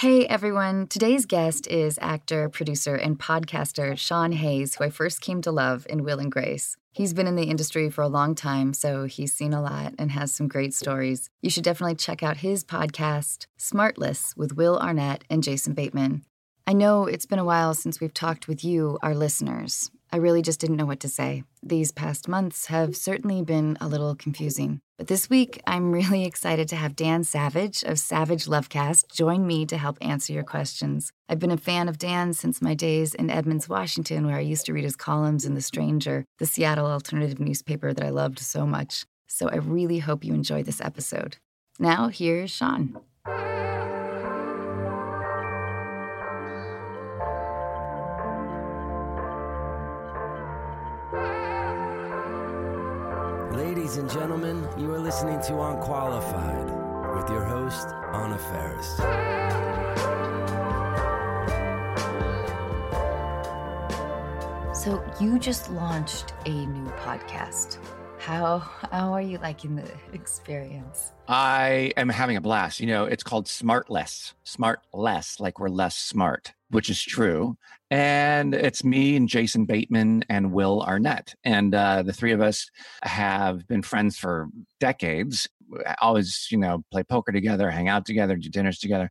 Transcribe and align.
Hey 0.00 0.26
everyone, 0.26 0.88
today's 0.88 1.24
guest 1.24 1.66
is 1.68 1.98
actor, 2.02 2.50
producer, 2.50 2.96
and 2.96 3.18
podcaster 3.18 3.96
Sean 3.96 4.32
Hayes, 4.32 4.74
who 4.74 4.84
I 4.84 4.90
first 4.90 5.22
came 5.22 5.40
to 5.40 5.50
love 5.50 5.86
in 5.88 6.04
Will 6.04 6.18
and 6.18 6.30
Grace. 6.30 6.76
He's 6.92 7.14
been 7.14 7.26
in 7.26 7.34
the 7.34 7.44
industry 7.44 7.88
for 7.88 8.02
a 8.02 8.08
long 8.08 8.34
time, 8.34 8.74
so 8.74 9.06
he's 9.06 9.32
seen 9.32 9.54
a 9.54 9.62
lot 9.62 9.94
and 9.98 10.10
has 10.10 10.34
some 10.34 10.48
great 10.48 10.74
stories. 10.74 11.30
You 11.40 11.48
should 11.48 11.64
definitely 11.64 11.94
check 11.94 12.22
out 12.22 12.36
his 12.36 12.62
podcast, 12.62 13.46
Smartless, 13.58 14.36
with 14.36 14.54
Will 14.54 14.78
Arnett 14.78 15.24
and 15.30 15.42
Jason 15.42 15.72
Bateman. 15.72 16.26
I 16.66 16.74
know 16.74 17.06
it's 17.06 17.24
been 17.24 17.38
a 17.38 17.44
while 17.46 17.72
since 17.72 17.98
we've 17.98 18.12
talked 18.12 18.48
with 18.48 18.62
you, 18.62 18.98
our 19.00 19.14
listeners. 19.14 19.90
I 20.12 20.18
really 20.18 20.42
just 20.42 20.60
didn't 20.60 20.76
know 20.76 20.84
what 20.84 21.00
to 21.00 21.08
say. 21.08 21.44
These 21.62 21.92
past 21.92 22.28
months 22.28 22.66
have 22.66 22.98
certainly 22.98 23.40
been 23.40 23.78
a 23.80 23.88
little 23.88 24.14
confusing. 24.14 24.82
But 24.98 25.08
this 25.08 25.28
week, 25.28 25.60
I'm 25.66 25.92
really 25.92 26.24
excited 26.24 26.68
to 26.68 26.76
have 26.76 26.96
Dan 26.96 27.22
Savage 27.22 27.82
of 27.82 27.98
Savage 27.98 28.46
Lovecast 28.46 29.12
join 29.12 29.46
me 29.46 29.66
to 29.66 29.76
help 29.76 29.98
answer 30.00 30.32
your 30.32 30.42
questions. 30.42 31.12
I've 31.28 31.38
been 31.38 31.50
a 31.50 31.58
fan 31.58 31.88
of 31.88 31.98
Dan 31.98 32.32
since 32.32 32.62
my 32.62 32.72
days 32.72 33.12
in 33.12 33.28
Edmonds, 33.28 33.68
Washington, 33.68 34.26
where 34.26 34.36
I 34.36 34.40
used 34.40 34.64
to 34.66 34.72
read 34.72 34.84
his 34.84 34.96
columns 34.96 35.44
in 35.44 35.52
The 35.52 35.60
Stranger, 35.60 36.24
the 36.38 36.46
Seattle 36.46 36.86
alternative 36.86 37.38
newspaper 37.38 37.92
that 37.92 38.04
I 38.04 38.08
loved 38.08 38.38
so 38.38 38.66
much. 38.66 39.04
So 39.26 39.50
I 39.50 39.56
really 39.56 39.98
hope 39.98 40.24
you 40.24 40.32
enjoy 40.32 40.62
this 40.62 40.80
episode. 40.80 41.36
Now, 41.78 42.08
here's 42.08 42.50
Sean. 42.50 42.96
Ladies 53.86 53.98
and 53.98 54.10
gentlemen, 54.10 54.68
you 54.76 54.92
are 54.92 54.98
listening 54.98 55.40
to 55.42 55.60
Unqualified 55.60 56.66
with 57.14 57.30
your 57.30 57.44
host, 57.44 57.86
Anna 58.12 58.36
Faris. 58.36 58.96
So 64.76 65.00
you 65.20 65.38
just 65.38 65.70
launched 65.70 66.34
a 66.46 66.66
new 66.66 66.90
podcast. 66.94 67.78
How 68.18 68.58
how 68.58 69.12
are 69.12 69.22
you 69.22 69.38
liking 69.38 69.76
the 69.76 69.88
experience? 70.12 71.12
I 71.28 71.92
am 71.96 72.08
having 72.08 72.36
a 72.36 72.40
blast. 72.40 72.80
You 72.80 72.88
know, 72.88 73.04
it's 73.04 73.22
called 73.22 73.46
Smart 73.46 73.88
Less, 73.88 74.34
Smart 74.42 74.80
Less, 74.92 75.38
like 75.38 75.60
we're 75.60 75.68
less 75.68 75.94
smart, 75.94 76.54
which 76.70 76.90
is 76.90 77.02
true. 77.02 77.56
And 77.90 78.54
it's 78.54 78.82
me 78.82 79.16
and 79.16 79.28
Jason 79.28 79.64
Bateman 79.64 80.24
and 80.28 80.52
Will 80.52 80.82
Arnett. 80.82 81.34
And 81.44 81.74
uh, 81.74 82.02
the 82.02 82.12
three 82.12 82.32
of 82.32 82.40
us 82.40 82.68
have 83.02 83.66
been 83.68 83.82
friends 83.82 84.18
for 84.18 84.48
decades. 84.80 85.48
Always, 86.00 86.46
you 86.50 86.58
know, 86.58 86.84
play 86.92 87.02
poker 87.02 87.32
together, 87.32 87.70
hang 87.70 87.88
out 87.88 88.06
together, 88.06 88.36
do 88.36 88.48
dinners 88.48 88.78
together. 88.78 89.10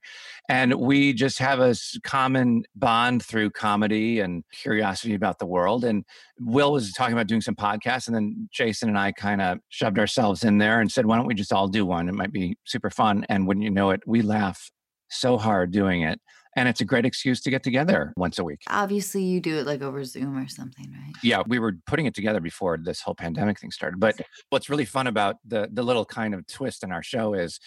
And 0.50 0.73
we 0.75 1.14
just 1.14 1.39
have 1.39 1.59
a 1.59 1.75
common 2.03 2.64
bond 2.75 3.23
through 3.23 3.52
comedy 3.52 4.22
and 4.22 4.44
curiosity 4.53 5.16
about 5.16 5.40
the 5.40 5.45
world. 5.45 5.84
And 5.84 6.06
Will 6.40 6.72
was 6.72 6.94
talking 6.94 7.14
about 7.14 7.28
doing 7.28 7.42
some 7.42 7.56
podcasts. 7.56 8.08
And 8.08 8.16
then 8.16 8.50
Jason 8.52 8.90
and 8.90 8.97
I 8.97 9.12
kind 9.12 9.42
of 9.42 9.59
shoved 9.69 10.00
ourselves 10.00 10.44
in 10.44 10.58
there 10.58 10.80
and 10.80 10.92
said, 10.92 11.06
why 11.06 11.17
don't 11.17 11.28
we 11.28 11.34
just 11.34 11.53
all 11.53 11.67
do 11.67 11.86
one? 11.86 12.08
It 12.08 12.16
might 12.16 12.31
be 12.31 12.58
super 12.66 12.90
fun. 12.90 13.25
And 13.28 13.47
when 13.47 13.62
you 13.62 13.69
know 13.69 13.92
it, 13.92 14.02
we 14.06 14.22
laugh 14.22 14.69
so 15.09 15.38
hard 15.38 15.72
doing 15.72 16.02
it. 16.03 16.19
And 16.56 16.70
it's 16.70 16.80
a 16.80 16.86
great 16.86 17.06
excuse 17.06 17.42
to 17.42 17.50
get 17.50 17.64
together 17.64 18.14
once 18.16 18.39
a 18.39 18.44
week. 18.44 18.61
Obviously, 18.70 19.23
you 19.23 19.42
do 19.42 19.58
it 19.58 19.66
like 19.66 19.81
over 19.81 20.03
Zoom 20.06 20.38
or 20.38 20.48
something, 20.48 20.89
right? 20.92 21.14
Yeah, 21.22 21.44
we 21.45 21.59
were 21.59 21.73
putting 21.86 22.06
it 22.06 22.14
together 22.14 22.39
before 22.39 22.78
this 22.78 23.02
whole 23.02 23.16
pandemic 23.16 23.59
thing 23.59 23.72
started. 23.72 24.00
But 24.00 24.22
what's 24.52 24.70
really 24.70 24.86
fun 24.86 25.08
about 25.08 25.36
the 25.45 25.70
the 25.72 25.84
little 25.84 26.06
kind 26.06 26.34
of 26.34 26.47
twist 26.47 26.84
in 26.84 26.92
our 26.92 27.03
show 27.03 27.34
is 27.34 27.59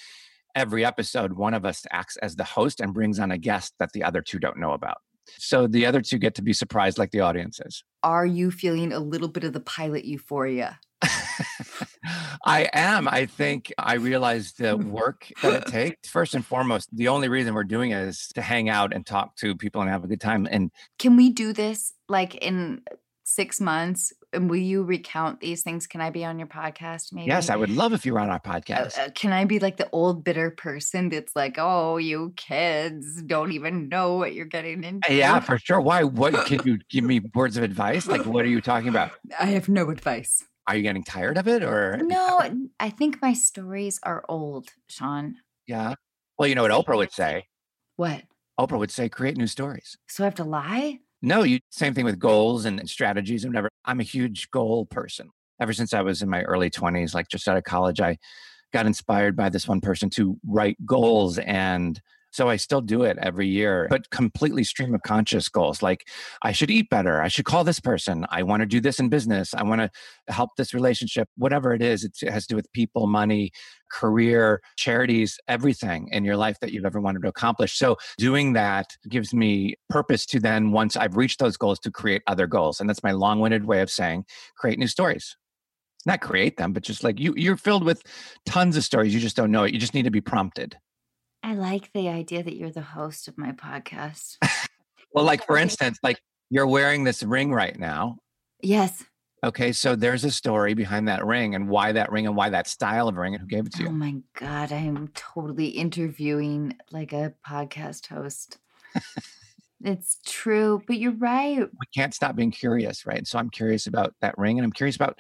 every 0.55 0.85
episode 0.85 1.35
one 1.35 1.55
of 1.55 1.65
us 1.65 1.85
acts 1.91 2.17
as 2.17 2.37
the 2.37 2.45
host 2.45 2.81
and 2.81 2.95
brings 2.95 3.19
on 3.19 3.31
a 3.31 3.39
guest 3.39 3.75
that 3.79 3.93
the 3.93 4.03
other 4.03 4.23
two 4.23 4.39
don't 4.39 4.59
know 4.59 4.73
about. 4.73 4.99
So 5.37 5.67
the 5.67 5.85
other 5.87 6.01
two 6.01 6.19
get 6.19 6.35
to 6.37 6.43
be 6.43 6.53
surprised 6.53 6.99
like 6.99 7.11
the 7.11 7.21
audience 7.21 7.61
is. 7.65 7.85
Are 8.03 8.27
you 8.27 8.51
feeling 8.51 8.93
a 8.93 8.99
little 8.99 9.29
bit 9.29 9.45
of 9.45 9.53
the 9.53 9.61
pilot 9.61 10.05
euphoria? 10.05 10.81
I 12.49 12.69
am. 12.73 13.07
I 13.09 13.27
think 13.27 13.73
I 13.79 13.95
realized 13.95 14.59
the 14.59 14.77
work 14.77 15.29
that 15.43 15.55
it 15.63 15.67
takes. 15.71 16.09
First 16.09 16.35
and 16.35 16.45
foremost, 16.45 16.89
the 16.95 17.09
only 17.09 17.29
reason 17.29 17.55
we're 17.55 17.65
doing 17.65 17.91
it 17.91 17.99
is 18.09 18.29
to 18.35 18.43
hang 18.43 18.69
out 18.69 18.95
and 18.95 19.05
talk 19.07 19.37
to 19.37 19.55
people 19.55 19.81
and 19.83 19.91
have 19.91 20.05
a 20.05 20.07
good 20.09 20.21
time. 20.21 20.49
And 20.51 20.71
Can 20.99 21.17
we 21.17 21.31
do 21.31 21.53
this 21.53 21.93
like 22.09 22.35
in 22.37 22.83
six 23.25 23.61
months? 23.61 24.13
And 24.33 24.51
will 24.51 24.57
you 24.59 24.83
recount 24.83 25.41
these 25.41 25.63
things? 25.63 25.87
Can 25.87 26.03
I 26.03 26.11
be 26.11 26.23
on 26.25 26.39
your 26.39 26.49
podcast? 26.49 27.13
Maybe. 27.13 27.29
yes, 27.29 27.49
I 27.49 27.57
would 27.57 27.71
love 27.71 27.95
if 27.95 28.05
you 28.05 28.13
were 28.13 28.21
on 28.21 28.29
our 28.29 28.37
Uh, 28.45 28.53
podcast. 28.53 28.99
uh, 28.99 29.09
can 29.15 29.33
I 29.33 29.45
be 29.47 29.59
like 29.59 29.79
the 29.79 29.89
old 29.91 30.23
bitter 30.23 30.51
person 30.51 31.09
that's 31.09 31.35
like, 31.35 31.57
oh, 31.59 31.97
you 31.97 32.35
kids 32.37 33.23
don't 33.23 33.53
even 33.53 33.89
know 33.89 34.17
what 34.17 34.35
you're 34.35 34.45
getting 34.45 34.85
into? 34.85 35.11
Uh, 35.11 35.15
Yeah, 35.15 35.41
for 35.41 35.57
sure. 35.59 35.81
Why? 35.81 36.05
What 36.05 36.47
can 36.47 36.61
you 36.67 36.79
give 36.91 37.05
me 37.05 37.21
words 37.35 37.57
of 37.57 37.63
advice? 37.63 38.07
Like, 38.07 38.27
what 38.27 38.45
are 38.45 38.49
you 38.49 38.61
talking 38.61 38.89
about? 38.91 39.13
I 39.41 39.47
have 39.47 39.69
no 39.69 39.89
advice. 39.89 40.45
Are 40.69 40.77
you 40.77 40.83
getting 40.83 41.03
tired 41.03 41.39
of 41.39 41.49
it, 41.49 41.63
or 41.63 41.97
No, 41.97 42.43
i 42.79 42.91
think 42.91 43.23
my 43.23 43.33
stories 43.33 43.99
are 44.03 44.23
old, 44.29 44.69
Sean. 44.89 45.37
Yeah. 45.67 45.95
Well, 46.39 46.47
you 46.47 46.55
know 46.55 46.63
what 46.63 46.71
Oprah 46.71 46.99
would 46.99 47.11
say. 47.11 47.47
What? 47.97 48.23
Oprah 48.61 48.79
would 48.79 48.91
say, 48.91 49.09
"Create 49.09 49.39
new 49.39 49.47
stories." 49.47 49.97
So 50.09 50.25
I 50.25 50.27
have 50.27 50.35
to 50.37 50.45
lie? 50.45 50.99
No, 51.23 51.43
you 51.43 51.61
same 51.71 51.95
thing 51.95 52.05
with 52.05 52.19
goals 52.19 52.67
and 52.67 52.87
strategies 52.89 53.45
and 53.45 53.53
whatever. 53.53 53.71
I'm 53.87 54.01
a 54.01 54.05
huge 54.05 54.51
goal 54.51 54.85
person. 54.85 55.31
Ever 55.59 55.73
since 55.73 55.95
I 55.95 56.03
was 56.03 56.21
in 56.21 56.29
my 56.29 56.43
early 56.43 56.69
20s, 56.71 57.15
like 57.15 57.29
just 57.29 57.49
out 57.49 57.57
of 57.57 57.65
college, 57.65 58.01
I 58.01 58.19
got 58.73 58.85
inspired 58.87 59.37
by 59.37 59.49
this 59.49 59.67
one 59.67 59.81
person 59.81 60.11
to 60.11 60.39
write 60.47 60.77
goals 60.85 61.39
and 61.39 62.01
so 62.31 62.49
I 62.49 62.57
still 62.57 62.81
do 62.81 63.03
it 63.03 63.19
every 63.21 63.47
year, 63.47 63.87
but 63.91 64.11
completely 64.11 64.65
stream 64.65 64.95
of 64.95 65.03
conscious 65.03 65.49
goals. 65.49 65.83
Like 65.83 66.09
I 66.43 66.53
should 66.53 66.71
eat 66.71 66.91
better. 66.91 67.23
I 67.23 67.29
should 67.29 67.45
call 67.45 67.65
this 67.65 67.81
person. 67.81 68.27
I 68.31 68.43
want 68.43 68.61
to 68.61 68.67
do 68.67 68.81
this 68.81 69.01
in 69.01 69.09
business. 69.09 69.55
I 69.55 69.63
want 69.63 69.81
to 69.81 69.91
help 70.33 70.51
this 70.57 70.75
relationship, 70.75 71.29
whatever 71.37 71.73
it 71.73 71.83
is. 71.83 72.05
It 72.05 72.31
has 72.31 72.47
to 72.47 72.53
do 72.53 72.57
with 72.57 72.73
people, 72.73 73.07
money, 73.07 73.51
career, 73.91 74.61
charities, 74.77 75.39
everything 75.49 76.09
in 76.13 76.25
your 76.25 76.37
life 76.37 76.59
that 76.61 76.73
you've 76.73 76.85
ever 76.85 77.01
wanted 77.01 77.23
to 77.23 77.29
accomplish. 77.29 77.79
So 77.79 77.97
doing 78.19 78.53
that 78.53 78.97
gives 79.09 79.33
me 79.33 79.75
purpose 79.89 80.27
to 80.27 80.41
then, 80.41 80.73
once 80.73 80.97
I've 80.97 81.17
reached 81.17 81.39
those 81.39 81.57
goals, 81.57 81.79
to 81.81 81.91
create 81.91 82.23
other 82.27 82.47
goals. 82.47 82.81
And 82.81 82.89
that's 82.89 83.03
my 83.03 83.13
long 83.13 83.41
winded 83.41 83.65
way 83.65 83.81
of 83.81 83.91
saying 83.91 84.25
create 84.57 84.79
new 84.79 84.87
stories. 84.87 85.37
Not 86.07 86.21
create 86.21 86.57
them, 86.57 86.73
but 86.73 86.83
just 86.83 87.03
like 87.03 87.19
you, 87.19 87.35
you're 87.37 87.57
filled 87.57 87.85
with 87.85 88.03
tons 88.47 88.77
of 88.77 88.85
stories. 88.85 89.13
You 89.13 89.21
just 89.21 89.37
don't 89.37 89.51
know 89.51 89.65
it. 89.65 89.75
You 89.75 89.81
just 89.81 89.95
need 89.95 90.05
to 90.05 90.11
be 90.11 90.21
prompted. 90.21 90.77
I 91.49 91.55
like 91.55 91.91
the 91.95 92.11
idea 92.11 92.43
that 92.43 92.57
you're 92.57 92.71
the 92.71 92.83
host 92.83 93.27
of 93.27 93.39
my 93.39 93.53
podcast. 93.53 94.37
Well, 95.15 95.25
like 95.25 95.47
for 95.47 95.57
instance, 95.57 95.99
like 96.03 96.21
you're 96.51 96.67
wearing 96.67 97.05
this 97.05 97.23
ring 97.23 97.51
right 97.55 97.79
now. 97.79 98.19
yes. 98.63 99.03
Okay, 99.43 99.73
so 99.73 99.97
there's 99.97 100.25
a 100.25 100.31
story 100.31 100.75
behind 100.75 101.09
that 101.09 101.25
ring 101.25 101.55
and 101.55 101.69
why 101.71 101.93
that 101.93 102.13
ring 102.13 102.27
and 102.27 102.37
why 102.37 102.51
that 102.51 102.67
style 102.67 103.09
of 103.09 103.17
ring 103.17 103.35
and 103.35 103.41
who 103.41 103.47
gave 103.47 103.65
it 103.67 103.73
to 103.75 103.83
oh 103.83 103.85
you. 103.85 103.89
Oh 103.89 103.93
my 103.93 104.17
God. 104.35 104.73
I'm 104.73 105.09
totally 105.15 105.69
interviewing 105.69 106.77
like 106.91 107.13
a 107.15 107.33
podcast 107.49 108.09
host. 108.09 108.59
it's 109.83 110.19
true, 110.27 110.83
but 110.87 110.99
you're 110.99 111.13
right. 111.13 111.61
We 111.61 111.87
can't 111.95 112.13
stop 112.13 112.37
being 112.37 112.51
curious, 112.51 113.07
right? 113.07 113.27
So 113.27 113.39
I'm 113.39 113.49
curious 113.49 113.87
about 113.87 114.15
that 114.21 114.37
ring 114.37 114.59
and 114.59 114.67
I'm 114.67 114.73
curious 114.73 114.97
about, 114.97 115.19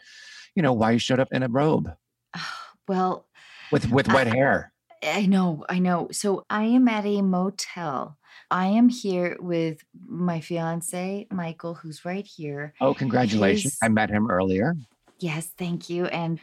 you 0.55 0.62
know, 0.62 0.72
why 0.75 0.91
you 0.91 0.99
showed 0.99 1.21
up 1.21 1.28
in 1.33 1.43
a 1.44 1.49
robe 1.49 1.91
ah, 2.34 2.67
Well, 2.87 3.27
with 3.72 3.91
with 3.91 4.11
I- 4.11 4.15
wet 4.15 4.27
hair. 4.27 4.72
I 5.03 5.26
know, 5.26 5.64
I 5.69 5.78
know. 5.78 6.09
So 6.12 6.44
I 6.50 6.64
am 6.64 6.88
at 6.88 7.04
a 7.06 7.22
motel. 7.22 8.16
I 8.50 8.66
am 8.66 8.88
here 8.88 9.36
with 9.41 9.82
my 10.06 10.41
fiance, 10.41 11.26
Michael, 11.31 11.75
who's 11.75 12.04
right 12.04 12.26
here. 12.26 12.72
Oh, 12.81 12.94
congratulations. 12.94 13.75
his- 13.75 13.78
I 13.82 13.88
met 13.88 14.10
him 14.10 14.31
earlier. 14.31 14.75
Yes, 15.19 15.47
thank 15.58 15.91
you. 15.91 16.06
And 16.06 16.41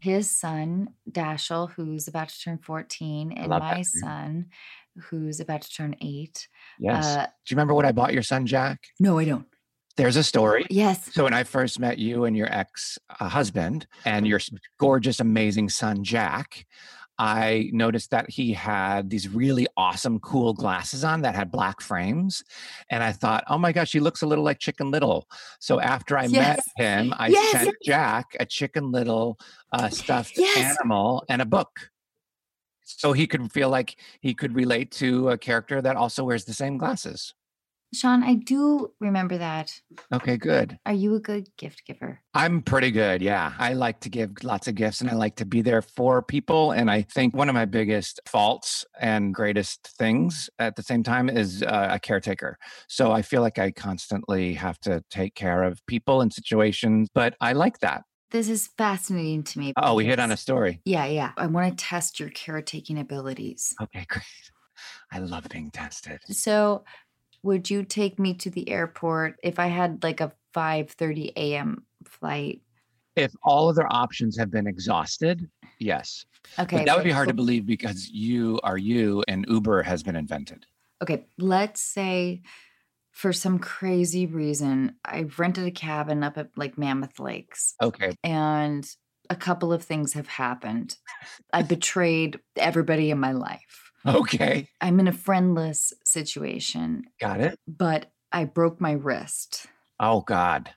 his 0.00 0.30
son, 0.30 0.90
Dashel, 1.10 1.70
who's 1.72 2.08
about 2.08 2.28
to 2.28 2.40
turn 2.40 2.58
14, 2.58 3.32
and 3.32 3.48
my 3.48 3.58
that 3.58 3.86
son, 3.86 4.46
who's 4.98 5.40
about 5.40 5.62
to 5.62 5.70
turn 5.70 5.96
eight. 6.00 6.46
Yes. 6.78 7.04
Uh, 7.06 7.26
Do 7.26 7.30
you 7.52 7.56
remember 7.56 7.74
what 7.74 7.86
I 7.86 7.92
bought 7.92 8.12
your 8.12 8.22
son, 8.22 8.46
Jack? 8.46 8.88
no, 9.00 9.18
I 9.18 9.24
don't. 9.24 9.46
There's 9.96 10.14
a 10.16 10.22
story. 10.22 10.64
Yes. 10.70 11.12
So 11.12 11.24
when 11.24 11.34
I 11.34 11.42
first 11.42 11.80
met 11.80 11.98
you 11.98 12.24
and 12.24 12.36
your 12.36 12.46
ex 12.54 13.00
uh, 13.18 13.28
husband 13.28 13.88
and 14.04 14.28
your 14.28 14.38
gorgeous, 14.78 15.18
amazing 15.18 15.70
son, 15.70 16.04
Jack, 16.04 16.66
I 17.18 17.70
noticed 17.72 18.10
that 18.12 18.30
he 18.30 18.52
had 18.52 19.10
these 19.10 19.28
really 19.28 19.66
awesome, 19.76 20.20
cool 20.20 20.54
glasses 20.54 21.02
on 21.02 21.22
that 21.22 21.34
had 21.34 21.50
black 21.50 21.80
frames. 21.80 22.44
And 22.90 23.02
I 23.02 23.12
thought, 23.12 23.44
oh 23.48 23.58
my 23.58 23.72
gosh, 23.72 23.92
he 23.92 24.00
looks 24.00 24.22
a 24.22 24.26
little 24.26 24.44
like 24.44 24.58
Chicken 24.60 24.90
Little. 24.90 25.28
So 25.58 25.80
after 25.80 26.16
I 26.16 26.28
met 26.28 26.60
him, 26.76 27.12
I 27.18 27.28
Yes. 27.28 27.50
sent 27.50 27.76
Jack 27.84 28.36
a 28.38 28.46
Chicken 28.46 28.92
Little 28.92 29.38
uh, 29.72 29.88
stuffed 29.88 30.38
Yes. 30.38 30.76
animal 30.80 31.24
and 31.28 31.42
a 31.42 31.46
book. 31.46 31.90
So 32.84 33.12
he 33.12 33.26
could 33.26 33.52
feel 33.52 33.68
like 33.68 33.96
he 34.20 34.32
could 34.32 34.54
relate 34.54 34.90
to 34.92 35.30
a 35.30 35.38
character 35.38 35.82
that 35.82 35.96
also 35.96 36.24
wears 36.24 36.44
the 36.44 36.54
same 36.54 36.78
glasses. 36.78 37.34
Sean, 37.94 38.22
I 38.22 38.34
do 38.34 38.92
remember 39.00 39.38
that. 39.38 39.80
Okay, 40.12 40.36
good. 40.36 40.78
Are 40.84 40.92
you 40.92 41.14
a 41.14 41.20
good 41.20 41.48
gift 41.56 41.84
giver? 41.86 42.20
I'm 42.34 42.60
pretty 42.60 42.90
good. 42.90 43.22
Yeah. 43.22 43.54
I 43.58 43.72
like 43.72 44.00
to 44.00 44.10
give 44.10 44.32
lots 44.42 44.68
of 44.68 44.74
gifts 44.74 45.00
and 45.00 45.08
I 45.08 45.14
like 45.14 45.36
to 45.36 45.46
be 45.46 45.62
there 45.62 45.80
for 45.80 46.20
people. 46.20 46.72
And 46.72 46.90
I 46.90 47.02
think 47.02 47.34
one 47.34 47.48
of 47.48 47.54
my 47.54 47.64
biggest 47.64 48.20
faults 48.26 48.84
and 49.00 49.34
greatest 49.34 49.88
things 49.98 50.50
at 50.58 50.76
the 50.76 50.82
same 50.82 51.02
time 51.02 51.30
is 51.30 51.62
uh, 51.62 51.88
a 51.92 51.98
caretaker. 51.98 52.58
So 52.88 53.10
I 53.10 53.22
feel 53.22 53.40
like 53.40 53.58
I 53.58 53.70
constantly 53.70 54.52
have 54.54 54.78
to 54.80 55.02
take 55.10 55.34
care 55.34 55.62
of 55.62 55.84
people 55.86 56.20
and 56.20 56.32
situations, 56.32 57.08
but 57.14 57.36
I 57.40 57.54
like 57.54 57.78
that. 57.80 58.02
This 58.30 58.50
is 58.50 58.68
fascinating 58.76 59.44
to 59.44 59.58
me. 59.58 59.72
Oh, 59.78 59.94
we 59.94 60.04
hit 60.04 60.18
on 60.18 60.30
a 60.30 60.36
story. 60.36 60.82
Yeah, 60.84 61.06
yeah. 61.06 61.32
I 61.38 61.46
want 61.46 61.76
to 61.78 61.84
test 61.84 62.20
your 62.20 62.28
caretaking 62.28 62.98
abilities. 62.98 63.74
Okay, 63.80 64.04
great. 64.06 64.24
I 65.10 65.18
love 65.20 65.46
being 65.50 65.70
tested. 65.70 66.20
So, 66.28 66.84
would 67.42 67.70
you 67.70 67.84
take 67.84 68.18
me 68.18 68.34
to 68.34 68.50
the 68.50 68.68
airport 68.68 69.36
if 69.42 69.58
I 69.58 69.66
had 69.66 70.02
like 70.02 70.20
a 70.20 70.32
5:30 70.54 71.32
a.m. 71.36 71.84
flight? 72.06 72.62
If 73.16 73.32
all 73.42 73.68
other 73.68 73.86
options 73.90 74.38
have 74.38 74.50
been 74.50 74.66
exhausted, 74.66 75.48
yes. 75.78 76.24
Okay. 76.58 76.78
but 76.78 76.86
that 76.86 76.96
would 76.96 77.04
be 77.04 77.10
hard 77.10 77.28
to 77.28 77.34
believe 77.34 77.66
because 77.66 78.08
you 78.10 78.60
are 78.62 78.78
you 78.78 79.24
and 79.26 79.44
Uber 79.48 79.82
has 79.82 80.02
been 80.02 80.16
invented. 80.16 80.66
Okay, 81.02 81.26
let's 81.36 81.80
say 81.80 82.42
for 83.12 83.32
some 83.32 83.58
crazy 83.58 84.26
reason 84.26 84.94
I've 85.04 85.38
rented 85.40 85.66
a 85.66 85.72
cabin 85.72 86.22
up 86.22 86.38
at 86.38 86.50
like 86.56 86.78
Mammoth 86.78 87.18
Lakes 87.18 87.74
Okay. 87.82 88.14
and 88.22 88.88
a 89.30 89.36
couple 89.36 89.72
of 89.72 89.82
things 89.82 90.12
have 90.12 90.28
happened. 90.28 90.96
I 91.52 91.62
betrayed 91.62 92.38
everybody 92.56 93.10
in 93.10 93.18
my 93.18 93.32
life. 93.32 93.87
Okay. 94.06 94.68
I'm 94.80 95.00
in 95.00 95.08
a 95.08 95.12
friendless 95.12 95.92
situation, 96.04 97.04
Got 97.20 97.40
it. 97.40 97.58
but 97.66 98.10
I 98.32 98.44
broke 98.44 98.80
my 98.80 98.92
wrist. 98.92 99.66
Oh 100.00 100.20
God. 100.20 100.70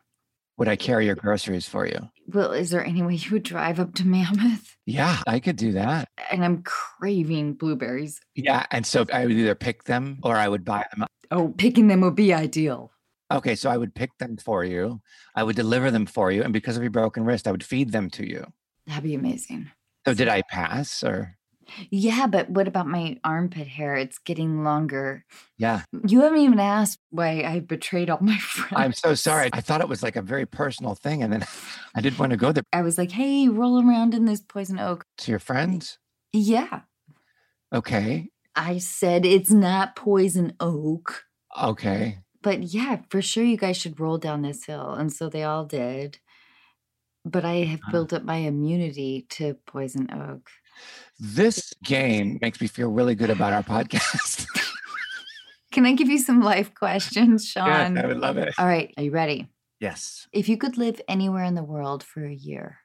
Would 0.57 0.68
I 0.68 0.75
carry 0.75 1.06
your 1.06 1.15
groceries 1.15 1.68
for 1.68 1.88
you? 1.88 2.09
Well, 2.27 2.51
is 2.51 2.69
there 2.69 2.85
any 2.85 3.01
way 3.01 3.15
you 3.15 3.31
would 3.31 3.44
drive 3.44 3.79
up 3.79 3.95
to 3.95 4.07
Mammoth? 4.07 4.75
Yeah, 4.85 5.19
I 5.25 5.39
could 5.39 5.56
do 5.56 5.71
that. 5.73 6.07
And 6.31 6.44
I'm 6.45 6.62
craving 6.63 7.53
blueberries. 7.53 8.19
Yeah. 8.35 8.65
And 8.71 8.85
so 8.85 9.06
I 9.12 9.25
would 9.25 9.31
either 9.35 9.56
pick 9.56 9.85
them 9.85 10.19
or 10.23 10.35
I 10.35 10.47
would 10.47 10.63
buy 10.65 10.85
them. 10.95 11.07
Oh, 11.31 11.50
picking 11.57 11.88
them 11.88 12.01
would 12.01 12.15
be 12.15 12.33
ideal. 12.33 12.91
Okay. 13.31 13.56
So 13.56 13.69
I 13.69 13.77
would 13.77 13.95
pick 13.95 14.15
them 14.19 14.38
for 14.38 14.63
you. 14.63 15.01
I 15.35 15.44
would 15.44 15.56
deliver 15.56 15.89
them 15.89 16.06
for 16.06 16.31
you. 16.31 16.44
And 16.44 16.53
because 16.53 16.75
of 16.77 16.83
your 16.83 16.91
broken 16.91 17.23
wrist, 17.23 17.47
I 17.47 17.51
would 17.51 17.63
feed 17.63 17.91
them 17.91 18.09
to 18.12 18.27
you. 18.27 18.45
That'd 18.88 19.03
be 19.03 19.15
amazing. 19.15 19.71
So 20.06 20.13
did 20.13 20.27
I 20.27 20.41
pass 20.44 21.03
or? 21.03 21.38
Yeah, 21.89 22.27
but 22.27 22.50
what 22.50 22.68
about 22.68 22.88
my 22.88 23.19
armpit 23.23 23.68
hair? 23.68 23.95
It's 23.95 24.18
getting 24.18 24.63
longer. 24.63 25.25
Yeah. 25.57 25.83
You 26.07 26.21
haven't 26.21 26.39
even 26.39 26.59
asked 26.59 27.00
why 27.09 27.44
I 27.44 27.59
betrayed 27.59 28.09
all 28.09 28.19
my 28.21 28.38
friends. 28.38 28.73
I'm 28.75 28.94
so 28.94 29.15
sorry. 29.15 29.50
I 29.53 29.62
thought 29.62 29.81
it 29.81 29.89
was 29.89 30.03
like 30.03 30.15
a 30.15 30.21
very 30.21 30.45
personal 30.45 30.95
thing. 30.95 31.23
And 31.23 31.31
then 31.33 31.45
I 31.95 32.01
didn't 32.01 32.19
want 32.19 32.31
to 32.31 32.38
go 32.38 32.51
there 32.51 32.63
I 32.73 32.81
was 32.81 32.97
like, 32.97 33.12
hey, 33.12 33.47
roll 33.47 33.85
around 33.88 34.13
in 34.13 34.25
this 34.25 34.41
poison 34.41 34.79
oak. 34.79 35.06
to 35.19 35.31
your 35.31 35.39
friends. 35.39 35.97
Yeah. 36.33 36.81
Okay. 37.73 38.29
I 38.56 38.79
said 38.79 39.25
it's 39.25 39.51
not 39.51 39.95
poison 39.95 40.53
oak. 40.59 41.23
Okay. 41.62 42.19
But 42.41 42.63
yeah, 42.63 43.01
for 43.09 43.21
sure 43.21 43.44
you 43.44 43.57
guys 43.57 43.77
should 43.77 44.00
roll 44.00 44.18
down 44.18 44.41
this 44.41 44.65
hill. 44.65 44.94
And 44.94 45.12
so 45.12 45.29
they 45.29 45.44
all 45.44 45.65
did. 45.65 46.19
But 47.23 47.45
I 47.45 47.57
have 47.65 47.81
built 47.91 48.13
up 48.13 48.23
my 48.23 48.38
immunity 48.38 49.27
to 49.31 49.56
poison 49.68 50.09
oak. 50.12 50.50
This 51.23 51.71
game 51.83 52.39
makes 52.41 52.59
me 52.59 52.65
feel 52.65 52.89
really 52.89 53.13
good 53.13 53.29
about 53.29 53.53
our 53.53 53.62
podcast. 53.62 54.47
Can 55.71 55.85
I 55.85 55.94
give 55.94 56.09
you 56.09 56.18
some 56.18 56.41
life 56.41 56.73
questions, 56.73 57.53
yeah, 57.56 57.85
Sean? 57.85 57.97
I 58.00 58.07
would 58.07 58.18
love 58.18 58.38
it. 58.38 58.56
All 58.57 58.65
right, 58.65 58.91
are 58.97 59.03
you 59.03 59.12
ready? 59.12 59.47
Yes. 59.79 60.27
If 60.33 60.50
you 60.50 60.57
could 60.57 60.79
live 60.79 61.00
anywhere 61.07 61.44
in 61.44 61.53
the 61.53 61.63
world 61.63 62.01
for 62.01 62.25
a 62.25 62.33
year, 62.33 62.79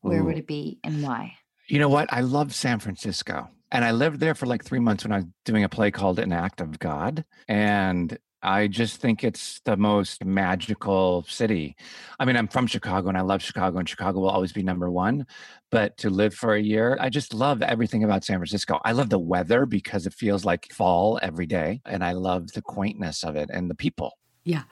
where 0.00 0.24
would 0.24 0.36
it 0.36 0.48
be 0.48 0.80
and 0.82 1.00
why? 1.00 1.34
You 1.68 1.78
know 1.78 1.88
what? 1.88 2.12
I 2.12 2.22
love 2.22 2.52
San 2.52 2.80
Francisco. 2.80 3.48
And 3.70 3.84
I 3.84 3.92
lived 3.92 4.18
there 4.18 4.34
for 4.34 4.46
like 4.46 4.64
three 4.64 4.80
months 4.80 5.04
when 5.04 5.12
I 5.12 5.18
was 5.18 5.26
doing 5.44 5.62
a 5.62 5.68
play 5.68 5.92
called 5.92 6.18
An 6.18 6.32
Act 6.32 6.60
of 6.60 6.80
God. 6.80 7.24
And 7.46 8.18
I 8.42 8.68
just 8.68 9.00
think 9.00 9.22
it's 9.22 9.60
the 9.64 9.76
most 9.76 10.24
magical 10.24 11.24
city. 11.28 11.76
I 12.18 12.24
mean, 12.24 12.36
I'm 12.36 12.48
from 12.48 12.66
Chicago 12.66 13.08
and 13.08 13.18
I 13.18 13.20
love 13.20 13.42
Chicago, 13.42 13.78
and 13.78 13.88
Chicago 13.88 14.20
will 14.20 14.30
always 14.30 14.52
be 14.52 14.62
number 14.62 14.90
one. 14.90 15.26
But 15.70 15.96
to 15.98 16.10
live 16.10 16.34
for 16.34 16.54
a 16.54 16.60
year, 16.60 16.96
I 17.00 17.10
just 17.10 17.34
love 17.34 17.62
everything 17.62 18.02
about 18.02 18.24
San 18.24 18.38
Francisco. 18.38 18.80
I 18.84 18.92
love 18.92 19.10
the 19.10 19.18
weather 19.18 19.66
because 19.66 20.06
it 20.06 20.14
feels 20.14 20.44
like 20.44 20.72
fall 20.72 21.18
every 21.22 21.46
day. 21.46 21.80
And 21.84 22.02
I 22.02 22.12
love 22.12 22.52
the 22.52 22.62
quaintness 22.62 23.22
of 23.22 23.36
it 23.36 23.50
and 23.52 23.70
the 23.70 23.74
people. 23.74 24.18
Yeah. 24.44 24.62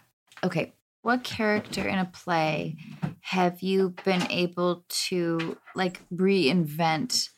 Okay. 0.43 0.73
What 1.03 1.23
character 1.23 1.87
in 1.87 1.99
a 1.99 2.05
play 2.07 2.77
have 3.21 3.61
you 3.61 3.95
been 4.05 4.31
able 4.31 4.85
to 4.89 5.57
like 5.75 6.03
reinvent 6.13 7.29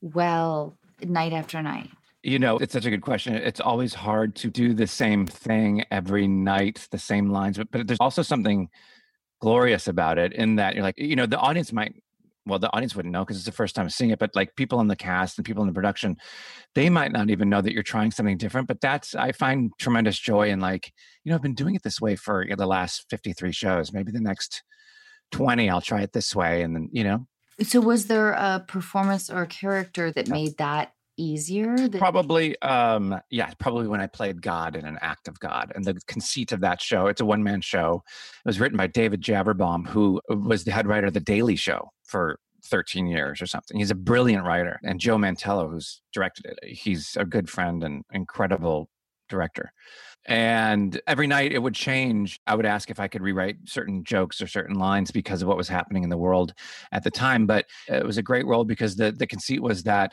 well 0.00 0.76
night 1.02 1.32
after 1.32 1.62
night? 1.62 1.90
You 2.24 2.38
know, 2.38 2.56
it's 2.56 2.72
such 2.72 2.86
a 2.86 2.90
good 2.90 3.02
question. 3.02 3.34
It's 3.34 3.60
always 3.60 3.92
hard 3.92 4.34
to 4.36 4.48
do 4.48 4.72
the 4.72 4.86
same 4.86 5.26
thing 5.26 5.84
every 5.90 6.26
night, 6.26 6.88
the 6.90 6.98
same 6.98 7.28
lines, 7.28 7.58
but, 7.58 7.70
but 7.70 7.86
there's 7.86 8.00
also 8.00 8.22
something 8.22 8.70
glorious 9.42 9.88
about 9.88 10.16
it 10.16 10.32
in 10.32 10.56
that 10.56 10.74
you're 10.74 10.82
like, 10.82 10.96
you 10.96 11.16
know, 11.16 11.26
the 11.26 11.38
audience 11.38 11.70
might, 11.70 11.94
well, 12.46 12.58
the 12.58 12.72
audience 12.72 12.96
wouldn't 12.96 13.12
know 13.12 13.24
because 13.24 13.36
it's 13.36 13.44
the 13.44 13.52
first 13.52 13.74
time 13.74 13.90
seeing 13.90 14.10
it, 14.10 14.18
but 14.18 14.34
like 14.34 14.56
people 14.56 14.80
in 14.80 14.88
the 14.88 14.96
cast 14.96 15.36
and 15.36 15.44
people 15.44 15.62
in 15.62 15.66
the 15.66 15.74
production, 15.74 16.16
they 16.74 16.88
might 16.88 17.12
not 17.12 17.28
even 17.28 17.50
know 17.50 17.60
that 17.60 17.74
you're 17.74 17.82
trying 17.82 18.10
something 18.10 18.38
different. 18.38 18.68
But 18.68 18.80
that's, 18.80 19.14
I 19.14 19.32
find 19.32 19.70
tremendous 19.78 20.18
joy 20.18 20.48
in 20.48 20.60
like, 20.60 20.94
you 21.24 21.30
know, 21.30 21.36
I've 21.36 21.42
been 21.42 21.54
doing 21.54 21.74
it 21.74 21.82
this 21.82 22.00
way 22.00 22.16
for 22.16 22.46
the 22.56 22.66
last 22.66 23.04
53 23.10 23.52
shows. 23.52 23.92
Maybe 23.92 24.12
the 24.12 24.20
next 24.20 24.62
20, 25.32 25.68
I'll 25.68 25.82
try 25.82 26.00
it 26.00 26.14
this 26.14 26.34
way. 26.34 26.62
And 26.62 26.74
then, 26.74 26.88
you 26.90 27.04
know, 27.04 27.26
So 27.62 27.80
was 27.80 28.06
there 28.06 28.32
a 28.32 28.64
performance 28.66 29.30
or 29.30 29.42
a 29.42 29.46
character 29.46 30.10
that 30.10 30.28
made 30.28 30.56
that 30.58 30.92
easier? 31.16 31.76
That, 31.76 31.98
Probably, 31.98 32.60
um, 32.62 33.20
yeah, 33.30 33.52
probably 33.58 33.88
when 33.88 34.00
I 34.00 34.06
played 34.06 34.42
God 34.42 34.76
in 34.76 34.84
an 34.84 34.98
act 35.00 35.28
of 35.28 35.38
God. 35.40 35.72
And 35.74 35.84
the 35.84 36.00
conceit 36.06 36.52
of 36.52 36.60
that 36.60 36.80
show, 36.80 37.06
it's 37.06 37.20
a 37.20 37.24
one 37.24 37.42
man 37.42 37.60
show. 37.60 38.02
It 38.44 38.48
was 38.48 38.60
written 38.60 38.76
by 38.76 38.86
David 38.86 39.22
Javerbaum 39.22 39.86
who 39.86 40.20
was 40.28 40.64
the 40.64 40.72
head 40.72 40.86
writer 40.86 41.06
of 41.06 41.14
The 41.14 41.20
Daily 41.20 41.56
Show 41.56 41.90
for 42.04 42.38
13 42.64 43.06
years 43.06 43.42
or 43.42 43.46
something. 43.46 43.78
He's 43.78 43.90
a 43.90 43.96
brilliant 43.96 44.44
writer. 44.44 44.80
And 44.82 44.98
Joe 44.98 45.16
Mantello, 45.16 45.70
who's 45.70 46.02
directed 46.12 46.46
it, 46.46 46.58
he's 46.64 47.16
a 47.16 47.24
good 47.24 47.48
friend 47.48 47.84
and 47.84 48.04
incredible 48.12 48.88
director. 49.28 49.72
And 50.26 50.98
every 51.06 51.26
night 51.26 51.52
it 51.52 51.58
would 51.58 51.74
change. 51.74 52.40
I 52.46 52.54
would 52.54 52.64
ask 52.64 52.90
if 52.90 52.98
I 52.98 53.08
could 53.08 53.20
rewrite 53.20 53.56
certain 53.66 54.04
jokes 54.04 54.40
or 54.40 54.46
certain 54.46 54.78
lines 54.78 55.10
because 55.10 55.42
of 55.42 55.48
what 55.48 55.58
was 55.58 55.68
happening 55.68 56.02
in 56.02 56.08
the 56.08 56.16
world 56.16 56.54
at 56.92 57.04
the 57.04 57.10
time. 57.10 57.46
But 57.46 57.66
it 57.88 58.04
was 58.04 58.16
a 58.16 58.22
great 58.22 58.46
role 58.46 58.64
because 58.64 58.96
the, 58.96 59.12
the 59.12 59.26
conceit 59.26 59.62
was 59.62 59.82
that 59.82 60.12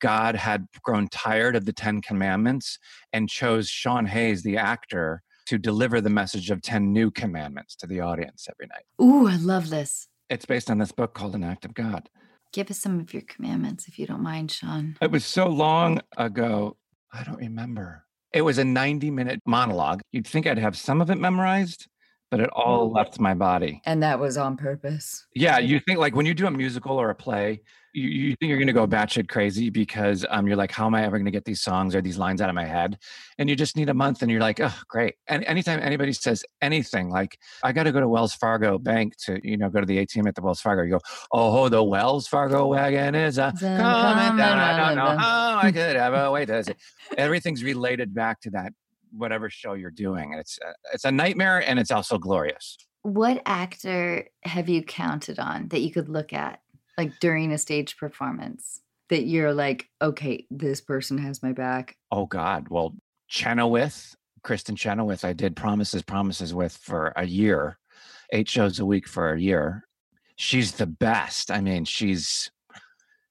God 0.00 0.34
had 0.36 0.66
grown 0.82 1.08
tired 1.08 1.56
of 1.56 1.64
the 1.64 1.72
Ten 1.72 2.00
Commandments 2.00 2.78
and 3.12 3.28
chose 3.28 3.68
Sean 3.68 4.06
Hayes, 4.06 4.42
the 4.42 4.56
actor, 4.56 5.22
to 5.46 5.58
deliver 5.58 6.00
the 6.00 6.10
message 6.10 6.50
of 6.50 6.62
10 6.62 6.92
new 6.92 7.10
commandments 7.10 7.74
to 7.76 7.86
the 7.86 8.00
audience 8.00 8.46
every 8.50 8.68
night. 8.68 8.84
Ooh, 9.04 9.26
I 9.26 9.36
love 9.36 9.70
this. 9.70 10.08
It's 10.30 10.44
based 10.44 10.70
on 10.70 10.78
this 10.78 10.92
book 10.92 11.14
called 11.14 11.34
An 11.34 11.44
Act 11.44 11.64
of 11.64 11.74
God. 11.74 12.08
Give 12.52 12.70
us 12.70 12.78
some 12.78 13.00
of 13.00 13.12
your 13.12 13.22
commandments 13.22 13.88
if 13.88 13.98
you 13.98 14.06
don't 14.06 14.22
mind, 14.22 14.50
Sean. 14.50 14.96
It 15.00 15.10
was 15.10 15.24
so 15.24 15.46
long 15.48 16.00
ago, 16.16 16.76
I 17.12 17.24
don't 17.24 17.38
remember. 17.38 18.04
It 18.32 18.42
was 18.42 18.58
a 18.58 18.64
90 18.64 19.10
minute 19.10 19.40
monologue. 19.46 20.00
You'd 20.12 20.26
think 20.26 20.46
I'd 20.46 20.58
have 20.58 20.76
some 20.76 21.00
of 21.00 21.10
it 21.10 21.16
memorized, 21.16 21.86
but 22.32 22.40
it 22.40 22.48
all 22.54 22.90
left 22.90 23.20
my 23.20 23.34
body. 23.34 23.82
And 23.84 24.02
that 24.02 24.18
was 24.18 24.38
on 24.38 24.56
purpose. 24.56 25.26
Yeah, 25.34 25.58
you 25.58 25.78
think 25.80 25.98
like 25.98 26.16
when 26.16 26.24
you 26.24 26.32
do 26.32 26.46
a 26.46 26.50
musical 26.50 26.96
or 26.96 27.10
a 27.10 27.14
play, 27.14 27.60
you, 27.92 28.08
you 28.08 28.36
think 28.36 28.48
you're 28.48 28.56
going 28.56 28.68
to 28.68 28.72
go 28.72 28.86
batshit 28.86 29.28
crazy 29.28 29.68
because 29.68 30.24
um, 30.30 30.46
you're 30.46 30.56
like, 30.56 30.70
how 30.70 30.86
am 30.86 30.94
I 30.94 31.04
ever 31.04 31.18
going 31.18 31.26
to 31.26 31.30
get 31.30 31.44
these 31.44 31.60
songs 31.60 31.94
or 31.94 32.00
these 32.00 32.16
lines 32.16 32.40
out 32.40 32.48
of 32.48 32.54
my 32.54 32.64
head? 32.64 32.96
And 33.36 33.50
you 33.50 33.54
just 33.54 33.76
need 33.76 33.90
a 33.90 33.94
month, 33.94 34.22
and 34.22 34.30
you're 34.30 34.40
like, 34.40 34.60
oh, 34.60 34.74
great. 34.88 35.16
And 35.28 35.44
anytime 35.44 35.78
anybody 35.82 36.14
says 36.14 36.42
anything 36.62 37.10
like, 37.10 37.36
I 37.62 37.72
got 37.72 37.82
to 37.82 37.92
go 37.92 38.00
to 38.00 38.08
Wells 38.08 38.32
Fargo 38.32 38.78
Bank 38.78 39.14
to, 39.26 39.38
you 39.46 39.58
know, 39.58 39.68
go 39.68 39.80
to 39.80 39.86
the 39.86 39.98
ATM 39.98 40.26
at 40.26 40.34
the 40.34 40.40
Wells 40.40 40.62
Fargo, 40.62 40.84
you 40.84 40.92
go, 40.92 41.00
oh, 41.32 41.68
the 41.68 41.84
Wells 41.84 42.28
Fargo 42.28 42.66
wagon 42.66 43.14
is 43.14 43.36
a 43.36 43.52
coming 43.60 44.38
down. 44.38 44.58
I 44.58 44.86
don't 44.86 44.96
know 44.96 45.18
how 45.18 45.58
I 45.58 45.70
could 45.70 45.96
ever 45.96 46.30
wait. 46.30 46.48
Everything's 47.18 47.62
related 47.62 48.14
back 48.14 48.40
to 48.40 48.50
that 48.52 48.72
whatever 49.12 49.50
show 49.50 49.74
you're 49.74 49.90
doing. 49.90 50.34
It's 50.34 50.58
a, 50.58 50.72
it's 50.92 51.04
a 51.04 51.12
nightmare, 51.12 51.58
and 51.68 51.78
it's 51.78 51.90
also 51.90 52.18
glorious. 52.18 52.76
What 53.02 53.42
actor 53.46 54.28
have 54.42 54.68
you 54.68 54.82
counted 54.82 55.38
on 55.38 55.68
that 55.68 55.80
you 55.80 55.90
could 55.92 56.08
look 56.08 56.32
at 56.32 56.60
like 56.96 57.12
during 57.20 57.52
a 57.52 57.58
stage 57.58 57.96
performance 57.96 58.80
that 59.08 59.24
you're 59.24 59.52
like, 59.52 59.88
okay, 60.00 60.46
this 60.50 60.80
person 60.80 61.18
has 61.18 61.42
my 61.42 61.52
back? 61.52 61.96
Oh 62.10 62.26
God. 62.26 62.68
Well, 62.68 62.94
Chenoweth, 63.28 64.14
Kristin 64.44 64.76
Chenoweth, 64.76 65.24
I 65.24 65.32
did 65.32 65.56
Promises, 65.56 66.02
Promises 66.02 66.54
with 66.54 66.76
for 66.76 67.12
a 67.16 67.26
year, 67.26 67.78
eight 68.32 68.48
shows 68.48 68.78
a 68.78 68.86
week 68.86 69.08
for 69.08 69.32
a 69.32 69.40
year. 69.40 69.84
She's 70.36 70.72
the 70.72 70.86
best. 70.86 71.50
I 71.50 71.60
mean, 71.60 71.84
she's 71.84 72.50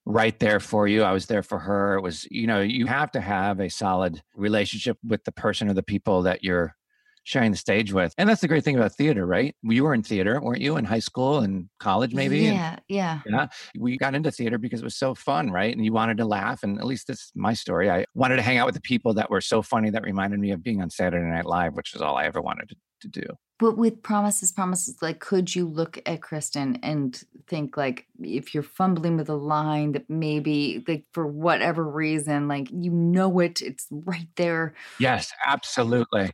right 0.06 0.38
there 0.40 0.60
for 0.60 0.88
you. 0.88 1.04
I 1.04 1.12
was 1.12 1.28
there 1.28 1.44
for 1.44 1.60
her. 1.60 1.96
It 1.96 2.02
was, 2.02 2.28
you 2.32 2.48
know, 2.48 2.62
you 2.62 2.88
have 2.88 3.12
to 3.12 3.22
have 3.22 3.60
a 3.60 3.70
solid 3.70 4.22
relationship 4.36 4.98
with 5.04 5.24
the 5.24 5.32
person 5.32 5.70
or 5.70 5.74
the 5.74 5.84
people 5.84 6.24
that 6.24 6.44
you're 6.44 6.76
sharing 7.24 7.52
the 7.52 7.58
stage 7.58 7.94
with. 7.94 8.14
And 8.18 8.28
that's 8.28 8.42
the 8.42 8.48
great 8.48 8.64
thing 8.64 8.76
about 8.76 8.94
theater, 8.94 9.26
right? 9.26 9.56
You 9.62 9.84
were 9.84 9.94
in 9.94 10.04
theater, 10.04 10.40
weren't 10.42 10.62
you, 10.62 10.78
in 10.78 10.86
high 10.86 11.00
school 11.00 11.40
and 11.40 11.70
college, 11.80 12.14
maybe? 12.14 12.40
Yeah, 12.40 12.72
and, 12.72 12.82
yeah. 12.88 13.20
Yeah. 13.28 13.48
We 13.78 13.98
got 13.98 14.16
into 14.16 14.32
theater 14.32 14.58
because 14.58 14.82
it 14.82 14.84
was 14.84 14.96
so 14.96 15.14
fun, 15.14 15.52
right? 15.52 15.76
And 15.76 15.86
you 15.86 15.94
wanted 15.94 16.18
to 16.18 16.26
laugh. 16.26 16.64
And 16.64 16.80
at 16.80 16.86
least 16.86 17.08
that's 17.08 17.32
my 17.36 17.54
story. 17.54 17.92
I 17.92 18.06
wanted 18.16 18.38
to 18.38 18.42
hang 18.42 18.58
out 18.58 18.66
with 18.66 18.76
the 18.76 18.82
people 18.82 19.14
that 19.14 19.30
were 19.30 19.42
so 19.42 19.62
funny 19.62 19.90
that 19.92 20.04
reminded 20.04 20.40
me 20.40 20.52
of 20.52 20.64
being 20.64 20.82
on 20.82 20.90
Saturday 20.90 21.26
Night 21.26 21.46
Live, 21.46 21.76
which 21.76 21.94
is 21.94 22.02
all 22.02 22.18
I 22.18 22.26
ever 22.26 22.42
wanted 22.42 22.70
to, 22.70 22.76
to 23.02 23.08
do. 23.08 23.28
But 23.60 23.78
with 23.78 24.02
promises, 24.02 24.52
promises, 24.52 24.98
like, 25.04 25.20
could 25.20 25.54
you 25.54 25.68
look 25.68 26.00
at 26.08 26.22
Kristin 26.22 26.80
and 26.82 27.22
think, 27.46 27.78
like, 27.78 28.08
if 28.20 28.56
you're 28.56 28.64
fumbling 28.64 29.18
with 29.18 29.30
a 29.30 29.36
line 29.36 29.92
that 29.92 30.10
maybe, 30.10 30.84
like, 30.88 31.06
for 31.14 31.28
whatever 31.28 31.88
reason, 31.88 32.48
like, 32.48 32.70
you 32.72 32.90
know 32.90 33.38
it, 33.38 33.62
it's 33.62 33.86
right 33.92 34.28
there? 34.36 34.74
Yes, 35.00 35.32
absolutely. 35.46 36.32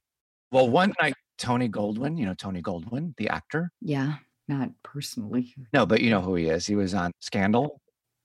Well, 0.52 0.70
one 0.70 0.94
night, 1.02 1.16
Tony 1.38 1.70
Goldwyn, 1.70 2.18
you 2.18 2.26
know, 2.26 2.34
Tony 2.34 2.62
Goldwyn, 2.62 3.16
the 3.18 3.30
actor. 3.30 3.72
Yeah, 3.82 4.16
not 4.48 4.70
personally. 4.84 5.54
No, 5.74 5.86
but 5.86 6.02
you 6.02 6.10
know 6.10 6.22
who 6.22 6.36
he 6.36 6.48
is. 6.48 6.66
He 6.66 6.76
was 6.76 6.94
on 6.94 7.12
Scandal. 7.20 7.82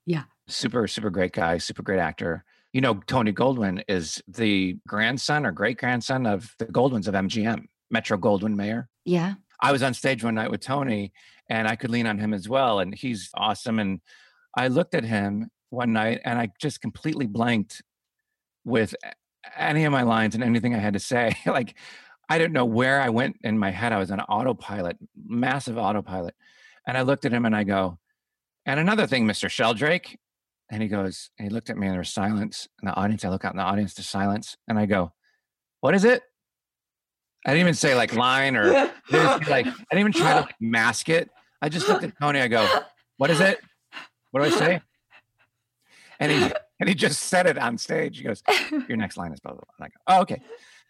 Yeah. 0.07 0.25
Super, 0.49 0.87
super 0.87 1.11
great 1.11 1.33
guy, 1.33 1.59
super 1.59 1.83
great 1.83 1.99
actor. 1.99 2.45
You 2.73 2.81
know, 2.81 3.01
Tony 3.07 3.33
Goldwyn 3.33 3.83
is 3.89 4.23
the 4.29 4.77
grandson 4.87 5.45
or 5.45 5.53
great 5.53 5.79
grandson 5.79 6.27
of 6.27 6.55
the 6.59 6.67
Goldwyns 6.67 7.07
of 7.07 7.15
MGM, 7.15 7.67
Metro 7.91 8.17
Goldwyn 8.17 8.55
Mayer. 8.55 8.89
Yeah. 9.05 9.35
I 9.61 9.73
was 9.73 9.83
on 9.83 9.95
stage 9.95 10.25
one 10.25 10.35
night 10.35 10.51
with 10.51 10.61
Tony 10.61 11.13
and 11.49 11.69
I 11.69 11.77
could 11.77 11.91
lean 11.91 12.07
on 12.07 12.19
him 12.19 12.33
as 12.35 12.49
well. 12.49 12.81
And 12.81 12.95
he's 12.95 13.31
awesome. 13.35 13.79
And 13.79 14.01
I 14.57 14.69
looked 14.69 14.95
at 14.95 15.05
him 15.05 15.51
one 15.71 15.93
night 15.93 16.21
and 16.25 16.39
I 16.39 16.49
just 16.61 16.81
completely 16.81 17.27
blanked 17.27 17.83
with 18.65 18.95
any 19.57 19.85
of 19.85 19.93
my 19.93 20.03
lines 20.03 20.35
and 20.35 20.43
anything 20.43 20.75
I 20.75 20.79
had 20.79 20.95
to 20.95 21.01
say. 21.01 21.37
like 21.47 21.77
I 22.33 22.39
don't 22.39 22.53
know 22.53 22.65
where 22.65 22.99
I 22.99 23.11
went 23.11 23.37
in 23.45 23.59
my 23.59 23.71
head. 23.71 23.93
I 23.93 23.99
was 23.99 24.11
on 24.11 24.19
autopilot, 24.21 24.97
massive 25.23 25.77
autopilot. 25.77 26.35
And 26.87 26.97
I 26.97 27.03
looked 27.03 27.27
at 27.27 27.33
him 27.33 27.45
and 27.45 27.55
I 27.55 27.63
go, 27.63 27.99
and 28.65 28.81
another 28.81 29.07
thing, 29.07 29.27
Mr. 29.27 29.51
Sheldrake. 29.51 30.19
And 30.71 30.83
he 30.83 30.89
goes, 30.89 31.29
and 31.39 31.47
he 31.47 31.53
looked 31.53 31.69
at 31.69 31.77
me 31.77 31.89
and 31.89 31.95
there's 31.95 32.11
silence 32.11 32.69
in 32.83 32.89
the 32.89 32.95
audience. 32.97 33.23
I 33.27 33.29
look 33.29 33.45
out 33.45 33.53
in 33.53 33.59
the 33.59 33.65
audience, 33.65 33.93
there's 33.93 34.09
silence. 34.09 34.57
And 34.67 34.79
I 34.79 34.87
go, 34.87 35.13
what 35.81 35.95
is 35.95 36.05
it? 36.05 36.23
I 37.45 37.51
didn't 37.51 37.61
even 37.61 37.75
say 37.75 37.95
like 37.95 38.15
line 38.15 38.57
or 38.57 38.65
like, 39.11 39.67
I 39.67 39.75
didn't 39.91 39.99
even 39.99 40.13
try 40.13 40.33
to 40.33 40.41
like 40.41 40.55
mask 40.59 41.11
it. 41.11 41.29
I 41.61 41.69
just 41.69 41.87
looked 41.87 42.03
at 42.03 42.19
Tony. 42.19 42.41
I 42.41 42.49
go, 42.49 42.67
what 43.19 43.29
is 43.29 43.41
it? 43.41 43.59
What 44.31 44.41
do 44.41 44.47
I 44.47 44.59
say? 44.59 44.81
And 46.19 46.33
he, 46.33 46.51
and 46.81 46.89
he 46.89 46.95
just 46.95 47.25
said 47.25 47.45
it 47.47 47.59
on 47.59 47.77
stage. 47.77 48.17
He 48.17 48.25
goes, 48.25 48.43
your 48.89 48.97
next 48.97 49.19
line 49.19 49.35
is 49.35 49.41
blah, 49.41 49.53
blah, 49.53 49.61
blah. 49.61 49.75
And 49.79 49.85
I 49.85 49.89
go, 49.89 50.19
oh, 50.19 50.23
okay. 50.23 50.43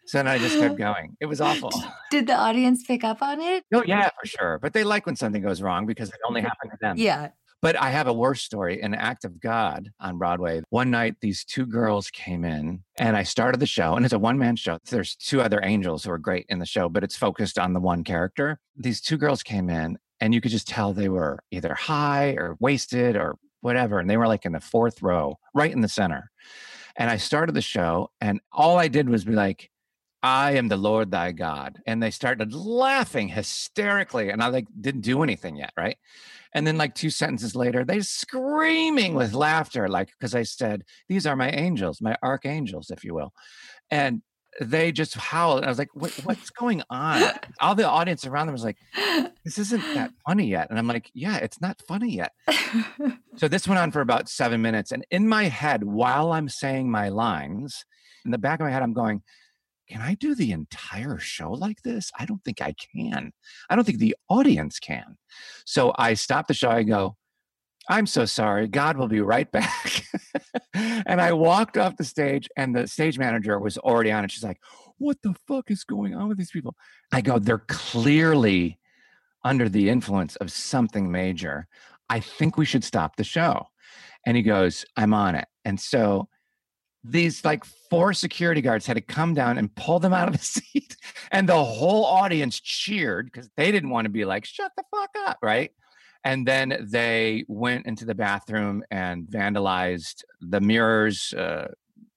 So 0.05 0.17
then 0.17 0.27
I 0.27 0.37
just 0.37 0.57
kept 0.59 0.77
going. 0.77 1.15
It 1.19 1.25
was 1.25 1.41
awful. 1.41 1.71
Did 2.11 2.27
the 2.27 2.35
audience 2.35 2.83
pick 2.85 3.03
up 3.03 3.21
on 3.21 3.39
it? 3.41 3.63
Oh, 3.73 3.83
yeah, 3.85 4.09
for 4.19 4.27
sure. 4.27 4.59
But 4.61 4.73
they 4.73 4.83
like 4.83 5.05
when 5.05 5.15
something 5.15 5.41
goes 5.41 5.61
wrong 5.61 5.85
because 5.85 6.09
it 6.09 6.15
only 6.27 6.41
happened 6.41 6.71
to 6.71 6.77
them. 6.81 6.97
Yeah. 6.97 7.29
But 7.63 7.81
I 7.81 7.91
have 7.91 8.07
a 8.07 8.13
worse 8.13 8.41
story 8.41 8.81
An 8.81 8.93
Act 8.93 9.23
of 9.23 9.39
God 9.39 9.89
on 10.01 10.17
Broadway. 10.17 10.63
One 10.69 10.91
night, 10.91 11.15
these 11.21 11.45
two 11.45 11.65
girls 11.65 12.09
came 12.11 12.43
in 12.43 12.83
and 12.97 13.15
I 13.15 13.23
started 13.23 13.61
the 13.61 13.65
show, 13.65 13.95
and 13.95 14.03
it's 14.03 14.13
a 14.13 14.19
one 14.19 14.37
man 14.37 14.57
show. 14.57 14.79
There's 14.89 15.15
two 15.15 15.39
other 15.39 15.61
angels 15.63 16.03
who 16.03 16.11
are 16.11 16.17
great 16.17 16.45
in 16.49 16.59
the 16.59 16.65
show, 16.65 16.89
but 16.89 17.05
it's 17.05 17.15
focused 17.15 17.57
on 17.57 17.71
the 17.71 17.79
one 17.79 18.03
character. 18.03 18.59
These 18.75 18.99
two 18.99 19.15
girls 19.15 19.43
came 19.43 19.69
in, 19.69 19.97
and 20.19 20.33
you 20.33 20.41
could 20.41 20.51
just 20.51 20.67
tell 20.67 20.91
they 20.91 21.07
were 21.07 21.39
either 21.51 21.73
high 21.73 22.31
or 22.31 22.57
wasted 22.59 23.15
or 23.15 23.37
whatever. 23.61 23.97
And 23.97 24.09
they 24.09 24.17
were 24.17 24.27
like 24.27 24.45
in 24.45 24.51
the 24.51 24.59
fourth 24.59 25.01
row, 25.01 25.37
right 25.53 25.71
in 25.71 25.79
the 25.79 25.87
center. 25.87 26.31
And 26.97 27.09
I 27.09 27.15
started 27.15 27.55
the 27.55 27.61
show, 27.61 28.11
and 28.19 28.41
all 28.51 28.77
I 28.77 28.89
did 28.89 29.07
was 29.07 29.23
be 29.23 29.31
like, 29.31 29.71
I 30.23 30.53
am 30.53 30.69
the 30.69 30.77
Lord 30.77 31.11
thy 31.11 31.33
God. 31.33 31.79
And 31.85 32.01
they 32.01 32.09
started 32.09 32.53
laughing 32.53 33.27
hysterically. 33.27 34.29
And 34.29 34.41
I 34.41 34.47
like 34.47 34.67
didn't 34.79 35.01
do 35.01 35.21
anything 35.21 35.57
yet, 35.57 35.73
right? 35.77 35.97
And 36.55 36.65
then 36.65 36.77
like 36.77 36.95
two 36.95 37.09
sentences 37.09 37.55
later, 37.55 37.83
they're 37.83 38.01
screaming 38.01 39.15
with 39.15 39.33
laughter, 39.33 39.89
like 39.89 40.09
because 40.17 40.33
I 40.33 40.43
said, 40.43 40.83
These 41.09 41.25
are 41.25 41.35
my 41.35 41.49
angels, 41.51 42.01
my 42.01 42.15
archangels, 42.23 42.89
if 42.89 43.03
you 43.03 43.13
will. 43.13 43.33
And 43.91 44.21
they 44.61 44.91
just 44.91 45.15
howled. 45.15 45.59
And 45.59 45.65
I 45.65 45.69
was 45.69 45.79
like, 45.79 45.89
what, 45.93 46.11
what's 46.23 46.49
going 46.51 46.83
on? 46.89 47.23
All 47.59 47.75
the 47.75 47.87
audience 47.87 48.25
around 48.25 48.47
them 48.47 48.53
was 48.53 48.63
like, 48.63 48.77
this 49.43 49.57
isn't 49.57 49.81
that 49.95 50.11
funny 50.27 50.47
yet. 50.47 50.69
And 50.69 50.77
I'm 50.77 50.87
like, 50.87 51.09
yeah, 51.13 51.37
it's 51.37 51.59
not 51.59 51.81
funny 51.87 52.13
yet. 52.15 52.33
so 53.37 53.47
this 53.47 53.67
went 53.67 53.79
on 53.79 53.91
for 53.91 54.01
about 54.01 54.29
seven 54.29 54.61
minutes. 54.61 54.91
And 54.91 55.05
in 55.09 55.27
my 55.27 55.45
head, 55.45 55.83
while 55.83 56.31
I'm 56.31 56.49
saying 56.49 56.91
my 56.91 57.09
lines, 57.09 57.83
in 58.25 58.31
the 58.31 58.37
back 58.37 58.59
of 58.59 58.65
my 58.65 58.71
head, 58.71 58.83
I'm 58.83 58.93
going, 58.93 59.21
can 59.89 60.01
I 60.01 60.15
do 60.15 60.33
the 60.33 60.51
entire 60.51 61.19
show 61.19 61.51
like 61.51 61.81
this? 61.83 62.11
I 62.17 62.25
don't 62.25 62.43
think 62.43 62.61
I 62.61 62.73
can. 62.73 63.31
I 63.69 63.75
don't 63.75 63.83
think 63.83 63.99
the 63.99 64.15
audience 64.29 64.79
can. 64.79 65.17
So 65.65 65.93
I 65.97 66.13
stop 66.13 66.47
the 66.47 66.53
show. 66.53 66.69
I 66.69 66.83
go, 66.83 67.17
I'm 67.89 68.05
so 68.05 68.25
sorry. 68.25 68.67
God 68.67 68.97
will 68.97 69.07
be 69.07 69.21
right 69.21 69.51
back. 69.51 70.05
and 70.73 71.19
I 71.19 71.33
walked 71.33 71.77
off 71.77 71.97
the 71.97 72.03
stage, 72.03 72.47
and 72.55 72.75
the 72.75 72.87
stage 72.87 73.19
manager 73.19 73.59
was 73.59 73.77
already 73.77 74.11
on 74.11 74.23
it. 74.23 74.31
She's 74.31 74.43
like, 74.43 74.59
What 74.97 75.17
the 75.21 75.35
fuck 75.47 75.69
is 75.69 75.83
going 75.83 76.15
on 76.15 76.29
with 76.29 76.37
these 76.37 76.51
people? 76.51 76.75
I 77.11 77.21
go, 77.21 77.39
They're 77.39 77.63
clearly 77.67 78.79
under 79.43 79.67
the 79.67 79.89
influence 79.89 80.35
of 80.37 80.51
something 80.51 81.11
major. 81.11 81.67
I 82.09 82.19
think 82.19 82.57
we 82.57 82.65
should 82.65 82.83
stop 82.83 83.15
the 83.15 83.23
show. 83.23 83.67
And 84.25 84.37
he 84.37 84.43
goes, 84.43 84.85
I'm 84.95 85.13
on 85.13 85.35
it. 85.35 85.47
And 85.65 85.79
so 85.79 86.29
these 87.03 87.43
like 87.43 87.65
four 87.89 88.13
security 88.13 88.61
guards 88.61 88.85
had 88.85 88.95
to 88.95 89.01
come 89.01 89.33
down 89.33 89.57
and 89.57 89.73
pull 89.75 89.99
them 89.99 90.13
out 90.13 90.27
of 90.27 90.37
the 90.37 90.43
seat. 90.43 90.95
And 91.31 91.47
the 91.47 91.63
whole 91.63 92.05
audience 92.05 92.59
cheered 92.59 93.25
because 93.25 93.49
they 93.57 93.71
didn't 93.71 93.89
want 93.89 94.05
to 94.05 94.09
be 94.09 94.25
like, 94.25 94.45
shut 94.45 94.71
the 94.77 94.83
fuck 94.91 95.09
up. 95.27 95.37
Right. 95.41 95.71
And 96.23 96.47
then 96.47 96.87
they 96.89 97.43
went 97.49 97.85
into 97.85 98.05
the 98.05 98.15
bathroom 98.15 98.83
and 98.89 99.27
vandalized 99.27 100.23
the 100.39 100.61
mirrors, 100.61 101.33
uh, 101.33 101.67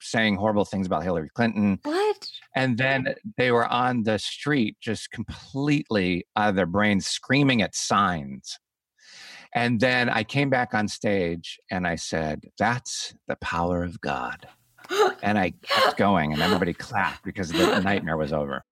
saying 0.00 0.37
horrible 0.37 0.64
things 0.64 0.87
about 0.87 1.02
Hillary 1.02 1.31
Clinton. 1.35 1.81
What? 1.83 2.28
And 2.55 2.78
then 2.78 3.16
they 3.37 3.50
were 3.50 3.66
on 3.66 4.05
the 4.05 4.21
street, 4.21 4.76
just 4.81 5.11
completely 5.11 6.25
out 6.37 6.50
of 6.50 6.55
their 6.55 6.66
brains, 6.66 7.07
screaming 7.07 7.62
at 7.62 7.75
signs. 7.75 8.61
And 9.52 9.81
then 9.81 10.09
I 10.09 10.23
came 10.23 10.50
back 10.50 10.75
on 10.75 10.87
stage 10.87 11.59
and 11.71 11.87
I 11.87 11.97
said, 11.97 12.45
That's 12.59 13.14
the 13.26 13.37
power 13.37 13.83
of 13.83 14.00
God 14.00 14.47
and 15.23 15.38
I 15.38 15.52
kept 15.62 15.97
going, 16.07 16.33
and 16.33 16.43
everybody 16.43 16.75
clapped 16.75 17.25
because 17.25 17.50
the 17.50 17.81
nightmare 17.81 18.16
was 18.16 18.33
over. 18.33 18.62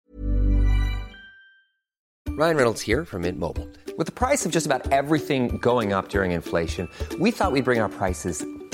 Ryan 2.36 2.56
Reynolds 2.56 2.80
here 2.80 3.04
from 3.04 3.22
Mint 3.22 3.38
Mobile. 3.38 3.68
With 3.96 4.06
the 4.06 4.12
price 4.12 4.44
of 4.44 4.50
just 4.50 4.66
about 4.66 4.90
everything 4.90 5.58
going 5.58 5.92
up 5.92 6.08
during 6.08 6.32
inflation, 6.32 6.88
we 7.20 7.30
thought 7.30 7.52
we'd 7.52 7.64
bring 7.64 7.78
our 7.78 7.88
prices 7.88 8.44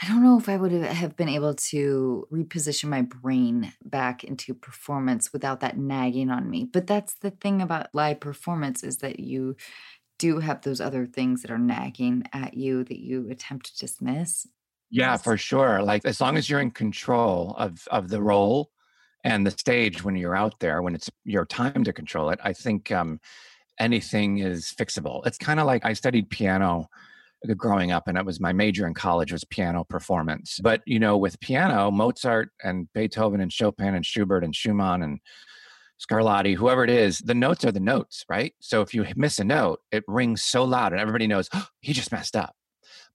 I 0.00 0.06
don't 0.06 0.22
know 0.22 0.38
if 0.38 0.48
I 0.48 0.56
would 0.56 0.70
have 0.70 1.16
been 1.16 1.28
able 1.28 1.54
to 1.54 2.28
reposition 2.32 2.84
my 2.84 3.02
brain 3.02 3.72
back 3.84 4.22
into 4.22 4.54
performance 4.54 5.32
without 5.32 5.60
that 5.60 5.76
nagging 5.76 6.30
on 6.30 6.48
me. 6.48 6.64
But 6.64 6.86
that's 6.86 7.14
the 7.14 7.32
thing 7.32 7.60
about 7.60 7.88
live 7.92 8.20
performance 8.20 8.84
is 8.84 8.98
that 8.98 9.18
you 9.18 9.56
do 10.18 10.38
have 10.38 10.62
those 10.62 10.80
other 10.80 11.06
things 11.06 11.42
that 11.42 11.50
are 11.50 11.58
nagging 11.58 12.24
at 12.32 12.54
you 12.54 12.84
that 12.84 13.00
you 13.00 13.28
attempt 13.30 13.66
to 13.66 13.86
dismiss. 13.86 14.46
Yeah, 14.90 15.16
for 15.16 15.36
sure. 15.36 15.82
Like 15.82 16.04
as 16.04 16.20
long 16.20 16.36
as 16.36 16.48
you're 16.48 16.60
in 16.60 16.70
control 16.70 17.54
of 17.58 17.86
of 17.90 18.08
the 18.08 18.22
role 18.22 18.70
and 19.24 19.46
the 19.46 19.50
stage 19.50 20.04
when 20.04 20.16
you're 20.16 20.36
out 20.36 20.60
there, 20.60 20.80
when 20.80 20.94
it's 20.94 21.10
your 21.24 21.44
time 21.44 21.84
to 21.84 21.92
control 21.92 22.30
it, 22.30 22.38
I 22.42 22.52
think 22.52 22.92
um, 22.92 23.20
anything 23.78 24.38
is 24.38 24.72
fixable. 24.76 25.26
It's 25.26 25.38
kind 25.38 25.60
of 25.60 25.66
like 25.66 25.84
I 25.84 25.92
studied 25.92 26.30
piano 26.30 26.88
growing 27.56 27.92
up, 27.92 28.08
and 28.08 28.18
it 28.18 28.24
was 28.24 28.40
my 28.40 28.52
major 28.52 28.86
in 28.86 28.94
college 28.94 29.32
was 29.32 29.44
piano 29.44 29.84
performance. 29.84 30.58
But 30.62 30.82
you 30.86 30.98
know, 30.98 31.16
with 31.16 31.40
piano, 31.40 31.90
Mozart 31.90 32.50
and 32.62 32.88
Beethoven 32.92 33.40
and 33.40 33.52
Chopin 33.52 33.94
and 33.94 34.04
Schubert 34.04 34.44
and 34.44 34.54
Schumann 34.54 35.02
and 35.02 35.20
Scarlatti, 36.00 36.54
whoever 36.54 36.84
it 36.84 36.90
is, 36.90 37.18
the 37.18 37.34
notes 37.34 37.64
are 37.64 37.72
the 37.72 37.80
notes, 37.80 38.24
right? 38.28 38.54
So 38.60 38.82
if 38.82 38.94
you 38.94 39.06
miss 39.16 39.38
a 39.38 39.44
note, 39.44 39.80
it 39.90 40.04
rings 40.06 40.42
so 40.42 40.64
loud 40.64 40.92
and 40.92 41.00
everybody 41.00 41.26
knows 41.26 41.48
oh, 41.52 41.66
he 41.80 41.92
just 41.92 42.12
messed 42.12 42.36
up. 42.36 42.54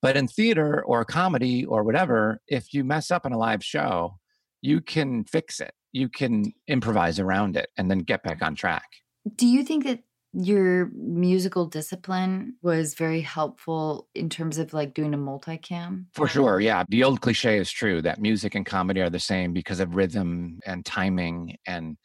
But 0.02 0.18
in 0.18 0.28
theater 0.28 0.84
or 0.86 1.06
comedy 1.06 1.66
or 1.66 1.84
whatever, 1.84 2.42
if 2.48 2.74
you 2.74 2.84
mess 2.84 3.10
up 3.10 3.26
in 3.26 3.32
a 3.32 3.38
live 3.38 3.64
show, 3.64 4.20
you 4.62 4.82
can 4.82 5.24
fix 5.24 5.62
it. 5.62 5.74
You 5.94 6.10
can 6.10 6.54
improvise 6.68 7.20
around 7.20 7.56
it 7.56 7.70
and 7.78 7.90
then 7.90 8.00
get 8.00 8.24
back 8.24 8.42
on 8.42 8.56
track. 8.56 8.88
Do 9.36 9.48
you 9.48 9.64
think 9.64 9.86
that 9.86 10.00
Your 10.34 10.90
musical 10.96 11.68
discipline 11.68 12.56
was 12.62 12.96
very 12.96 13.22
helpful 13.22 14.08
in 14.16 14.30
terms 14.30 14.58
of 14.58 14.74
like 14.74 14.94
doing 14.94 15.14
a 15.14 15.18
multicam. 15.18 16.06
For 16.14 16.28
sure. 16.28 16.60
Yeah. 16.60 16.84
The 16.90 17.04
old 17.04 17.22
cliche 17.22 17.58
is 17.58 17.72
true 17.72 18.02
that 18.02 18.20
music 18.20 18.56
and 18.56 18.66
comedy 18.66 19.02
are 19.02 19.12
the 19.12 19.20
same 19.20 19.54
because 19.54 19.80
of 19.80 19.96
rhythm 19.96 20.60
and 20.66 20.84
timing 20.84 21.58
and 21.68 21.98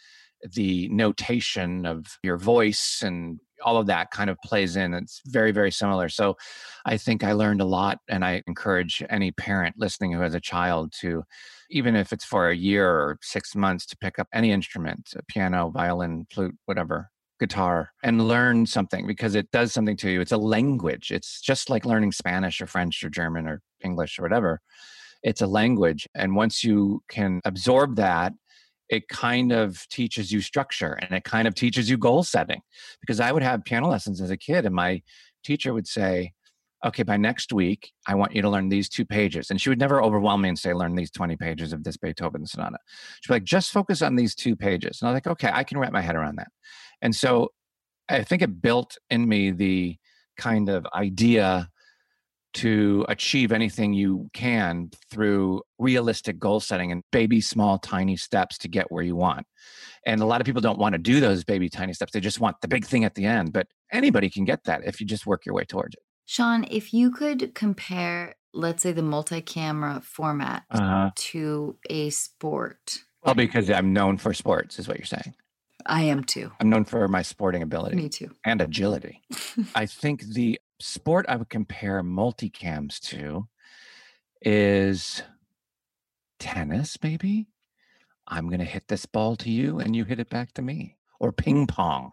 the 0.52 0.88
notation 0.90 1.86
of 1.86 2.06
your 2.22 2.36
voice 2.36 3.02
and 3.02 3.40
all 3.64 3.76
of 3.76 3.86
that 3.86 4.10
kind 4.10 4.30
of 4.30 4.38
plays 4.44 4.76
in. 4.76 4.94
It's 4.94 5.20
very, 5.26 5.50
very 5.50 5.70
similar. 5.72 6.08
So 6.08 6.36
I 6.84 6.96
think 6.96 7.24
I 7.24 7.32
learned 7.32 7.60
a 7.60 7.64
lot, 7.64 7.98
and 8.08 8.24
I 8.24 8.42
encourage 8.46 9.02
any 9.10 9.32
parent 9.32 9.76
listening 9.78 10.12
who 10.12 10.20
has 10.20 10.34
a 10.34 10.40
child 10.40 10.92
to, 11.00 11.24
even 11.70 11.96
if 11.96 12.12
it's 12.12 12.24
for 12.24 12.50
a 12.50 12.56
year 12.56 12.88
or 12.88 13.18
six 13.20 13.56
months, 13.56 13.84
to 13.86 13.96
pick 13.96 14.18
up 14.18 14.28
any 14.32 14.52
instrument 14.52 15.12
piano, 15.28 15.70
violin, 15.70 16.26
flute, 16.32 16.56
whatever. 16.66 17.10
Guitar 17.40 17.90
and 18.02 18.26
learn 18.26 18.66
something 18.66 19.06
because 19.06 19.34
it 19.34 19.50
does 19.50 19.72
something 19.72 19.96
to 19.98 20.10
you. 20.10 20.20
It's 20.20 20.32
a 20.32 20.38
language. 20.38 21.10
It's 21.10 21.40
just 21.40 21.70
like 21.70 21.84
learning 21.84 22.12
Spanish 22.12 22.60
or 22.60 22.66
French 22.66 23.02
or 23.04 23.10
German 23.10 23.46
or 23.46 23.62
English 23.82 24.18
or 24.18 24.22
whatever. 24.22 24.60
It's 25.22 25.42
a 25.42 25.46
language. 25.46 26.08
And 26.14 26.36
once 26.36 26.62
you 26.62 27.02
can 27.08 27.40
absorb 27.44 27.96
that 27.96 28.32
it 28.88 29.08
kind 29.08 29.52
of 29.52 29.86
teaches 29.90 30.32
you 30.32 30.40
structure 30.40 30.94
and 30.94 31.12
it 31.12 31.24
kind 31.24 31.46
of 31.46 31.54
teaches 31.54 31.90
you 31.90 31.98
goal 31.98 32.22
setting. 32.22 32.60
Because 33.00 33.20
I 33.20 33.32
would 33.32 33.42
have 33.42 33.64
piano 33.64 33.88
lessons 33.88 34.20
as 34.20 34.30
a 34.30 34.36
kid, 34.36 34.64
and 34.64 34.74
my 34.74 35.02
teacher 35.44 35.72
would 35.72 35.86
say, 35.86 36.32
Okay, 36.86 37.02
by 37.02 37.16
next 37.16 37.52
week, 37.52 37.90
I 38.06 38.14
want 38.14 38.36
you 38.36 38.42
to 38.42 38.48
learn 38.48 38.68
these 38.68 38.88
two 38.88 39.04
pages. 39.04 39.50
And 39.50 39.60
she 39.60 39.68
would 39.68 39.80
never 39.80 40.00
overwhelm 40.00 40.42
me 40.42 40.48
and 40.48 40.58
say, 40.58 40.72
Learn 40.72 40.94
these 40.94 41.10
20 41.10 41.36
pages 41.36 41.72
of 41.72 41.82
this 41.82 41.96
Beethoven 41.96 42.46
sonata. 42.46 42.78
She'd 43.20 43.28
be 43.28 43.34
like, 43.34 43.44
Just 43.44 43.72
focus 43.72 44.00
on 44.00 44.14
these 44.14 44.34
two 44.34 44.54
pages. 44.54 45.00
And 45.00 45.08
I 45.08 45.12
was 45.12 45.16
like, 45.16 45.26
Okay, 45.26 45.50
I 45.52 45.64
can 45.64 45.78
wrap 45.78 45.92
my 45.92 46.00
head 46.00 46.14
around 46.14 46.36
that. 46.36 46.48
And 47.02 47.14
so 47.14 47.52
I 48.08 48.22
think 48.22 48.42
it 48.42 48.62
built 48.62 48.96
in 49.10 49.28
me 49.28 49.50
the 49.50 49.96
kind 50.36 50.68
of 50.68 50.86
idea 50.94 51.68
to 52.54 53.04
achieve 53.08 53.52
anything 53.52 53.92
you 53.92 54.28
can 54.32 54.90
through 55.10 55.62
realistic 55.78 56.38
goal 56.38 56.60
setting 56.60 56.90
and 56.90 57.02
baby 57.12 57.40
small 57.40 57.78
tiny 57.78 58.16
steps 58.16 58.56
to 58.58 58.68
get 58.68 58.90
where 58.90 59.04
you 59.04 59.14
want. 59.14 59.46
And 60.06 60.20
a 60.20 60.24
lot 60.24 60.40
of 60.40 60.46
people 60.46 60.62
don't 60.62 60.78
want 60.78 60.94
to 60.94 60.98
do 60.98 61.20
those 61.20 61.44
baby 61.44 61.68
tiny 61.68 61.92
steps 61.92 62.12
they 62.12 62.20
just 62.20 62.40
want 62.40 62.56
the 62.62 62.68
big 62.68 62.84
thing 62.84 63.04
at 63.04 63.14
the 63.14 63.26
end 63.26 63.52
but 63.52 63.66
anybody 63.92 64.30
can 64.30 64.44
get 64.44 64.64
that 64.64 64.84
if 64.84 65.00
you 65.00 65.06
just 65.06 65.26
work 65.26 65.44
your 65.44 65.54
way 65.54 65.64
towards 65.64 65.94
it. 65.94 66.02
Sean 66.24 66.64
if 66.70 66.94
you 66.94 67.10
could 67.10 67.54
compare 67.54 68.34
let's 68.54 68.82
say 68.82 68.92
the 68.92 69.02
multi-camera 69.02 70.00
format 70.02 70.64
uh-huh. 70.70 71.10
to 71.14 71.76
a 71.90 72.08
sport. 72.10 73.04
Well 73.22 73.34
because 73.34 73.68
i'm 73.70 73.92
known 73.92 74.16
for 74.16 74.32
sports 74.32 74.78
is 74.78 74.88
what 74.88 74.96
you're 74.96 75.04
saying 75.04 75.34
I 75.86 76.02
am 76.02 76.24
too. 76.24 76.52
I'm 76.60 76.70
known 76.70 76.84
for 76.84 77.06
my 77.08 77.22
sporting 77.22 77.62
ability. 77.62 77.96
Me 77.96 78.08
too. 78.08 78.30
And 78.44 78.60
agility. 78.60 79.22
I 79.74 79.86
think 79.86 80.22
the 80.22 80.60
sport 80.80 81.26
I 81.28 81.36
would 81.36 81.48
compare 81.48 82.02
multicams 82.02 83.00
to 83.08 83.48
is 84.42 85.22
tennis, 86.38 86.98
maybe. 87.02 87.48
I'm 88.26 88.48
going 88.48 88.60
to 88.60 88.64
hit 88.64 88.88
this 88.88 89.06
ball 89.06 89.36
to 89.36 89.50
you 89.50 89.78
and 89.78 89.96
you 89.96 90.04
hit 90.04 90.20
it 90.20 90.30
back 90.30 90.52
to 90.54 90.62
me. 90.62 90.96
Or 91.20 91.32
ping 91.32 91.66
pong. 91.66 92.12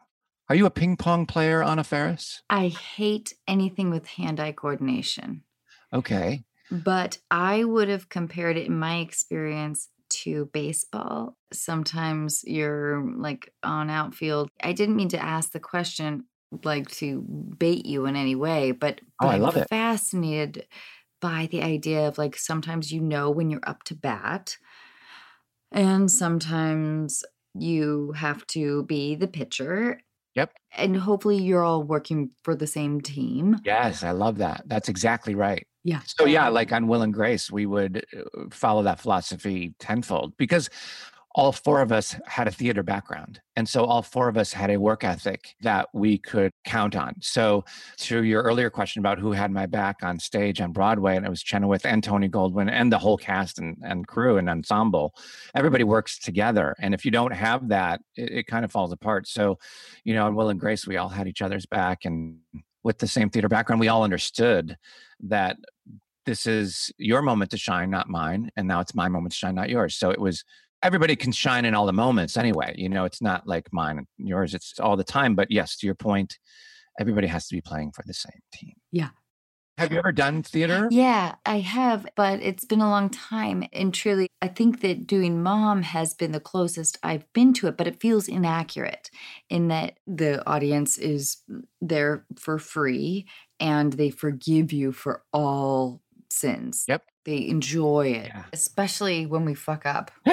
Are 0.50 0.56
you 0.56 0.66
a 0.66 0.72
ping 0.72 0.98
pong 0.98 1.26
player, 1.26 1.64
Anna 1.64 1.84
Faris? 1.84 2.42
I 2.50 2.68
hate 2.68 3.34
anything 3.48 3.90
with 3.90 4.08
hand 4.08 4.40
eye 4.40 4.52
coordination. 4.52 5.44
Okay. 5.92 6.44
But 6.72 7.20
I 7.30 7.64
would 7.64 7.90
have 7.90 8.10
compared 8.10 8.58
it 8.58 8.68
in 8.68 8.78
my 8.78 8.98
experience 8.98 9.90
to 10.10 10.50
baseball. 10.54 11.38
Sometimes 11.52 12.44
you're 12.46 13.02
mm, 13.02 13.22
like 13.22 13.54
on 13.64 13.90
outfield. 13.90 14.50
I 14.62 14.74
didn't 14.74 14.96
mean 14.96 15.10
to 15.10 15.22
ask 15.22 15.52
the 15.52 15.60
question 15.60 16.26
like 16.64 16.90
to 16.90 17.22
bait 17.58 17.86
you 17.86 18.06
in 18.06 18.16
any 18.16 18.36
way, 18.36 18.72
but, 18.72 19.02
oh, 19.22 19.28
I 19.28 19.38
love 19.38 19.56
I'm 19.56 19.64
it. 19.64 19.70
fascinated 19.70 20.68
by 21.22 21.48
the 21.52 21.64
idea 21.64 22.08
of 22.08 22.18
like 22.18 22.38
sometimes 22.38 22.92
you 22.92 23.02
know 23.02 23.32
when 23.32 23.50
you're 23.50 23.68
up 23.68 23.84
to 23.84 23.96
bat, 23.96 24.58
and 25.72 26.10
sometimes 26.10 27.24
you 27.54 28.14
have 28.16 28.46
to 28.48 28.84
be 28.84 29.16
the 29.16 29.28
pitcher. 29.28 30.02
Yep. 30.36 30.52
And 30.74 30.98
hopefully 30.98 31.38
you're 31.38 31.64
all 31.64 31.84
working 31.84 32.32
for 32.44 32.56
the 32.56 32.68
same 32.68 33.00
team. 33.00 33.58
Yes, 33.64 34.04
I 34.04 34.12
love 34.12 34.38
that. 34.40 34.64
That's 34.66 34.90
exactly 34.90 35.34
right. 35.34 35.66
Yeah. 35.86 36.02
So 36.08 36.26
yeah, 36.26 36.48
like 36.48 36.74
on 36.74 36.88
Will 36.88 37.04
and 37.04 37.14
Grace, 37.14 37.52
we 37.52 37.68
would 37.68 38.04
uh, 38.18 38.46
follow 38.50 38.82
that 38.84 39.00
philosophy 39.00 39.76
tenfold 39.80 40.36
because 40.36 40.68
all 41.36 41.52
four 41.52 41.82
of 41.82 41.92
us 41.92 42.16
had 42.26 42.48
a 42.48 42.52
theater 42.52 42.82
background. 42.82 43.40
And 43.56 43.70
so 43.70 43.84
all 43.86 44.02
four 44.02 44.28
of 44.28 44.36
us 44.36 44.52
had 44.52 44.72
a 44.72 44.80
work 44.80 45.04
ethic 45.04 45.54
that 45.62 45.90
we 45.94 46.18
could 46.18 46.52
count 46.64 46.96
on. 46.96 47.14
So 47.22 47.66
to 47.98 48.24
your 48.24 48.42
earlier 48.42 48.72
question 48.72 49.02
about 49.02 49.20
who 49.20 49.34
had 49.34 49.52
my 49.52 49.68
back 49.68 49.98
on 50.02 50.18
stage 50.18 50.60
on 50.60 50.72
Broadway, 50.72 51.18
and 51.18 51.26
it 51.26 51.30
was 51.30 51.44
Chenoweth 51.44 51.86
and 51.86 52.04
Tony 52.04 52.30
Goldwyn 52.30 52.72
and 52.72 52.92
the 52.92 52.98
whole 52.98 53.18
cast 53.18 53.60
and, 53.60 53.78
and 53.84 54.08
crew 54.08 54.38
and 54.38 54.50
ensemble, 54.50 55.14
everybody 55.54 55.84
works 55.84 56.18
together. 56.18 56.74
And 56.80 56.96
if 56.96 57.06
you 57.06 57.12
don't 57.12 57.34
have 57.34 57.68
that, 57.68 58.02
it, 58.16 58.32
it 58.32 58.48
kind 58.48 58.66
of 58.66 58.72
falls 58.72 58.92
apart. 58.92 59.28
So, 59.28 59.60
you 60.04 60.16
know, 60.16 60.26
in 60.28 60.34
Will 60.34 60.50
and 60.50 60.60
Grace, 60.60 60.88
we 60.88 60.98
all 60.98 61.10
had 61.10 61.28
each 61.28 61.44
other's 61.44 61.68
back 61.68 62.06
and 62.06 62.40
with 62.86 63.00
the 63.00 63.08
same 63.08 63.32
theater 63.32 63.50
background, 63.50 63.80
we 63.80 63.88
all 63.88 64.04
understood 64.04 64.78
that 65.20 65.58
this 66.25 66.46
is 66.46 66.92
your 66.98 67.22
moment 67.22 67.51
to 67.51 67.57
shine, 67.57 67.90
not 67.90 68.09
mine. 68.09 68.50
And 68.55 68.68
now 68.68 68.79
it's 68.79 68.96
my 68.96 69.07
moment 69.07 69.33
to 69.33 69.38
shine, 69.38 69.55
not 69.55 69.70
yours. 69.70 69.96
So 69.96 70.09
it 70.09 70.20
was 70.20 70.44
everybody 70.83 71.16
can 71.16 71.31
shine 71.31 71.66
in 71.66 71.74
all 71.74 71.85
the 71.85 71.94
moments 71.94 72.38
anyway. 72.38 72.74
You 72.77 72.90
know, 72.90 73.05
it's 73.05 73.22
not 73.22 73.48
like 73.48 73.72
mine 73.72 73.98
and 73.98 74.07
yours, 74.18 74.53
it's 74.53 74.79
all 74.79 74.98
the 74.98 75.03
time. 75.03 75.35
But 75.35 75.51
yes, 75.51 75.77
to 75.77 75.85
your 75.85 75.96
point, 75.96 76.38
everybody 77.00 77.27
has 77.27 77.48
to 77.48 77.55
be 77.55 77.61
playing 77.61 77.92
for 77.92 78.03
the 78.05 78.14
same 78.14 78.42
team. 78.53 78.74
Yeah. 78.92 79.09
Have 79.77 79.92
you 79.92 79.98
ever 79.98 80.14
done 80.14 80.42
theater? 80.42 80.88
Yeah, 80.90 81.35
I 81.46 81.59
have, 81.59 82.07
but 82.16 82.42
it's 82.42 82.64
been 82.64 82.79
a 82.79 82.90
long 82.90 83.09
time. 83.09 83.66
And 83.74 83.94
truly, 83.94 84.29
I 84.42 84.48
think 84.48 84.79
that 84.81 85.05
doing 85.05 85.44
mom 85.44 85.81
has 85.81 86.14
been 86.14 86.31
the 86.31 86.40
closest 86.40 86.98
I've 87.03 87.31
been 87.33 87.51
to 87.55 87.68
it, 87.68 87.75
but 87.75 87.88
it 87.88 88.00
feels 88.00 88.29
inaccurate 88.29 89.09
in 89.50 89.68
that 89.68 89.98
the 90.07 90.48
audience 90.48 90.98
is 90.98 91.38
mm, 91.51 91.64
there 91.81 92.25
for 92.38 92.57
free 92.57 93.27
and 93.59 93.92
they 93.92 94.11
forgive 94.11 94.72
you 94.72 94.94
for 94.94 95.24
all 95.33 96.01
sins. 96.29 96.85
Yep. 96.88 97.03
They 97.25 97.48
enjoy 97.48 98.07
it, 98.09 98.27
Yeah. 98.27 98.44
especially 98.53 99.25
when 99.25 99.46
we 99.46 99.53
fuck 99.55 99.85
up. 99.85 100.11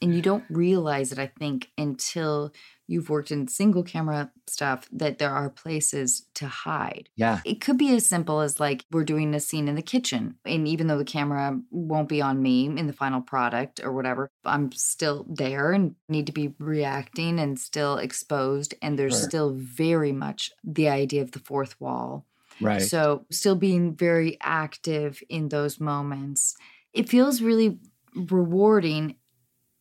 and 0.00 0.14
you 0.14 0.22
don't 0.22 0.44
realize 0.48 1.10
it, 1.10 1.18
I 1.18 1.26
think, 1.26 1.70
until 1.76 2.52
you've 2.86 3.10
worked 3.10 3.30
in 3.32 3.48
single 3.48 3.82
camera 3.82 4.30
stuff 4.46 4.88
that 4.92 5.18
there 5.18 5.30
are 5.32 5.50
places 5.50 6.24
to 6.34 6.46
hide. 6.46 7.08
Yeah. 7.16 7.40
It 7.44 7.60
could 7.60 7.76
be 7.76 7.94
as 7.94 8.06
simple 8.06 8.40
as 8.40 8.60
like 8.60 8.84
we're 8.92 9.04
doing 9.04 9.34
a 9.34 9.40
scene 9.40 9.66
in 9.68 9.74
the 9.74 9.82
kitchen. 9.82 10.36
And 10.46 10.66
even 10.68 10.86
though 10.86 10.96
the 10.98 11.04
camera 11.04 11.60
won't 11.70 12.08
be 12.08 12.22
on 12.22 12.40
me 12.40 12.66
in 12.66 12.86
the 12.86 12.92
final 12.92 13.20
product 13.20 13.80
or 13.82 13.92
whatever, 13.92 14.30
I'm 14.44 14.70
still 14.72 15.26
there 15.28 15.72
and 15.72 15.96
need 16.08 16.26
to 16.26 16.32
be 16.32 16.54
reacting 16.58 17.38
and 17.40 17.58
still 17.58 17.98
exposed. 17.98 18.74
And 18.80 18.98
there's 18.98 19.18
Sure. 19.18 19.28
still 19.28 19.50
very 19.52 20.12
much 20.12 20.50
the 20.64 20.88
idea 20.88 21.22
of 21.22 21.32
the 21.32 21.40
fourth 21.40 21.78
wall. 21.80 22.24
Right. 22.60 22.82
So, 22.82 23.26
still 23.30 23.56
being 23.56 23.94
very 23.94 24.38
active 24.42 25.22
in 25.28 25.48
those 25.48 25.80
moments. 25.80 26.54
It 26.92 27.08
feels 27.08 27.42
really 27.42 27.78
rewarding, 28.14 29.16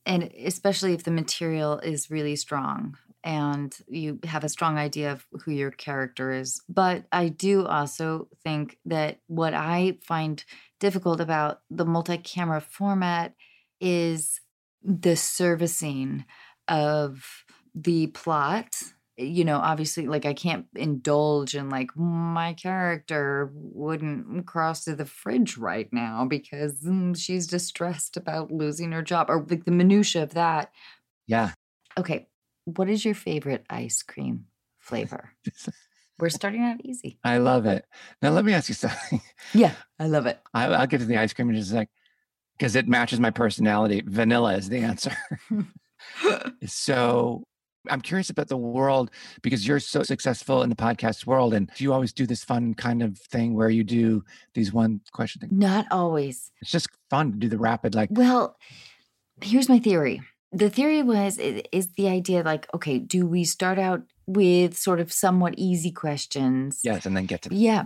and 0.06 0.24
especially 0.24 0.94
if 0.94 1.04
the 1.04 1.12
material 1.12 1.80
is 1.80 2.10
really 2.12 2.36
strong 2.36 2.98
and 3.24 3.78
you 3.90 4.20
have 4.24 4.44
a 4.44 4.50
strong 4.50 4.78
idea 4.78 5.12
of 5.12 5.26
who 5.44 5.52
your 5.52 5.72
character 5.72 6.32
is. 6.32 6.62
But 6.70 7.06
I 7.12 7.30
do 7.30 7.66
also 7.66 8.30
think 8.44 8.78
that 8.86 9.20
what 9.28 9.54
I 9.54 9.98
find 10.02 10.44
difficult 10.80 11.20
about 11.20 11.62
the 11.70 11.86
multi 11.86 12.18
camera 12.18 12.62
format 12.62 13.34
is 13.82 14.40
the 14.82 15.16
servicing 15.16 16.26
of 16.68 17.26
the 17.76 18.08
plot 18.08 18.76
you 19.18 19.44
know, 19.44 19.58
obviously, 19.58 20.08
like 20.08 20.26
I 20.26 20.34
can't 20.34 20.68
indulge 20.76 21.56
in 21.56 21.70
like 21.70 21.96
my 21.96 22.54
character 22.54 23.50
wouldn't 23.54 24.46
cross 24.46 24.84
to 24.84 24.96
the 24.96 25.06
fridge 25.06 25.58
right 25.58 25.92
now 25.92 26.26
because 26.26 26.84
mm, 26.84 27.18
she's 27.18 27.48
distressed 27.48 28.16
about 28.16 28.52
losing 28.52 28.92
her 28.92 29.02
job 29.02 29.30
or 29.30 29.46
like 29.50 29.66
the 29.66 29.72
minutia 29.72 30.24
of 30.24 30.34
that. 30.34 30.72
yeah. 31.26 31.52
Okay, 31.98 32.28
what 32.66 32.90
is 32.90 33.04
your 33.04 33.16
favorite 33.16 33.66
ice 33.70 34.04
cream 34.04 34.46
flavor? 34.80 35.34
We're 36.20 36.30
starting 36.30 36.64
out 36.64 36.82
easy. 36.84 37.20
I 37.24 37.38
love 37.38 37.66
it. 37.66 37.86
Now, 38.22 38.32
let 38.32 38.46
me 38.46 38.54
ask 38.54 38.70
you 38.70 38.76
something. 38.76 39.22
Yeah, 39.54 39.74
I 40.00 40.08
love 40.08 40.26
it. 40.26 40.40
I, 40.54 40.66
I'll 40.66 40.88
get 40.88 41.00
to 41.00 41.06
the 41.06 41.18
ice 41.18 41.32
cream 41.32 41.50
in 41.50 41.56
just 41.56 41.72
a 41.72 41.76
sec 41.76 41.90
because 42.58 42.76
it 42.76 42.88
matches 42.88 43.20
my 43.20 43.30
personality. 43.30 44.04
Vanilla 44.06 44.56
is 44.56 44.68
the 44.68 44.80
answer. 44.80 45.16
so 46.66 47.44
I'm 47.90 48.02
curious 48.02 48.30
about 48.30 48.48
the 48.48 48.58
world 48.58 49.12
because 49.42 49.68
you're 49.68 49.80
so 49.80 50.04
successful 50.04 50.62
in 50.64 50.70
the 50.70 50.76
podcast 50.76 51.26
world. 51.26 51.54
And 51.54 51.70
do 51.76 51.84
you 51.84 51.94
always 51.94 52.14
do 52.14 52.26
this 52.26 52.44
fun 52.44 52.74
kind 52.74 53.02
of 53.02 53.18
thing 53.18 53.54
where 53.56 53.70
you 53.70 53.84
do 53.84 54.24
these 54.54 54.74
one 54.74 55.02
question 55.12 55.42
things? 55.42 55.54
Not 55.54 55.86
always. 55.92 56.52
It's 56.62 56.72
just 56.72 56.90
fun 57.10 57.32
to 57.34 57.38
do 57.38 57.50
the 57.50 57.58
rapid, 57.58 57.96
like, 57.96 58.10
Well, 58.12 58.58
here's 59.42 59.70
my 59.70 59.80
theory. 59.80 60.22
The 60.52 60.70
theory 60.70 61.04
was 61.04 61.38
is 61.40 61.90
the 61.98 62.08
idea 62.08 62.42
like, 62.44 62.68
okay, 62.74 63.00
do 63.00 63.26
we 63.28 63.44
start 63.44 63.78
out 63.78 64.04
with 64.28 64.78
sort 64.78 65.00
of 65.00 65.12
somewhat 65.12 65.54
easy 65.58 65.90
questions. 65.90 66.82
Yes, 66.84 67.06
and 67.06 67.16
then 67.16 67.26
get 67.26 67.42
to 67.44 67.56
Yeah. 67.56 67.86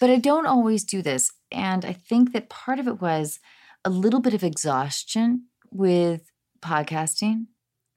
but 0.00 0.08
I 0.08 0.16
don't 0.16 0.46
always 0.46 0.84
do 0.84 1.02
this. 1.02 1.32
And 1.50 1.84
I 1.84 1.92
think 1.92 2.32
that 2.32 2.48
part 2.48 2.78
of 2.78 2.86
it 2.86 3.00
was 3.00 3.40
a 3.84 3.90
little 3.90 4.20
bit 4.20 4.32
of 4.32 4.44
exhaustion 4.44 5.46
with 5.72 6.30
podcasting. 6.62 7.46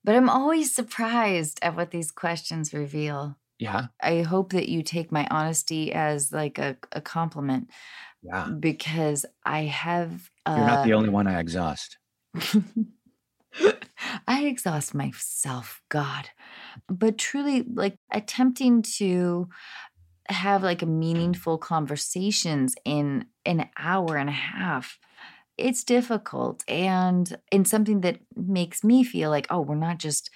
But 0.04 0.16
I'm 0.16 0.30
always 0.30 0.74
surprised 0.74 1.60
at 1.62 1.76
what 1.76 1.92
these 1.92 2.12
questions 2.12 2.74
reveal. 2.74 3.38
Yeah, 3.60 3.88
I 4.02 4.22
hope 4.24 4.52
that 4.52 4.70
you 4.70 4.84
take 4.84 5.12
my 5.12 5.28
honesty 5.30 5.94
as 5.94 6.32
like 6.32 6.58
a, 6.58 6.76
a 6.92 7.02
compliment 7.02 7.70
yeah. 8.22 8.48
because 8.60 9.26
I 9.46 9.62
have. 9.64 10.30
Uh, 10.46 10.56
You're 10.58 10.68
not 10.68 10.86
the 10.86 10.94
only 10.94 11.10
one 11.10 11.28
I 11.28 11.40
exhaust. 11.40 11.98
I 14.28 14.46
exhaust 14.46 14.94
myself, 14.94 15.82
God. 15.90 16.30
But 16.90 17.18
truly, 17.18 17.64
like 17.64 17.96
attempting 18.12 18.82
to 18.98 19.50
have 20.28 20.64
like 20.64 20.82
a 20.82 20.88
meaningful 20.88 21.58
conversations 21.58 22.76
in 22.86 23.26
an 23.46 23.70
hour 23.78 24.18
and 24.18 24.30
a 24.30 24.34
half, 24.34 24.98
it's 25.58 25.84
difficult. 25.84 26.64
And 26.68 27.38
in 27.52 27.66
something 27.66 28.02
that 28.02 28.20
makes 28.36 28.84
me 28.84 29.04
feel 29.04 29.30
like, 29.30 29.48
oh, 29.50 29.62
we're 29.62 29.76
not 29.76 30.00
just 30.00 30.30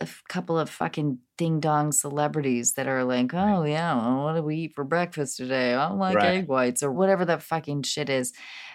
a 0.00 0.08
couple 0.28 0.58
of 0.58 0.70
fucking 0.70 1.18
ding 1.36 1.60
dong 1.60 1.92
celebrities 1.92 2.74
that 2.74 2.88
are 2.88 3.04
like, 3.04 3.34
oh, 3.34 3.64
yeah, 3.64 3.94
well, 3.94 4.24
what 4.24 4.34
do 4.36 4.42
we 4.42 4.56
eat 4.56 4.72
for 4.74 4.84
breakfast 4.84 5.36
today? 5.36 5.74
I 5.74 5.88
like 5.90 6.16
Right. 6.16 6.36
egg 6.38 6.48
whites 6.48 6.82
or 6.82 6.90
whatever 6.90 7.24
that 7.26 7.42
fucking 7.42 7.82
shit 7.82 8.08
is. 8.08 8.32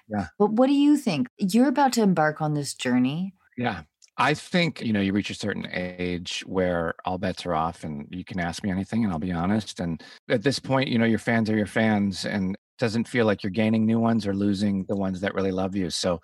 Yeah. 0.07 0.27
But 0.37 0.51
what 0.51 0.67
do 0.67 0.73
you 0.73 0.95
think? 0.97 1.27
You're 1.37 1.67
about 1.67 1.93
to 1.93 2.03
embark 2.03 2.41
on 2.41 2.53
this 2.53 2.73
journey. 2.73 3.33
Yeah. 3.57 3.83
I 4.19 4.33
think, 4.33 4.81
you 4.81 4.93
know, 4.93 5.01
you 5.01 5.13
reach 5.13 5.29
a 5.29 5.35
certain 5.35 5.67
age 5.71 6.43
where 6.47 6.95
all 7.05 7.19
bets 7.19 7.45
are 7.45 7.53
off 7.53 7.83
and 7.83 8.07
you 8.09 8.25
can 8.25 8.39
ask 8.39 8.63
me 8.63 8.71
anything 8.71 9.03
and 9.03 9.13
I'll 9.13 9.19
be 9.19 9.31
honest. 9.31 9.79
And 9.79 10.01
at 10.27 10.41
this 10.43 10.57
point, 10.57 10.89
you 10.89 10.97
know, 10.97 11.05
your 11.05 11.19
fans 11.19 11.49
are 11.51 11.57
your 11.57 11.67
fans 11.67 12.25
and 12.25 12.57
doesn't 12.77 13.07
feel 13.07 13.25
like 13.25 13.43
you're 13.43 13.51
gaining 13.51 13.85
new 13.85 13.99
ones 13.99 14.27
or 14.27 14.33
losing 14.33 14.85
the 14.85 14.95
ones 14.95 15.21
that 15.21 15.33
really 15.33 15.51
love 15.51 15.75
you. 15.75 15.89
So 15.89 16.21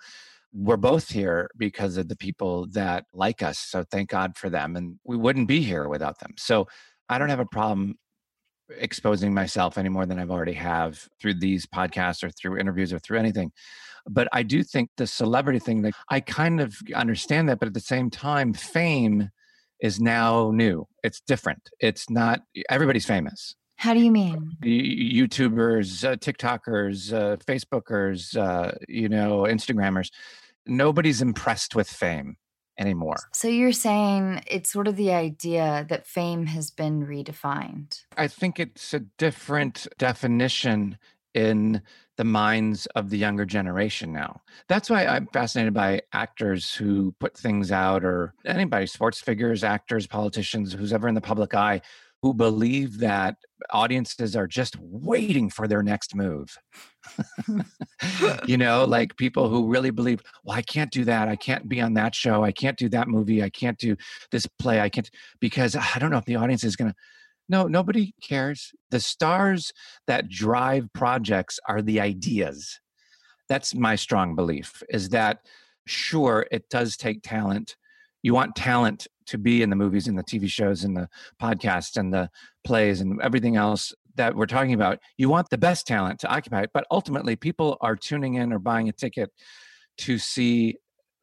we're 0.52 0.76
both 0.76 1.08
here 1.10 1.50
because 1.56 1.96
of 1.96 2.08
the 2.08 2.16
people 2.16 2.66
that 2.72 3.06
like 3.12 3.42
us. 3.42 3.58
So 3.58 3.84
thank 3.90 4.10
God 4.10 4.36
for 4.36 4.48
them. 4.48 4.76
And 4.76 4.98
we 5.04 5.16
wouldn't 5.16 5.48
be 5.48 5.60
here 5.60 5.88
without 5.88 6.20
them. 6.20 6.34
So 6.38 6.68
I 7.08 7.18
don't 7.18 7.28
have 7.28 7.40
a 7.40 7.46
problem 7.46 7.96
exposing 8.78 9.34
myself 9.34 9.76
any 9.76 9.88
more 9.88 10.06
than 10.06 10.18
I've 10.18 10.30
already 10.30 10.52
have 10.54 11.08
through 11.20 11.34
these 11.34 11.66
podcasts 11.66 12.22
or 12.22 12.30
through 12.30 12.58
interviews 12.58 12.92
or 12.92 12.98
through 12.98 13.18
anything. 13.18 13.52
But 14.08 14.28
I 14.32 14.42
do 14.42 14.62
think 14.62 14.90
the 14.96 15.06
celebrity 15.06 15.58
thing 15.58 15.82
that 15.82 15.94
I 16.08 16.20
kind 16.20 16.60
of 16.60 16.76
understand 16.94 17.48
that, 17.48 17.58
but 17.58 17.68
at 17.68 17.74
the 17.74 17.80
same 17.80 18.10
time, 18.10 18.52
fame 18.52 19.30
is 19.80 20.00
now 20.00 20.50
new. 20.52 20.86
It's 21.02 21.20
different. 21.20 21.70
It's 21.80 22.08
not 22.08 22.42
everybody's 22.70 23.06
famous. 23.06 23.56
How 23.76 23.94
do 23.94 24.00
you 24.00 24.10
mean? 24.10 24.56
YouTubers, 24.62 26.04
uh, 26.04 26.16
TikTokers, 26.16 27.12
uh, 27.12 27.36
Facebookers, 27.36 28.36
uh, 28.36 28.72
you 28.88 29.08
know, 29.08 29.42
Instagrammers. 29.42 30.10
Nobody's 30.66 31.20
impressed 31.20 31.74
with 31.74 31.88
fame 31.88 32.36
anymore. 32.78 33.16
So 33.32 33.48
you're 33.48 33.72
saying 33.72 34.42
it's 34.46 34.72
sort 34.72 34.88
of 34.88 34.96
the 34.96 35.12
idea 35.12 35.86
that 35.88 36.06
fame 36.06 36.46
has 36.46 36.70
been 36.70 37.06
redefined. 37.06 38.02
I 38.16 38.28
think 38.28 38.58
it's 38.58 38.94
a 38.94 39.00
different 39.00 39.86
definition 39.98 40.98
in 41.34 41.82
the 42.16 42.24
minds 42.24 42.86
of 42.94 43.10
the 43.10 43.18
younger 43.18 43.44
generation 43.44 44.12
now. 44.12 44.40
That's 44.68 44.88
why 44.88 45.04
I'm 45.04 45.26
fascinated 45.32 45.74
by 45.74 46.02
actors 46.12 46.72
who 46.72 47.12
put 47.18 47.36
things 47.36 47.72
out 47.72 48.04
or 48.04 48.34
anybody, 48.44 48.86
sports 48.86 49.20
figures, 49.20 49.64
actors, 49.64 50.06
politicians, 50.06 50.72
who's 50.72 50.92
ever 50.92 51.08
in 51.08 51.16
the 51.16 51.20
public 51.20 51.54
eye, 51.54 51.82
who 52.24 52.32
believe 52.32 53.00
that 53.00 53.36
audiences 53.68 54.34
are 54.34 54.46
just 54.46 54.78
waiting 54.80 55.50
for 55.50 55.68
their 55.68 55.82
next 55.82 56.14
move. 56.14 56.56
you 58.46 58.56
know, 58.56 58.86
like 58.86 59.14
people 59.18 59.50
who 59.50 59.68
really 59.68 59.90
believe, 59.90 60.22
well, 60.42 60.56
I 60.56 60.62
can't 60.62 60.90
do 60.90 61.04
that. 61.04 61.28
I 61.28 61.36
can't 61.36 61.68
be 61.68 61.82
on 61.82 61.92
that 61.94 62.14
show. 62.14 62.42
I 62.42 62.50
can't 62.50 62.78
do 62.78 62.88
that 62.88 63.08
movie. 63.08 63.42
I 63.42 63.50
can't 63.50 63.76
do 63.76 63.94
this 64.30 64.46
play. 64.58 64.80
I 64.80 64.88
can't 64.88 65.10
because 65.38 65.76
ah, 65.76 65.92
I 65.94 65.98
don't 65.98 66.10
know 66.10 66.16
if 66.16 66.24
the 66.24 66.36
audience 66.36 66.64
is 66.64 66.76
going 66.76 66.92
to 66.92 66.96
no, 67.50 67.66
nobody 67.66 68.14
cares. 68.22 68.72
The 68.90 69.00
stars 69.00 69.70
that 70.06 70.30
drive 70.30 70.88
projects 70.94 71.60
are 71.68 71.82
the 71.82 72.00
ideas. 72.00 72.80
That's 73.50 73.74
my 73.74 73.96
strong 73.96 74.34
belief 74.34 74.82
is 74.88 75.10
that 75.10 75.40
sure, 75.86 76.46
it 76.50 76.70
does 76.70 76.96
take 76.96 77.20
talent. 77.22 77.76
You 78.22 78.32
want 78.32 78.56
talent 78.56 79.08
to 79.26 79.38
be 79.38 79.62
in 79.62 79.70
the 79.70 79.76
movies 79.76 80.06
and 80.06 80.18
the 80.18 80.24
TV 80.24 80.48
shows 80.48 80.84
and 80.84 80.96
the 80.96 81.08
podcasts 81.40 81.96
and 81.96 82.12
the 82.12 82.30
plays 82.64 83.00
and 83.00 83.20
everything 83.22 83.56
else 83.56 83.92
that 84.16 84.34
we're 84.34 84.46
talking 84.46 84.74
about. 84.74 84.98
You 85.16 85.28
want 85.28 85.50
the 85.50 85.58
best 85.58 85.86
talent 85.86 86.20
to 86.20 86.28
occupy 86.28 86.62
it, 86.62 86.70
but 86.72 86.86
ultimately 86.90 87.36
people 87.36 87.76
are 87.80 87.96
tuning 87.96 88.34
in 88.34 88.52
or 88.52 88.58
buying 88.58 88.88
a 88.88 88.92
ticket 88.92 89.30
to 89.98 90.18
see 90.18 90.76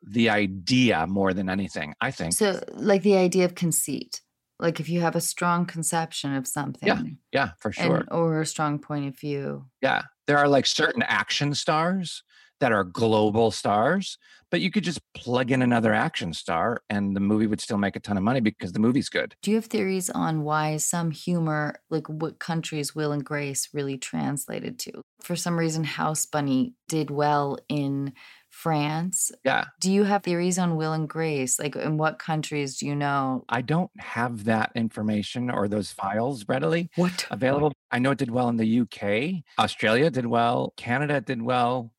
the 0.03 0.29
idea 0.29 1.05
more 1.07 1.33
than 1.33 1.49
anything, 1.49 1.93
I 2.01 2.11
think. 2.11 2.33
So, 2.33 2.63
like 2.73 3.03
the 3.03 3.17
idea 3.17 3.45
of 3.45 3.55
conceit, 3.55 4.21
like 4.59 4.79
if 4.79 4.89
you 4.89 5.01
have 5.01 5.15
a 5.15 5.21
strong 5.21 5.65
conception 5.65 6.35
of 6.35 6.47
something, 6.47 6.87
yeah, 6.87 7.01
yeah, 7.31 7.49
for 7.59 7.71
sure. 7.71 7.97
and, 7.97 8.09
or 8.11 8.41
a 8.41 8.45
strong 8.45 8.79
point 8.79 9.07
of 9.07 9.19
view. 9.19 9.65
Yeah. 9.81 10.03
There 10.27 10.37
are 10.37 10.47
like 10.47 10.65
certain 10.65 11.03
action 11.03 11.53
stars 11.53 12.23
that 12.61 12.71
are 12.71 12.83
global 12.85 13.51
stars, 13.51 14.17
but 14.51 14.61
you 14.61 14.71
could 14.71 14.83
just 14.83 15.01
plug 15.13 15.51
in 15.51 15.61
another 15.61 15.93
action 15.93 16.31
star 16.33 16.83
and 16.89 17.15
the 17.15 17.19
movie 17.19 17.47
would 17.47 17.59
still 17.59 17.77
make 17.77 17.95
a 17.95 17.99
ton 17.99 18.17
of 18.17 18.23
money 18.23 18.39
because 18.39 18.71
the 18.71 18.79
movie's 18.79 19.09
good. 19.09 19.35
Do 19.41 19.49
you 19.51 19.57
have 19.57 19.65
theories 19.65 20.09
on 20.09 20.43
why 20.43 20.77
some 20.77 21.11
humor, 21.11 21.81
like 21.89 22.07
what 22.07 22.39
countries 22.39 22.95
Will 22.95 23.11
and 23.11 23.25
Grace 23.25 23.67
really 23.73 23.97
translated 23.97 24.77
to? 24.79 25.01
For 25.21 25.35
some 25.35 25.57
reason, 25.57 25.83
House 25.83 26.25
Bunny 26.25 26.73
did 26.87 27.09
well 27.09 27.57
in 27.67 28.13
France. 28.49 29.31
Yeah. 29.45 29.65
Do 29.79 29.91
you 29.91 30.03
have 30.03 30.23
theories 30.23 30.59
on 30.59 30.75
Will 30.75 30.93
and 30.93 31.07
Grace? 31.07 31.57
Like, 31.57 31.75
in 31.75 31.97
what 31.97 32.19
countries 32.19 32.77
do 32.77 32.85
you 32.85 32.95
know? 32.95 33.45
I 33.49 33.61
don't 33.61 33.91
have 33.97 34.43
that 34.43 34.71
information 34.75 35.49
or 35.49 35.67
those 35.67 35.91
files 35.91 36.45
readily 36.47 36.89
What? 36.95 37.25
available. 37.31 37.71
I 37.91 37.99
know 37.99 38.11
it 38.11 38.17
did 38.17 38.29
well 38.31 38.49
in 38.49 38.57
the 38.57 38.81
UK. 38.81 39.43
Australia 39.57 40.09
did 40.11 40.25
well. 40.25 40.73
Canada 40.77 41.21
did 41.21 41.41
well. 41.41 41.93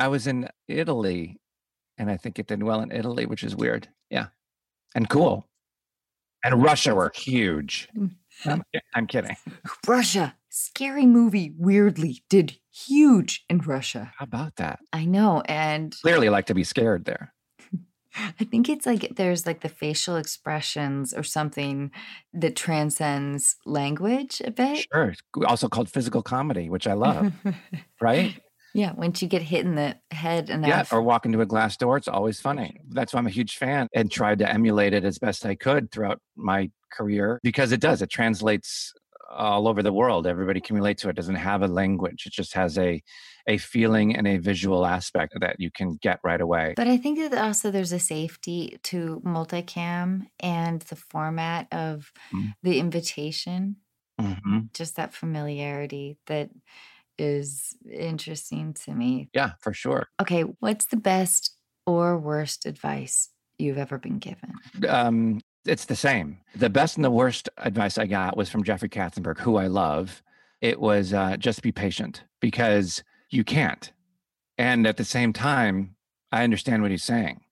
I 0.00 0.08
was 0.08 0.26
in 0.26 0.48
Italy 0.66 1.38
and 1.98 2.10
I 2.10 2.16
think 2.16 2.38
it 2.38 2.46
did 2.46 2.62
well 2.62 2.80
in 2.80 2.90
Italy, 2.90 3.26
which 3.26 3.44
is 3.44 3.54
weird. 3.54 3.88
Yeah. 4.08 4.28
And 4.94 5.08
cool. 5.10 5.46
And 6.42 6.62
Russia 6.62 6.94
were 6.94 7.12
huge. 7.14 7.86
Mm. 7.94 8.12
I'm, 8.46 8.62
I'm 8.94 9.06
kidding. 9.06 9.36
Russia. 9.86 10.34
Scary 10.48 11.04
movie, 11.04 11.52
weirdly, 11.56 12.24
did 12.30 12.56
huge 12.72 13.44
in 13.50 13.58
Russia. 13.58 14.12
How 14.16 14.24
about 14.24 14.56
that? 14.56 14.80
I 14.92 15.04
know. 15.04 15.42
And 15.44 15.94
Clearly 16.00 16.30
like 16.30 16.46
to 16.46 16.54
be 16.54 16.64
scared 16.64 17.04
there. 17.04 17.34
I 18.16 18.44
think 18.44 18.70
it's 18.70 18.86
like 18.86 19.14
there's 19.16 19.46
like 19.46 19.60
the 19.60 19.68
facial 19.68 20.16
expressions 20.16 21.12
or 21.12 21.22
something 21.22 21.92
that 22.32 22.56
transcends 22.56 23.56
language 23.66 24.40
a 24.44 24.50
bit. 24.50 24.86
Sure. 24.92 25.14
Also 25.46 25.68
called 25.68 25.90
physical 25.90 26.22
comedy, 26.22 26.70
which 26.70 26.86
I 26.86 26.94
love, 26.94 27.32
right? 28.00 28.40
yeah, 28.74 28.92
once 28.92 29.20
you 29.22 29.28
get 29.28 29.42
hit 29.42 29.64
in 29.64 29.74
the 29.74 29.96
head 30.10 30.50
enough. 30.50 30.92
Yeah. 30.92 30.96
Or 30.98 31.02
walk 31.02 31.26
into 31.26 31.40
a 31.40 31.46
glass 31.46 31.76
door. 31.76 31.96
It's 31.96 32.08
always 32.08 32.40
funny. 32.40 32.80
That's 32.90 33.12
why 33.12 33.18
I'm 33.18 33.26
a 33.26 33.30
huge 33.30 33.56
fan 33.56 33.88
and 33.94 34.10
tried 34.10 34.38
to 34.40 34.50
emulate 34.50 34.92
it 34.92 35.04
as 35.04 35.18
best 35.18 35.44
I 35.46 35.54
could 35.54 35.90
throughout 35.90 36.20
my 36.36 36.70
career 36.92 37.40
because 37.42 37.72
it 37.72 37.80
does. 37.80 38.02
It 38.02 38.10
translates 38.10 38.92
all 39.30 39.68
over 39.68 39.80
the 39.82 39.92
world. 39.92 40.26
Everybody 40.26 40.60
can 40.60 40.74
relate 40.74 40.98
to 40.98 41.08
it. 41.08 41.10
it. 41.10 41.16
Doesn't 41.16 41.36
have 41.36 41.62
a 41.62 41.68
language. 41.68 42.24
It 42.26 42.32
just 42.32 42.52
has 42.54 42.76
a 42.78 43.02
a 43.46 43.58
feeling 43.58 44.14
and 44.14 44.26
a 44.28 44.36
visual 44.38 44.84
aspect 44.84 45.34
that 45.40 45.56
you 45.58 45.70
can 45.70 45.96
get 46.02 46.18
right 46.22 46.40
away. 46.40 46.74
But 46.76 46.88
I 46.88 46.96
think 46.96 47.18
that 47.18 47.34
also 47.42 47.70
there's 47.70 47.92
a 47.92 47.98
safety 47.98 48.78
to 48.84 49.20
multicam 49.24 50.26
and 50.40 50.82
the 50.82 50.96
format 50.96 51.68
of 51.72 52.12
Mm. 52.32 52.52
the 52.62 52.78
invitation, 52.78 53.76
hmm 54.20 54.70
just 54.74 54.96
that 54.96 55.14
familiarity 55.14 56.18
that 56.26 56.50
is 57.20 57.76
interesting 57.92 58.74
to 58.84 58.94
me. 58.94 59.28
Yeah, 59.34 59.52
for 59.60 59.72
sure. 59.72 60.08
Okay, 60.20 60.42
what's 60.60 60.86
the 60.86 60.96
best 60.96 61.56
or 61.86 62.18
worst 62.18 62.66
advice 62.66 63.28
you've 63.58 63.78
ever 63.78 63.98
been 63.98 64.18
given? 64.18 64.54
um, 64.88 65.40
it's 65.66 65.84
the 65.84 65.96
same. 65.96 66.38
The 66.56 66.70
best 66.70 66.96
and 66.96 67.04
the 67.04 67.10
worst 67.10 67.48
advice 67.58 67.98
I 67.98 68.06
got 68.06 68.36
was 68.36 68.48
from 68.48 68.64
Jeffrey 68.64 68.88
Katzenberg, 68.88 69.38
who 69.38 69.56
I 69.56 69.66
love. 69.66 70.22
It 70.62 70.80
was 70.80 71.12
uh, 71.12 71.36
just 71.36 71.62
be 71.62 71.72
patient 71.72 72.24
because 72.40 73.02
you 73.30 73.44
can't. 73.44 73.92
And 74.56 74.86
at 74.86 74.96
the 74.96 75.04
same 75.04 75.32
time, 75.32 75.96
I 76.32 76.44
understand 76.44 76.82
what 76.82 76.90
he's 76.90 77.04
saying. 77.04 77.42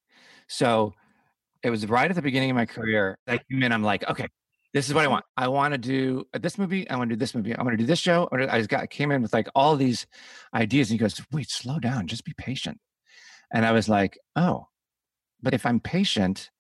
So 0.46 0.94
it 1.62 1.70
was 1.70 1.86
right 1.86 2.10
at 2.10 2.14
the 2.14 2.22
beginning 2.22 2.50
of 2.50 2.56
my 2.56 2.66
career. 2.66 3.18
I 3.26 3.38
came 3.38 3.62
in, 3.62 3.72
I'm 3.72 3.82
like, 3.82 4.08
okay, 4.08 4.28
this 4.74 4.88
is 4.88 4.94
what 4.94 5.04
I 5.04 5.08
want. 5.08 5.24
I 5.36 5.48
want 5.48 5.74
uh, 5.74 5.76
to 5.76 5.82
do 5.82 6.26
this 6.38 6.58
movie. 6.58 6.88
I 6.88 6.96
want 6.96 7.10
to 7.10 7.16
do 7.16 7.18
this 7.18 7.34
movie. 7.34 7.54
I 7.54 7.62
want 7.62 7.72
to 7.72 7.82
do 7.82 7.86
this 7.86 7.98
show. 7.98 8.28
I 8.32 8.58
just 8.58 8.68
got 8.68 8.90
came 8.90 9.10
in 9.10 9.22
with 9.22 9.32
like 9.32 9.48
all 9.54 9.76
these 9.76 10.06
ideas. 10.54 10.90
And 10.90 10.98
he 10.98 10.98
goes, 10.98 11.20
wait, 11.32 11.50
slow 11.50 11.78
down, 11.78 12.06
just 12.06 12.24
be 12.24 12.34
patient. 12.36 12.78
And 13.52 13.64
I 13.64 13.72
was 13.72 13.88
like, 13.88 14.18
oh, 14.36 14.66
but 15.40 15.54
if 15.54 15.64
I'm 15.64 15.80
patient, 15.80 16.50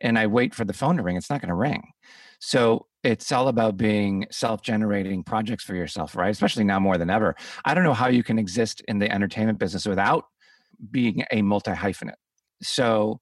and 0.00 0.18
I 0.18 0.28
wait 0.28 0.54
for 0.54 0.64
the 0.64 0.72
phone 0.72 0.96
to 0.96 1.02
ring, 1.02 1.16
it's 1.16 1.30
not 1.30 1.40
going 1.40 1.48
to 1.48 1.54
ring. 1.54 1.90
So 2.40 2.86
it's 3.02 3.30
all 3.32 3.48
about 3.48 3.76
being 3.76 4.26
self-generating 4.30 5.22
projects 5.22 5.64
for 5.64 5.74
yourself 5.74 6.16
right 6.16 6.30
especially 6.30 6.64
now 6.64 6.80
more 6.80 6.98
than 6.98 7.10
ever 7.10 7.34
i 7.64 7.74
don't 7.74 7.84
know 7.84 7.94
how 7.94 8.08
you 8.08 8.22
can 8.22 8.38
exist 8.38 8.82
in 8.88 8.98
the 8.98 9.10
entertainment 9.10 9.58
business 9.58 9.86
without 9.86 10.24
being 10.90 11.24
a 11.30 11.42
multi-hyphenate 11.42 12.14
so 12.62 13.20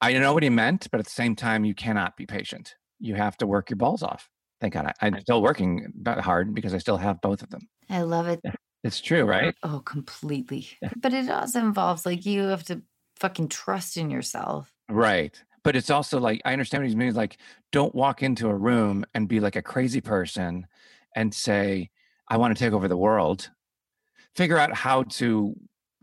i 0.00 0.12
know 0.12 0.32
what 0.32 0.42
he 0.42 0.50
meant 0.50 0.88
but 0.90 0.98
at 0.98 1.06
the 1.06 1.12
same 1.12 1.36
time 1.36 1.64
you 1.64 1.74
cannot 1.74 2.16
be 2.16 2.26
patient 2.26 2.74
you 3.00 3.14
have 3.14 3.36
to 3.38 3.46
work 3.46 3.70
your 3.70 3.76
balls 3.76 4.02
off 4.02 4.28
thank 4.60 4.74
god 4.74 4.86
I, 4.86 5.06
i'm 5.06 5.20
still 5.20 5.42
working 5.42 5.92
hard 6.06 6.54
because 6.54 6.74
i 6.74 6.78
still 6.78 6.96
have 6.98 7.20
both 7.20 7.42
of 7.42 7.50
them 7.50 7.68
I 7.88 8.02
love 8.02 8.28
it. 8.28 8.40
it's 8.84 9.00
true 9.00 9.24
right 9.24 9.54
Oh, 9.64 9.80
completely. 9.80 10.68
But 10.96 11.12
it 11.12 11.28
also 11.28 11.58
involves 11.58 12.06
like 12.06 12.24
you 12.24 12.42
have 12.42 12.62
to 12.64 12.82
fucking 13.16 13.48
trust 13.48 13.96
in 13.96 14.10
yourself. 14.10 14.72
Right. 14.88 15.40
But 15.62 15.76
it's 15.76 15.90
also 15.90 16.18
like 16.20 16.40
I 16.44 16.52
understand 16.52 16.82
what 16.82 16.86
he's 16.86 16.96
meaning. 16.96 17.14
Like, 17.14 17.38
don't 17.72 17.94
walk 17.94 18.22
into 18.22 18.48
a 18.48 18.54
room 18.54 19.04
and 19.14 19.28
be 19.28 19.40
like 19.40 19.56
a 19.56 19.62
crazy 19.62 20.00
person 20.00 20.66
and 21.16 21.34
say, 21.34 21.90
I 22.28 22.36
want 22.38 22.56
to 22.56 22.64
take 22.64 22.72
over 22.72 22.88
the 22.88 22.96
world. 22.96 23.50
Figure 24.36 24.56
out 24.56 24.72
how 24.72 25.02
to 25.18 25.54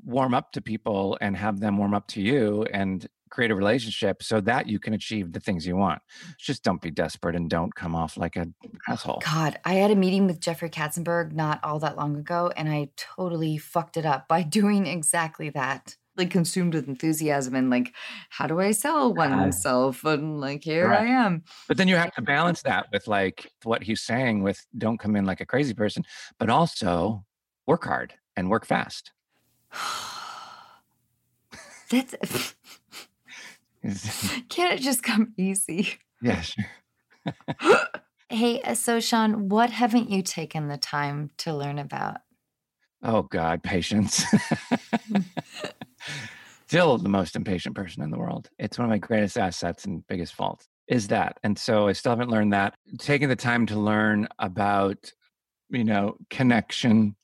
warm 0.05 0.33
up 0.33 0.51
to 0.51 0.61
people 0.61 1.17
and 1.21 1.35
have 1.35 1.59
them 1.59 1.77
warm 1.77 1.93
up 1.93 2.07
to 2.09 2.21
you 2.21 2.65
and 2.71 3.07
create 3.29 3.51
a 3.51 3.55
relationship 3.55 4.23
so 4.23 4.41
that 4.41 4.67
you 4.67 4.79
can 4.79 4.93
achieve 4.93 5.33
the 5.33 5.39
things 5.39 5.65
you 5.65 5.75
want. 5.75 6.01
Just 6.37 6.63
don't 6.63 6.81
be 6.81 6.91
desperate 6.91 7.35
and 7.35 7.49
don't 7.49 7.73
come 7.75 7.95
off 7.95 8.17
like 8.17 8.35
an 8.35 8.53
asshole. 8.87 9.21
God, 9.23 9.59
I 9.65 9.73
had 9.75 9.91
a 9.91 9.95
meeting 9.95 10.27
with 10.27 10.39
Jeffrey 10.39 10.69
Katzenberg 10.69 11.33
not 11.33 11.59
all 11.63 11.79
that 11.79 11.97
long 11.97 12.15
ago, 12.17 12.51
and 12.55 12.69
I 12.69 12.89
totally 12.95 13.57
fucked 13.57 13.97
it 13.97 14.05
up 14.05 14.27
by 14.27 14.43
doing 14.57 14.87
exactly 14.87 15.49
that. 15.51 15.95
Like 16.15 16.31
consumed 16.31 16.73
with 16.73 16.87
enthusiasm 16.87 17.53
and 17.53 17.69
like, 17.69 17.93
how 18.29 18.47
do 18.47 18.59
I 18.59 18.71
sell 18.71 19.13
oneself? 19.13 20.03
And 20.03 20.41
like, 20.41 20.63
here 20.63 20.91
I 20.91 21.05
am. 21.05 21.43
But 21.67 21.77
then 21.77 21.87
you 21.87 21.95
have 21.95 22.11
to 22.15 22.23
balance 22.23 22.63
that 22.63 22.87
with 22.91 23.07
like 23.07 23.51
what 23.61 23.83
he's 23.83 24.01
saying 24.01 24.41
with 24.41 24.65
don't 24.75 24.97
come 24.97 25.15
in 25.15 25.25
like 25.25 25.41
a 25.41 25.45
crazy 25.45 25.75
person, 25.75 26.05
but 26.39 26.49
also 26.49 27.23
work 27.67 27.85
hard 27.85 28.15
and 28.35 28.49
work 28.49 28.65
fast. 28.65 29.11
That's 31.89 32.55
can't 34.49 34.73
it 34.73 34.81
just 34.81 35.03
come 35.03 35.33
easy? 35.37 35.99
Yes. 36.21 36.55
Hey, 38.29 38.61
uh, 38.61 38.73
so 38.73 38.99
Sean, 38.99 39.47
what 39.47 39.69
haven't 39.69 40.09
you 40.09 40.21
taken 40.21 40.67
the 40.67 40.77
time 40.77 41.31
to 41.37 41.53
learn 41.53 41.79
about? 41.79 42.17
Oh 43.01 43.21
God, 43.21 43.63
patience. 43.63 44.21
Still 46.67 46.97
the 46.97 47.07
most 47.07 47.37
impatient 47.37 47.73
person 47.73 48.03
in 48.03 48.11
the 48.11 48.17
world. 48.17 48.49
It's 48.59 48.77
one 48.77 48.83
of 48.83 48.89
my 48.89 48.97
greatest 48.97 49.37
assets 49.37 49.85
and 49.85 50.05
biggest 50.07 50.35
faults 50.35 50.67
is 50.89 51.07
that. 51.07 51.37
And 51.43 51.57
so 51.57 51.87
I 51.87 51.93
still 51.93 52.11
haven't 52.11 52.29
learned 52.29 52.51
that. 52.51 52.75
Taking 52.97 53.29
the 53.29 53.35
time 53.37 53.65
to 53.67 53.79
learn 53.79 54.27
about, 54.39 55.13
you 55.69 55.85
know, 55.85 56.17
connection, 56.29 57.15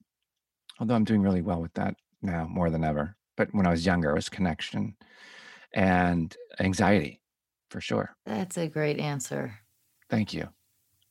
although 0.79 0.95
I'm 0.95 1.03
doing 1.03 1.21
really 1.21 1.41
well 1.41 1.61
with 1.61 1.73
that 1.73 1.95
now 2.21 2.47
more 2.49 2.69
than 2.69 2.85
ever. 2.85 3.17
But 3.35 3.49
when 3.51 3.67
I 3.67 3.71
was 3.71 3.85
younger, 3.85 4.11
it 4.11 4.15
was 4.15 4.29
connection 4.29 4.95
and 5.73 6.35
anxiety 6.59 7.21
for 7.69 7.81
sure. 7.81 8.15
That's 8.25 8.57
a 8.57 8.67
great 8.67 8.99
answer. 8.99 9.59
Thank 10.09 10.33
you. 10.33 10.49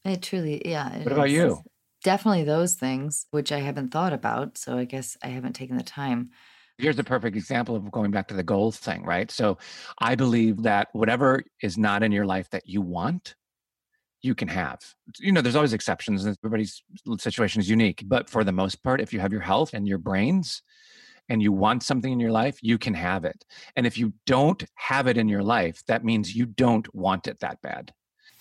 It 0.04 0.22
truly, 0.22 0.62
yeah. 0.64 0.94
it 0.94 1.04
What 1.04 1.12
about 1.12 1.30
you? 1.30 1.62
Definitely 2.04 2.44
those 2.44 2.74
things, 2.74 3.26
which 3.30 3.52
I 3.52 3.60
haven't 3.60 3.90
thought 3.90 4.12
about. 4.12 4.58
So 4.58 4.76
I 4.76 4.84
guess 4.84 5.16
I 5.22 5.28
haven't 5.28 5.52
taken 5.54 5.76
the 5.76 5.84
time. 5.84 6.30
here's 6.78 6.98
a 6.98 7.04
perfect 7.04 7.36
example 7.36 7.76
of 7.76 7.90
going 7.92 8.10
back 8.10 8.28
to 8.28 8.34
the 8.34 8.42
goals 8.42 8.76
thing, 8.76 9.04
right? 9.04 9.30
So 9.30 9.58
I 9.98 10.14
believe 10.14 10.62
that 10.62 10.88
whatever 10.92 11.44
is 11.62 11.78
not 11.78 12.02
in 12.02 12.12
your 12.12 12.26
life 12.26 12.50
that 12.50 12.66
you 12.66 12.80
want, 12.80 13.34
you 14.20 14.34
can 14.34 14.48
have. 14.48 14.80
You 15.18 15.32
know, 15.32 15.40
there's 15.40 15.56
always 15.56 15.72
exceptions, 15.72 16.24
and 16.24 16.36
everybody's 16.44 16.82
situation 17.18 17.60
is 17.60 17.68
unique. 17.68 18.02
But 18.06 18.30
for 18.30 18.44
the 18.44 18.52
most 18.52 18.82
part, 18.82 19.00
if 19.00 19.12
you 19.12 19.20
have 19.20 19.32
your 19.32 19.40
health 19.40 19.74
and 19.74 19.86
your 19.86 19.98
brains 19.98 20.62
and 21.28 21.42
you 21.42 21.52
want 21.52 21.82
something 21.82 22.12
in 22.12 22.20
your 22.20 22.32
life, 22.32 22.58
you 22.62 22.78
can 22.78 22.94
have 22.94 23.24
it. 23.24 23.44
And 23.76 23.86
if 23.86 23.96
you 23.96 24.12
don't 24.26 24.64
have 24.74 25.06
it 25.06 25.16
in 25.16 25.28
your 25.28 25.42
life, 25.42 25.82
that 25.86 26.04
means 26.04 26.34
you 26.34 26.46
don't 26.46 26.92
want 26.94 27.26
it 27.26 27.40
that 27.40 27.62
bad. 27.62 27.92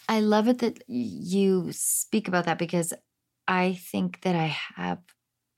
I 0.09 0.19
love 0.19 0.47
it 0.47 0.59
that 0.59 0.83
you 0.87 1.71
speak 1.71 2.27
about 2.27 2.45
that 2.45 2.57
because 2.57 2.93
I 3.47 3.73
think 3.73 4.21
that 4.21 4.35
I 4.35 4.57
have 4.75 4.99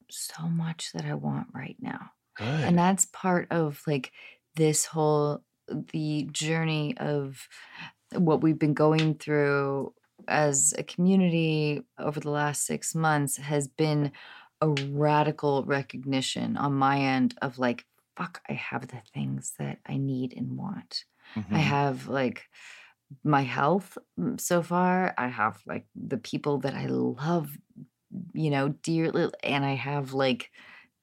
so 0.10 0.44
much 0.44 0.92
that 0.94 1.06
I 1.06 1.14
want 1.16 1.48
right 1.54 1.78
now. 1.80 2.12
Good. 2.38 2.46
And 2.46 2.78
that's 2.78 3.06
part 3.06 3.48
of 3.52 3.82
like 3.88 4.12
this 4.56 4.86
whole 4.86 5.44
the 5.92 6.28
journey 6.32 6.96
of 6.98 7.48
what 8.12 8.42
we've 8.42 8.60
been 8.60 8.74
going 8.74 9.16
through 9.16 9.94
as 10.28 10.74
a 10.78 10.84
community 10.84 11.82
over 11.98 12.20
the 12.20 12.30
last 12.30 12.66
6 12.66 12.94
months 12.96 13.38
has 13.38 13.68
been 13.68 14.12
a 14.64 14.70
radical 14.70 15.66
recognition 15.66 16.58
on 16.58 16.74
my 16.74 17.00
end 17.00 17.36
of 17.44 17.60
like 17.60 17.86
fuck 18.18 18.42
I 18.50 18.54
have 18.54 18.90
the 18.90 19.02
things 19.14 19.54
that 19.60 19.80
I 19.88 19.98
need 19.98 20.34
and 20.38 20.58
want. 20.58 21.06
I 21.52 21.60
Mhm. 21.60 21.74
have 21.76 22.08
like 22.08 22.46
my 23.24 23.42
health 23.42 23.98
mm, 24.20 24.40
so 24.40 24.62
far. 24.64 25.14
I 25.18 25.28
have 25.28 25.62
like 25.66 25.88
the 25.96 26.18
people 26.18 26.60
that 26.60 26.76
I 26.76 26.88
love, 26.88 27.58
you 28.34 28.50
know, 28.50 28.70
dearly, 28.70 29.32
and 29.44 29.66
I 29.66 29.76
have 29.76 30.14
like 30.14 30.52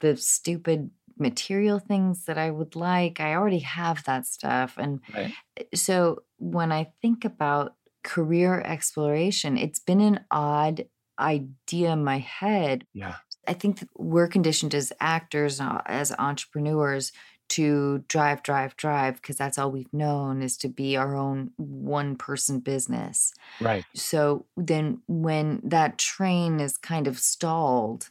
the 0.00 0.16
stupid 0.16 0.90
material 1.18 1.78
things 1.78 2.24
that 2.26 2.38
I 2.38 2.50
would 2.50 2.76
like. 2.76 3.20
I 3.20 3.34
already 3.34 3.58
have 3.60 4.04
that 4.04 4.26
stuff. 4.26 4.76
And 4.78 5.00
Right. 5.08 5.34
so 5.74 6.24
when 6.38 6.72
I 6.72 6.92
think 7.02 7.24
about 7.24 7.76
career 8.04 8.60
exploration, 8.62 9.58
it's 9.58 9.80
been 9.80 10.00
an 10.00 10.24
odd 10.30 10.86
idea 11.18 11.92
in 11.92 12.04
my 12.04 12.18
head 12.18 12.86
Yeah. 12.92 13.16
I 13.50 13.52
think 13.52 13.80
that 13.80 13.88
we're 13.98 14.28
conditioned 14.28 14.76
as 14.76 14.92
actors, 15.00 15.60
uh, 15.60 15.82
as 15.86 16.12
entrepreneurs, 16.12 17.10
to 17.48 18.04
drive, 18.06 18.44
drive, 18.44 18.76
drive, 18.76 19.16
because 19.16 19.36
that's 19.36 19.58
all 19.58 19.72
we've 19.72 19.92
known 19.92 20.40
is 20.40 20.56
to 20.58 20.68
be 20.68 20.96
our 20.96 21.16
own 21.16 21.50
one 21.56 22.14
person 22.14 22.60
business. 22.60 23.34
Right. 23.60 23.84
So 23.92 24.46
then 24.56 25.02
when 25.08 25.60
that 25.64 25.98
train 25.98 26.60
is 26.60 26.78
kind 26.78 27.08
of 27.08 27.18
stalled, 27.18 28.10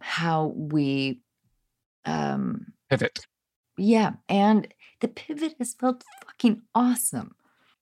how 0.00 0.46
we, 0.56 1.20
um, 2.04 2.72
Pivot. 2.90 3.20
yeah, 3.78 4.14
and 4.28 4.66
the 4.98 5.08
pivot 5.08 5.54
has 5.60 5.74
felt 5.74 6.02
fucking 6.24 6.62
awesome 6.74 7.36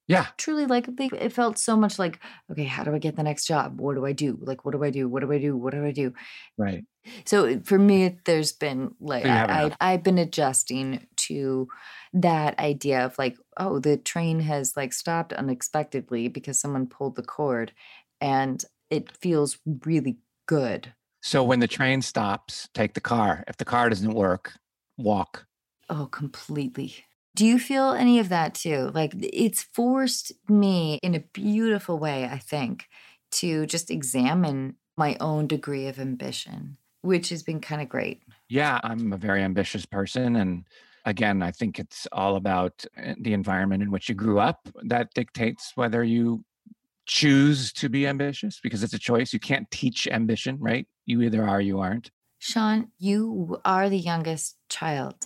Yeah. 0.06 0.26
truly 0.36 0.66
like 0.66 0.86
they, 0.96 1.06
it 1.06 1.32
felt 1.32 1.58
so 1.58 1.76
much 1.76 1.98
like 1.98 2.20
okay 2.50 2.64
how 2.64 2.84
do 2.84 2.94
i 2.94 2.98
get 2.98 3.16
the 3.16 3.22
next 3.22 3.46
job 3.46 3.80
what 3.80 3.94
do 3.94 4.04
i 4.04 4.12
do 4.12 4.38
like 4.42 4.64
what 4.64 4.72
do 4.72 4.84
i 4.84 4.90
do 4.90 5.08
what 5.08 5.20
do 5.20 5.32
i 5.32 5.38
do 5.38 5.56
what 5.56 5.72
do 5.72 5.84
i 5.84 5.92
do 5.92 6.12
Right. 6.58 6.84
so 7.24 7.60
for 7.60 7.78
me 7.78 8.18
there's 8.24 8.52
been 8.52 8.94
like 9.00 9.24
I. 9.24 9.72
I, 9.80 9.92
i've 9.92 10.02
been 10.02 10.18
adjusting 10.18 11.06
to 11.16 11.68
that 12.12 12.58
idea 12.58 13.04
of 13.04 13.16
like 13.18 13.36
oh 13.56 13.78
the 13.78 13.96
train 13.96 14.40
has 14.40 14.76
like 14.76 14.92
stopped 14.92 15.32
unexpectedly 15.32 16.28
because 16.28 16.58
someone 16.58 16.86
pulled 16.86 17.16
the 17.16 17.22
cord 17.22 17.72
and 18.20 18.62
it 18.90 19.16
feels 19.16 19.58
really 19.84 20.18
good 20.46 20.92
So 21.22 21.42
when 21.42 21.60
the 21.60 21.66
train 21.68 22.02
stops, 22.02 22.68
take 22.74 22.92
the 22.92 23.00
car. 23.00 23.44
If 23.48 23.56
the 23.56 23.64
car 23.64 23.88
doesn't 23.88 24.12
work, 24.12 24.52
walk. 24.98 25.46
Oh, 25.88 26.06
completely. 26.06 27.04
Do 27.36 27.44
you 27.44 27.58
feel 27.58 27.90
any 27.90 28.18
of 28.18 28.28
that 28.28 28.54
too? 28.54 28.90
Like 28.94 29.12
it's 29.16 29.62
forced 29.62 30.32
me 30.48 31.00
in 31.02 31.14
a 31.14 31.20
beautiful 31.20 31.98
way, 31.98 32.26
I 32.26 32.38
think, 32.38 32.86
to 33.32 33.66
just 33.66 33.90
examine 33.90 34.76
my 34.96 35.16
own 35.20 35.46
degree 35.48 35.88
of 35.88 35.98
ambition, 35.98 36.76
which 37.02 37.30
has 37.30 37.42
been 37.42 37.60
kind 37.60 37.82
of 37.82 37.88
great. 37.88 38.22
Yeah, 38.48 38.80
I'm 38.84 39.12
a 39.12 39.16
very 39.16 39.42
ambitious 39.42 39.84
person. 39.84 40.36
And 40.36 40.64
again, 41.04 41.42
I 41.42 41.50
think 41.50 41.78
it's 41.78 42.06
all 42.12 42.36
about 42.36 42.84
uh, 42.96 43.14
the 43.20 43.32
environment 43.32 43.82
in 43.82 43.90
which 43.90 44.08
you 44.08 44.14
grew 44.14 44.38
up 44.38 44.68
that 44.84 45.12
dictates 45.14 45.72
whether 45.74 46.04
you 46.04 46.44
choose 47.06 47.72
to 47.72 47.88
be 47.88 48.06
ambitious 48.06 48.60
because 48.62 48.82
it's 48.82 48.94
a 48.94 48.98
choice. 48.98 49.32
You 49.32 49.40
can't 49.40 49.70
teach 49.70 50.06
ambition, 50.06 50.58
right? 50.60 50.86
You 51.04 51.22
either 51.22 51.42
are, 51.42 51.56
or 51.56 51.60
you 51.60 51.80
aren't. 51.80 52.10
Sean, 52.38 52.88
you 52.98 53.58
are 53.64 53.88
the 53.88 53.98
youngest 53.98 54.56
child, 54.68 55.16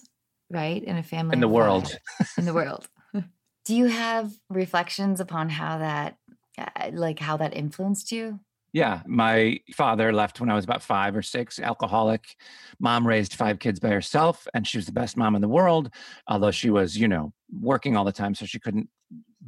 right? 0.51 0.83
In 0.83 0.97
a 0.97 1.03
family 1.03 1.35
In 1.35 1.41
the 1.41 1.47
of 1.47 1.53
world. 1.53 1.99
In 2.37 2.45
the 2.45 2.55
world. 2.55 2.89
Do 3.65 3.75
you 3.75 3.87
have 3.87 4.33
reflections 4.49 5.21
upon 5.21 5.49
how 5.51 5.79
that, 5.79 6.17
uh, 6.57 6.91
like, 6.93 7.19
how 7.19 7.37
that 7.37 7.55
influenced 7.55 8.13
you? 8.13 8.41
Yeah, 8.73 9.03
my 9.07 9.61
father 9.75 10.13
left 10.13 10.41
when 10.41 10.51
I 10.51 10.55
was 10.55 10.65
about 10.65 10.83
five 10.83 11.17
or 11.17 11.23
six, 11.23 11.59
alcoholic. 11.59 12.37
Mom 12.79 13.07
raised 13.07 13.35
five 13.35 13.59
kids 13.59 13.81
by 13.81 13.89
herself, 13.89 14.47
and 14.53 14.67
she 14.67 14.77
was 14.77 14.87
the 14.87 14.93
best 14.93 15.17
mom 15.17 15.35
in 15.35 15.41
the 15.41 15.49
world, 15.49 15.91
although 16.27 16.51
she 16.51 16.69
was, 16.69 16.97
you 16.97 17.09
know, 17.09 17.33
working 17.51 17.97
all 17.97 18.05
the 18.05 18.13
time, 18.13 18.35
so 18.35 18.45
she 18.45 18.61
couldn't 18.61 18.89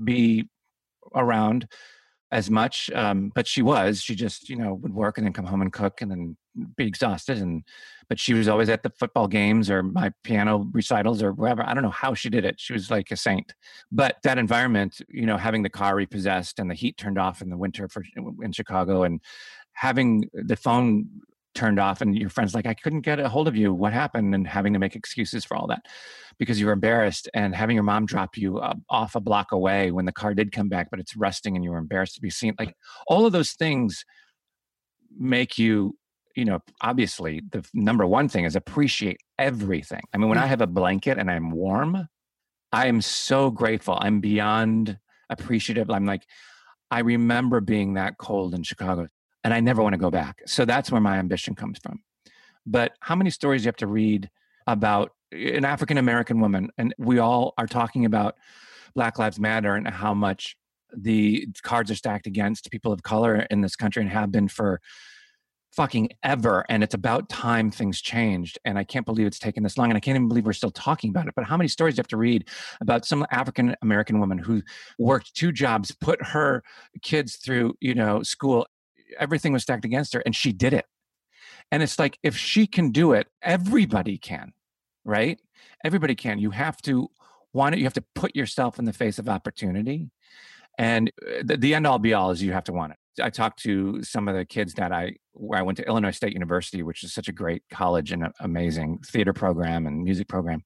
be 0.02 0.48
around. 1.14 1.68
As 2.32 2.50
much, 2.50 2.90
um, 2.94 3.32
but 3.34 3.46
she 3.46 3.62
was. 3.62 4.00
She 4.00 4.14
just, 4.14 4.48
you 4.48 4.56
know, 4.56 4.74
would 4.74 4.94
work 4.94 5.18
and 5.18 5.26
then 5.26 5.32
come 5.32 5.46
home 5.46 5.62
and 5.62 5.72
cook 5.72 6.00
and 6.00 6.10
then 6.10 6.36
be 6.76 6.86
exhausted. 6.86 7.38
And 7.38 7.64
but 8.08 8.18
she 8.18 8.34
was 8.34 8.48
always 8.48 8.68
at 8.68 8.82
the 8.82 8.90
football 8.90 9.26
games 9.26 9.70
or 9.70 9.82
my 9.82 10.12
piano 10.24 10.68
recitals 10.72 11.22
or 11.22 11.32
wherever. 11.32 11.62
I 11.62 11.74
don't 11.74 11.82
know 11.82 11.90
how 11.90 12.14
she 12.14 12.30
did 12.30 12.44
it. 12.44 12.60
She 12.60 12.72
was 12.72 12.90
like 12.90 13.10
a 13.10 13.16
saint. 13.16 13.54
But 13.90 14.16
that 14.22 14.38
environment, 14.38 15.00
you 15.08 15.26
know, 15.26 15.36
having 15.36 15.62
the 15.62 15.70
car 15.70 15.96
repossessed 15.96 16.58
and 16.58 16.70
the 16.70 16.74
heat 16.74 16.96
turned 16.96 17.18
off 17.18 17.42
in 17.42 17.50
the 17.50 17.58
winter 17.58 17.88
for 17.88 18.04
in 18.42 18.52
Chicago 18.52 19.02
and 19.02 19.20
having 19.72 20.28
the 20.32 20.56
phone 20.56 21.08
turned 21.54 21.80
off 21.80 22.00
and 22.00 22.16
your 22.16 22.30
friends 22.30 22.54
like 22.54 22.66
i 22.66 22.74
couldn't 22.74 23.00
get 23.00 23.18
a 23.18 23.28
hold 23.28 23.48
of 23.48 23.56
you. 23.56 23.74
What 23.74 23.92
happened? 23.92 24.34
and 24.34 24.46
having 24.46 24.72
to 24.72 24.78
make 24.78 24.94
excuses 24.94 25.44
for 25.44 25.56
all 25.56 25.66
that 25.68 25.86
because 26.38 26.60
you 26.60 26.66
were 26.66 26.72
embarrassed 26.72 27.28
and 27.34 27.54
having 27.54 27.74
your 27.74 27.82
mom 27.82 28.06
drop 28.06 28.36
you 28.36 28.58
uh, 28.58 28.74
off 28.88 29.14
a 29.14 29.20
block 29.20 29.52
away 29.52 29.90
when 29.90 30.04
the 30.04 30.12
car 30.12 30.34
did 30.34 30.52
come 30.52 30.68
back 30.68 30.88
but 30.90 31.00
it's 31.00 31.16
rusting 31.16 31.56
and 31.56 31.64
you 31.64 31.70
were 31.70 31.78
embarrassed 31.78 32.14
to 32.14 32.20
be 32.20 32.30
seen 32.30 32.54
like 32.58 32.74
all 33.06 33.26
of 33.26 33.32
those 33.32 33.52
things 33.52 34.04
make 35.18 35.58
you 35.58 35.96
you 36.36 36.44
know 36.44 36.60
obviously 36.82 37.42
the 37.50 37.66
number 37.74 38.06
one 38.06 38.28
thing 38.28 38.44
is 38.44 38.56
appreciate 38.56 39.18
everything. 39.38 40.02
I 40.12 40.18
mean 40.18 40.28
when 40.28 40.38
i 40.38 40.46
have 40.46 40.60
a 40.60 40.66
blanket 40.66 41.18
and 41.18 41.30
i'm 41.30 41.50
warm 41.50 42.08
i 42.72 42.86
am 42.86 43.00
so 43.00 43.50
grateful. 43.50 43.98
I'm 44.00 44.20
beyond 44.20 44.98
appreciative. 45.28 45.90
I'm 45.90 46.06
like 46.06 46.22
i 46.90 47.00
remember 47.00 47.60
being 47.60 47.94
that 47.94 48.18
cold 48.18 48.54
in 48.54 48.62
chicago 48.62 49.08
and 49.44 49.54
I 49.54 49.60
never 49.60 49.82
want 49.82 49.94
to 49.94 49.98
go 49.98 50.10
back. 50.10 50.42
So 50.46 50.64
that's 50.64 50.90
where 50.90 51.00
my 51.00 51.18
ambition 51.18 51.54
comes 51.54 51.78
from. 51.78 52.00
But 52.66 52.92
how 53.00 53.16
many 53.16 53.30
stories 53.30 53.64
you 53.64 53.68
have 53.68 53.76
to 53.76 53.86
read 53.86 54.30
about 54.66 55.12
an 55.32 55.64
African 55.64 55.98
American 55.98 56.40
woman, 56.40 56.70
and 56.76 56.94
we 56.98 57.18
all 57.18 57.54
are 57.56 57.66
talking 57.66 58.04
about 58.04 58.36
Black 58.94 59.18
Lives 59.18 59.38
Matter 59.38 59.74
and 59.74 59.88
how 59.88 60.14
much 60.14 60.56
the 60.96 61.46
cards 61.62 61.90
are 61.90 61.94
stacked 61.94 62.26
against 62.26 62.70
people 62.70 62.92
of 62.92 63.02
color 63.02 63.46
in 63.50 63.60
this 63.60 63.76
country 63.76 64.02
and 64.02 64.10
have 64.10 64.32
been 64.32 64.48
for 64.48 64.80
fucking 65.72 66.08
ever 66.24 66.64
and 66.68 66.82
it's 66.82 66.94
about 66.94 67.28
time 67.28 67.70
things 67.70 68.00
changed 68.00 68.58
and 68.64 68.76
i 68.76 68.82
can't 68.82 69.06
believe 69.06 69.24
it's 69.24 69.38
taken 69.38 69.62
this 69.62 69.78
long 69.78 69.88
and 69.88 69.96
i 69.96 70.00
can't 70.00 70.16
even 70.16 70.26
believe 70.26 70.44
we're 70.44 70.52
still 70.52 70.72
talking 70.72 71.10
about 71.10 71.28
it 71.28 71.34
but 71.36 71.44
how 71.44 71.56
many 71.56 71.68
stories 71.68 71.94
do 71.94 71.98
you 71.98 72.00
have 72.00 72.08
to 72.08 72.16
read 72.16 72.48
about 72.80 73.04
some 73.04 73.24
african 73.30 73.76
american 73.80 74.18
woman 74.18 74.36
who 74.36 74.60
worked 74.98 75.32
two 75.36 75.52
jobs 75.52 75.92
put 76.00 76.20
her 76.24 76.64
kids 77.02 77.36
through 77.36 77.72
you 77.80 77.94
know 77.94 78.20
school 78.22 78.66
everything 79.18 79.52
was 79.52 79.62
stacked 79.62 79.84
against 79.84 80.12
her 80.14 80.22
and 80.24 80.34
she 80.34 80.52
did 80.52 80.72
it. 80.72 80.86
And 81.72 81.82
it's 81.82 81.98
like 81.98 82.18
if 82.22 82.36
she 82.36 82.66
can 82.66 82.90
do 82.90 83.12
it 83.12 83.28
everybody 83.42 84.18
can 84.18 84.52
right? 85.04 85.40
Everybody 85.84 86.14
can. 86.14 86.38
You 86.38 86.50
have 86.50 86.76
to 86.82 87.10
want 87.52 87.74
it 87.74 87.78
you 87.78 87.84
have 87.84 87.94
to 87.94 88.04
put 88.14 88.36
yourself 88.36 88.78
in 88.78 88.84
the 88.84 88.92
face 88.92 89.18
of 89.18 89.28
opportunity? 89.28 90.10
And 90.78 91.10
uh, 91.26 91.42
the, 91.44 91.56
the 91.56 91.74
end 91.74 91.86
all 91.86 91.98
be 91.98 92.14
all 92.14 92.30
is 92.30 92.42
you 92.42 92.52
have 92.52 92.64
to 92.64 92.72
want 92.72 92.92
it. 92.92 93.22
I 93.22 93.28
talked 93.30 93.60
to 93.64 94.02
some 94.02 94.28
of 94.28 94.36
the 94.36 94.44
kids 94.44 94.74
that 94.74 94.92
i 94.92 95.16
i 95.54 95.62
went 95.62 95.76
to 95.78 95.86
illinois 95.86 96.12
state 96.12 96.32
university 96.32 96.82
which 96.82 97.02
is 97.02 97.12
such 97.12 97.28
a 97.28 97.32
great 97.32 97.62
college 97.70 98.12
and 98.12 98.28
amazing 98.40 98.98
theater 99.06 99.32
program 99.32 99.86
and 99.86 100.04
music 100.04 100.28
program. 100.28 100.62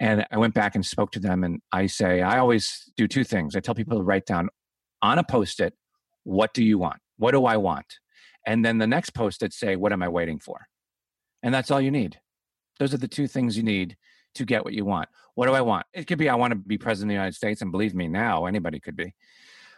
And 0.00 0.26
i 0.30 0.36
went 0.36 0.54
back 0.54 0.74
and 0.74 0.84
spoke 0.84 1.12
to 1.12 1.20
them 1.20 1.44
and 1.44 1.60
i 1.70 1.86
say 1.86 2.20
i 2.20 2.38
always 2.38 2.90
do 2.96 3.06
two 3.06 3.24
things. 3.24 3.54
I 3.54 3.60
tell 3.60 3.74
people 3.74 3.96
to 3.98 4.04
write 4.04 4.26
down 4.26 4.48
on 5.02 5.18
a 5.18 5.24
post-it 5.24 5.74
what 6.24 6.52
do 6.52 6.64
you 6.64 6.78
want 6.78 7.00
what 7.16 7.32
do 7.32 7.44
I 7.44 7.56
want? 7.56 7.98
And 8.46 8.64
then 8.64 8.78
the 8.78 8.86
next 8.86 9.10
post 9.10 9.42
it 9.42 9.52
say, 9.52 9.76
what 9.76 9.92
am 9.92 10.02
I 10.02 10.08
waiting 10.08 10.38
for? 10.38 10.66
And 11.42 11.54
that's 11.54 11.70
all 11.70 11.80
you 11.80 11.90
need. 11.90 12.20
Those 12.78 12.94
are 12.94 12.98
the 12.98 13.08
two 13.08 13.26
things 13.26 13.56
you 13.56 13.62
need 13.62 13.96
to 14.34 14.44
get 14.44 14.64
what 14.64 14.74
you 14.74 14.84
want. 14.84 15.08
What 15.34 15.46
do 15.46 15.52
I 15.52 15.60
want? 15.60 15.86
It 15.92 16.06
could 16.06 16.18
be 16.18 16.28
I 16.28 16.34
want 16.34 16.52
to 16.52 16.56
be 16.56 16.78
president 16.78 17.10
of 17.10 17.10
the 17.10 17.14
United 17.14 17.34
States, 17.34 17.62
and 17.62 17.70
believe 17.70 17.94
me, 17.94 18.08
now 18.08 18.46
anybody 18.46 18.80
could 18.80 18.96
be. 18.96 19.14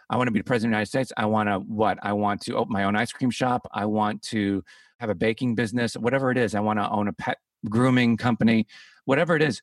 I 0.09 0.17
want 0.17 0.27
to 0.27 0.31
be 0.31 0.43
president 0.43 0.69
of 0.69 0.71
the 0.71 0.77
United 0.77 0.89
States. 0.89 1.13
I 1.17 1.25
want 1.25 1.49
to 1.49 1.59
what? 1.59 1.97
I 2.01 2.13
want 2.13 2.41
to 2.41 2.55
open 2.55 2.73
my 2.73 2.83
own 2.83 2.95
ice 2.95 3.11
cream 3.11 3.31
shop. 3.31 3.67
I 3.73 3.85
want 3.85 4.21
to 4.23 4.63
have 4.99 5.09
a 5.09 5.15
baking 5.15 5.55
business, 5.55 5.95
whatever 5.95 6.31
it 6.31 6.37
is. 6.37 6.55
I 6.55 6.59
want 6.59 6.79
to 6.79 6.89
own 6.89 7.07
a 7.07 7.13
pet 7.13 7.37
grooming 7.69 8.17
company, 8.17 8.67
whatever 9.05 9.35
it 9.35 9.41
is. 9.41 9.61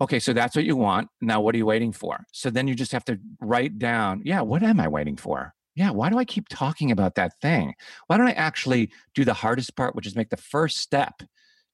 Okay, 0.00 0.18
so 0.18 0.32
that's 0.32 0.56
what 0.56 0.64
you 0.64 0.76
want. 0.76 1.08
Now, 1.20 1.42
what 1.42 1.54
are 1.54 1.58
you 1.58 1.66
waiting 1.66 1.92
for? 1.92 2.24
So 2.32 2.48
then 2.48 2.66
you 2.66 2.74
just 2.74 2.92
have 2.92 3.04
to 3.04 3.18
write 3.40 3.78
down, 3.78 4.22
yeah, 4.24 4.40
what 4.40 4.62
am 4.62 4.80
I 4.80 4.88
waiting 4.88 5.16
for? 5.16 5.54
Yeah, 5.74 5.90
why 5.90 6.10
do 6.10 6.18
I 6.18 6.24
keep 6.24 6.48
talking 6.48 6.90
about 6.90 7.14
that 7.14 7.32
thing? 7.40 7.74
Why 8.06 8.16
don't 8.16 8.28
I 8.28 8.32
actually 8.32 8.90
do 9.14 9.24
the 9.24 9.34
hardest 9.34 9.76
part, 9.76 9.94
which 9.94 10.06
is 10.06 10.16
make 10.16 10.30
the 10.30 10.36
first 10.36 10.78
step 10.78 11.22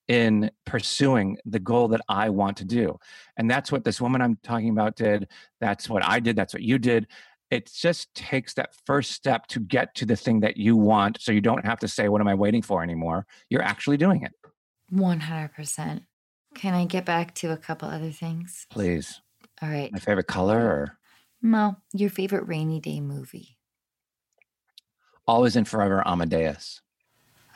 in 0.06 0.50
pursuing 0.64 1.38
the 1.44 1.58
goal 1.58 1.88
that 1.88 2.02
I 2.08 2.30
want 2.30 2.58
to 2.58 2.64
do? 2.64 2.98
And 3.36 3.50
that's 3.50 3.72
what 3.72 3.84
this 3.84 4.00
woman 4.00 4.20
I'm 4.20 4.38
talking 4.42 4.70
about 4.70 4.96
did. 4.96 5.28
That's 5.60 5.88
what 5.88 6.04
I 6.04 6.20
did. 6.20 6.36
That's 6.36 6.54
what 6.54 6.62
you 6.62 6.78
did. 6.78 7.06
It 7.50 7.70
just 7.72 8.12
takes 8.14 8.54
that 8.54 8.70
first 8.86 9.12
step 9.12 9.46
to 9.48 9.60
get 9.60 9.94
to 9.96 10.06
the 10.06 10.16
thing 10.16 10.40
that 10.40 10.56
you 10.56 10.76
want. 10.76 11.20
So 11.20 11.32
you 11.32 11.40
don't 11.40 11.64
have 11.64 11.78
to 11.80 11.88
say, 11.88 12.08
What 12.08 12.20
am 12.20 12.28
I 12.28 12.34
waiting 12.34 12.62
for 12.62 12.82
anymore? 12.82 13.26
You're 13.48 13.62
actually 13.62 13.96
doing 13.96 14.22
it. 14.22 14.32
100%. 14.92 16.02
Can 16.54 16.74
I 16.74 16.84
get 16.86 17.04
back 17.04 17.34
to 17.36 17.52
a 17.52 17.56
couple 17.56 17.88
other 17.88 18.10
things? 18.10 18.66
Please. 18.70 19.20
All 19.62 19.68
right. 19.68 19.92
My 19.92 19.98
favorite 19.98 20.26
color 20.26 20.58
or? 20.58 20.98
Mo, 21.42 21.76
your 21.92 22.10
favorite 22.10 22.46
rainy 22.46 22.80
day 22.80 23.00
movie? 23.00 23.55
Always 25.26 25.56
and 25.56 25.66
Forever 25.66 26.06
Amadeus. 26.06 26.80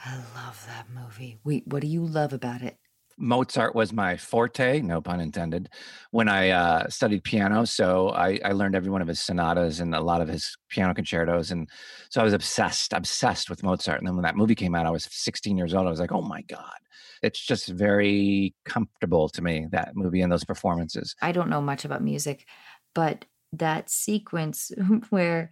I 0.04 0.16
love 0.34 0.66
that 0.66 0.86
movie. 0.92 1.38
Wait, 1.44 1.66
what 1.66 1.82
do 1.82 1.86
you 1.86 2.04
love 2.04 2.32
about 2.32 2.62
it? 2.62 2.78
Mozart 3.20 3.74
was 3.74 3.92
my 3.92 4.16
forte, 4.16 4.80
no 4.80 5.00
pun 5.02 5.20
intended, 5.20 5.68
when 6.10 6.28
I 6.28 6.50
uh, 6.50 6.88
studied 6.88 7.22
piano. 7.22 7.66
So 7.66 8.08
I, 8.08 8.40
I, 8.42 8.52
learned 8.52 8.74
every 8.74 8.90
one 8.90 9.02
of 9.02 9.08
his 9.08 9.20
sonatas 9.20 9.78
and 9.80 9.94
a 9.94 10.00
lot 10.00 10.22
of 10.22 10.28
his 10.28 10.56
piano 10.70 10.94
concertos. 10.94 11.50
And 11.50 11.68
so 12.08 12.22
I 12.22 12.24
was 12.24 12.32
obsessed, 12.32 12.94
obsessed 12.94 13.50
with 13.50 13.62
Mozart. 13.62 13.98
And 13.98 14.08
then 14.08 14.14
when 14.14 14.22
that 14.22 14.36
movie 14.36 14.54
came 14.54 14.74
out, 14.74 14.86
I 14.86 14.90
was 14.90 15.06
16 15.10 15.58
years 15.58 15.74
old. 15.74 15.86
I 15.86 15.90
was 15.90 16.00
like, 16.00 16.12
oh 16.12 16.22
my 16.22 16.40
God. 16.42 16.78
It's 17.22 17.38
just 17.38 17.68
very 17.68 18.54
comfortable 18.64 19.28
to 19.28 19.42
me, 19.42 19.66
that 19.70 19.94
movie 19.94 20.22
and 20.22 20.32
those 20.32 20.44
performances. 20.44 21.14
I 21.20 21.32
don't 21.32 21.50
know 21.50 21.60
much 21.60 21.84
about 21.84 22.02
music, 22.02 22.46
but 22.94 23.26
that 23.52 23.90
sequence 23.90 24.72
where 25.10 25.50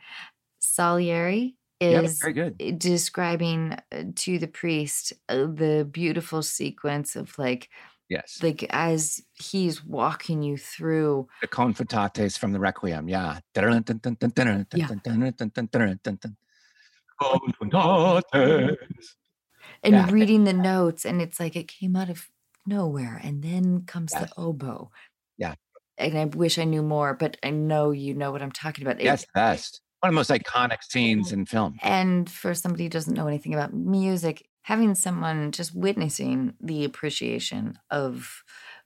Salieri 0.58 1.57
is 1.80 2.20
very 2.20 2.32
good. 2.32 2.78
describing 2.78 3.76
uh, 3.92 4.04
to 4.14 4.38
the 4.38 4.48
priest 4.48 5.12
uh, 5.28 5.46
the 5.46 5.88
beautiful 5.90 6.42
sequence 6.42 7.16
of 7.16 7.38
like 7.38 7.68
yes. 8.08 8.38
like 8.42 8.66
as 8.70 9.22
he's 9.34 9.84
walking 9.84 10.42
you 10.42 10.56
through 10.56 11.28
the 11.40 11.48
Confutatis 11.48 12.38
from 12.38 12.52
the 12.52 12.60
requiem 12.60 13.08
yeah. 13.08 13.40
And 19.84 19.94
yeah. 19.94 20.10
reading 20.10 20.44
the 20.44 20.52
notes 20.52 21.04
and 21.04 21.22
it's 21.22 21.38
like 21.38 21.54
it 21.54 21.68
came 21.68 21.94
out 21.94 22.10
of 22.10 22.28
nowhere 22.66 23.20
and 23.22 23.42
then 23.42 23.84
comes 23.86 24.10
the 24.10 24.28
oboe. 24.36 24.90
Yeah. 25.36 25.54
And 25.96 26.18
i 26.18 26.24
wish 26.26 26.58
i 26.58 26.64
knew 26.64 26.82
more 26.82 27.14
but 27.14 27.36
i 27.42 27.50
know 27.50 27.90
you 27.90 28.14
know 28.14 28.30
what 28.30 28.42
i'm 28.42 28.52
talking 28.52 28.84
about. 28.84 29.00
Yes 29.00 29.22
it, 29.22 29.28
best 29.34 29.80
one 30.00 30.10
of 30.10 30.14
the 30.14 30.16
most 30.16 30.30
iconic 30.30 30.82
scenes 30.82 31.32
in 31.32 31.46
film. 31.46 31.76
And 31.82 32.30
for 32.30 32.54
somebody 32.54 32.84
who 32.84 32.90
doesn't 32.90 33.14
know 33.14 33.26
anything 33.26 33.54
about 33.54 33.74
music, 33.74 34.46
having 34.62 34.94
someone 34.94 35.50
just 35.52 35.74
witnessing 35.74 36.54
the 36.60 36.84
appreciation 36.84 37.78
of 37.90 38.42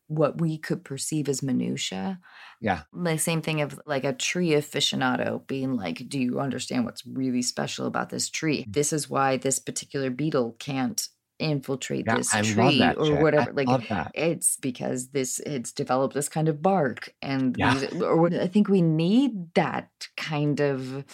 what 0.08 0.40
we 0.40 0.58
could 0.58 0.84
perceive 0.84 1.28
as 1.28 1.42
minutia. 1.42 2.20
Yeah. 2.60 2.82
The 2.92 3.18
same 3.18 3.40
thing 3.40 3.62
of 3.62 3.80
like 3.86 4.04
a 4.04 4.12
tree 4.12 4.50
aficionado 4.50 5.46
being 5.46 5.74
like, 5.74 6.08
do 6.08 6.18
you 6.18 6.40
understand 6.40 6.84
what's 6.84 7.06
really 7.06 7.42
special 7.42 7.86
about 7.86 8.10
this 8.10 8.28
tree? 8.28 8.64
Mm. 8.64 8.72
This 8.72 8.92
is 8.92 9.08
why 9.08 9.36
this 9.36 9.58
particular 9.58 10.10
beetle 10.10 10.56
can't 10.58 11.08
infiltrate 11.42 12.06
yeah, 12.06 12.16
this 12.16 12.34
I 12.34 12.42
tree 12.42 12.82
or 12.96 13.22
whatever. 13.22 13.50
I 13.50 13.64
like 13.64 14.10
it's 14.14 14.56
because 14.56 15.08
this 15.08 15.40
it's 15.40 15.72
developed 15.72 16.14
this 16.14 16.28
kind 16.28 16.48
of 16.48 16.62
bark, 16.62 17.14
and 17.20 17.56
yeah. 17.58 17.74
these, 17.74 18.02
or 18.02 18.26
I 18.28 18.46
think 18.46 18.68
we 18.68 18.82
need 18.82 19.54
that 19.54 19.90
kind 20.16 20.60
of. 20.60 21.04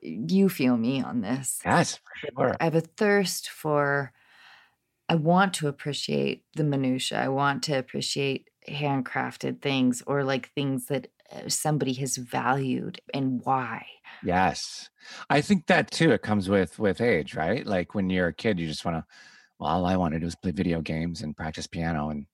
You 0.00 0.48
feel 0.48 0.76
me 0.76 1.02
on 1.02 1.22
this? 1.22 1.60
Yes, 1.64 1.96
for 1.96 2.42
sure. 2.44 2.56
I 2.60 2.64
have 2.64 2.74
a 2.74 2.80
thirst 2.80 3.50
for. 3.50 4.12
I 5.08 5.14
want 5.14 5.54
to 5.54 5.68
appreciate 5.68 6.44
the 6.54 6.64
minutia. 6.64 7.20
I 7.20 7.28
want 7.28 7.62
to 7.64 7.72
appreciate 7.72 8.48
handcrafted 8.68 9.60
things 9.60 10.02
or 10.06 10.22
like 10.22 10.50
things 10.50 10.86
that 10.86 11.08
uh, 11.32 11.48
somebody 11.48 11.94
has 11.94 12.16
valued 12.16 13.00
and 13.12 13.40
why. 13.44 13.86
Yes. 14.22 14.90
I 15.30 15.40
think 15.40 15.66
that 15.66 15.90
too 15.90 16.10
it 16.12 16.22
comes 16.22 16.48
with 16.48 16.78
with 16.78 17.00
age, 17.00 17.34
right? 17.34 17.66
Like 17.66 17.94
when 17.94 18.10
you're 18.10 18.28
a 18.28 18.34
kid 18.34 18.58
you 18.58 18.66
just 18.66 18.84
want 18.84 18.96
to 18.96 19.04
well, 19.58 19.70
all 19.70 19.86
I 19.86 19.96
want 19.96 20.14
to 20.14 20.20
do 20.20 20.26
is 20.26 20.36
play 20.36 20.52
video 20.52 20.80
games 20.80 21.22
and 21.22 21.36
practice 21.36 21.66
piano 21.66 22.10
and 22.10 22.26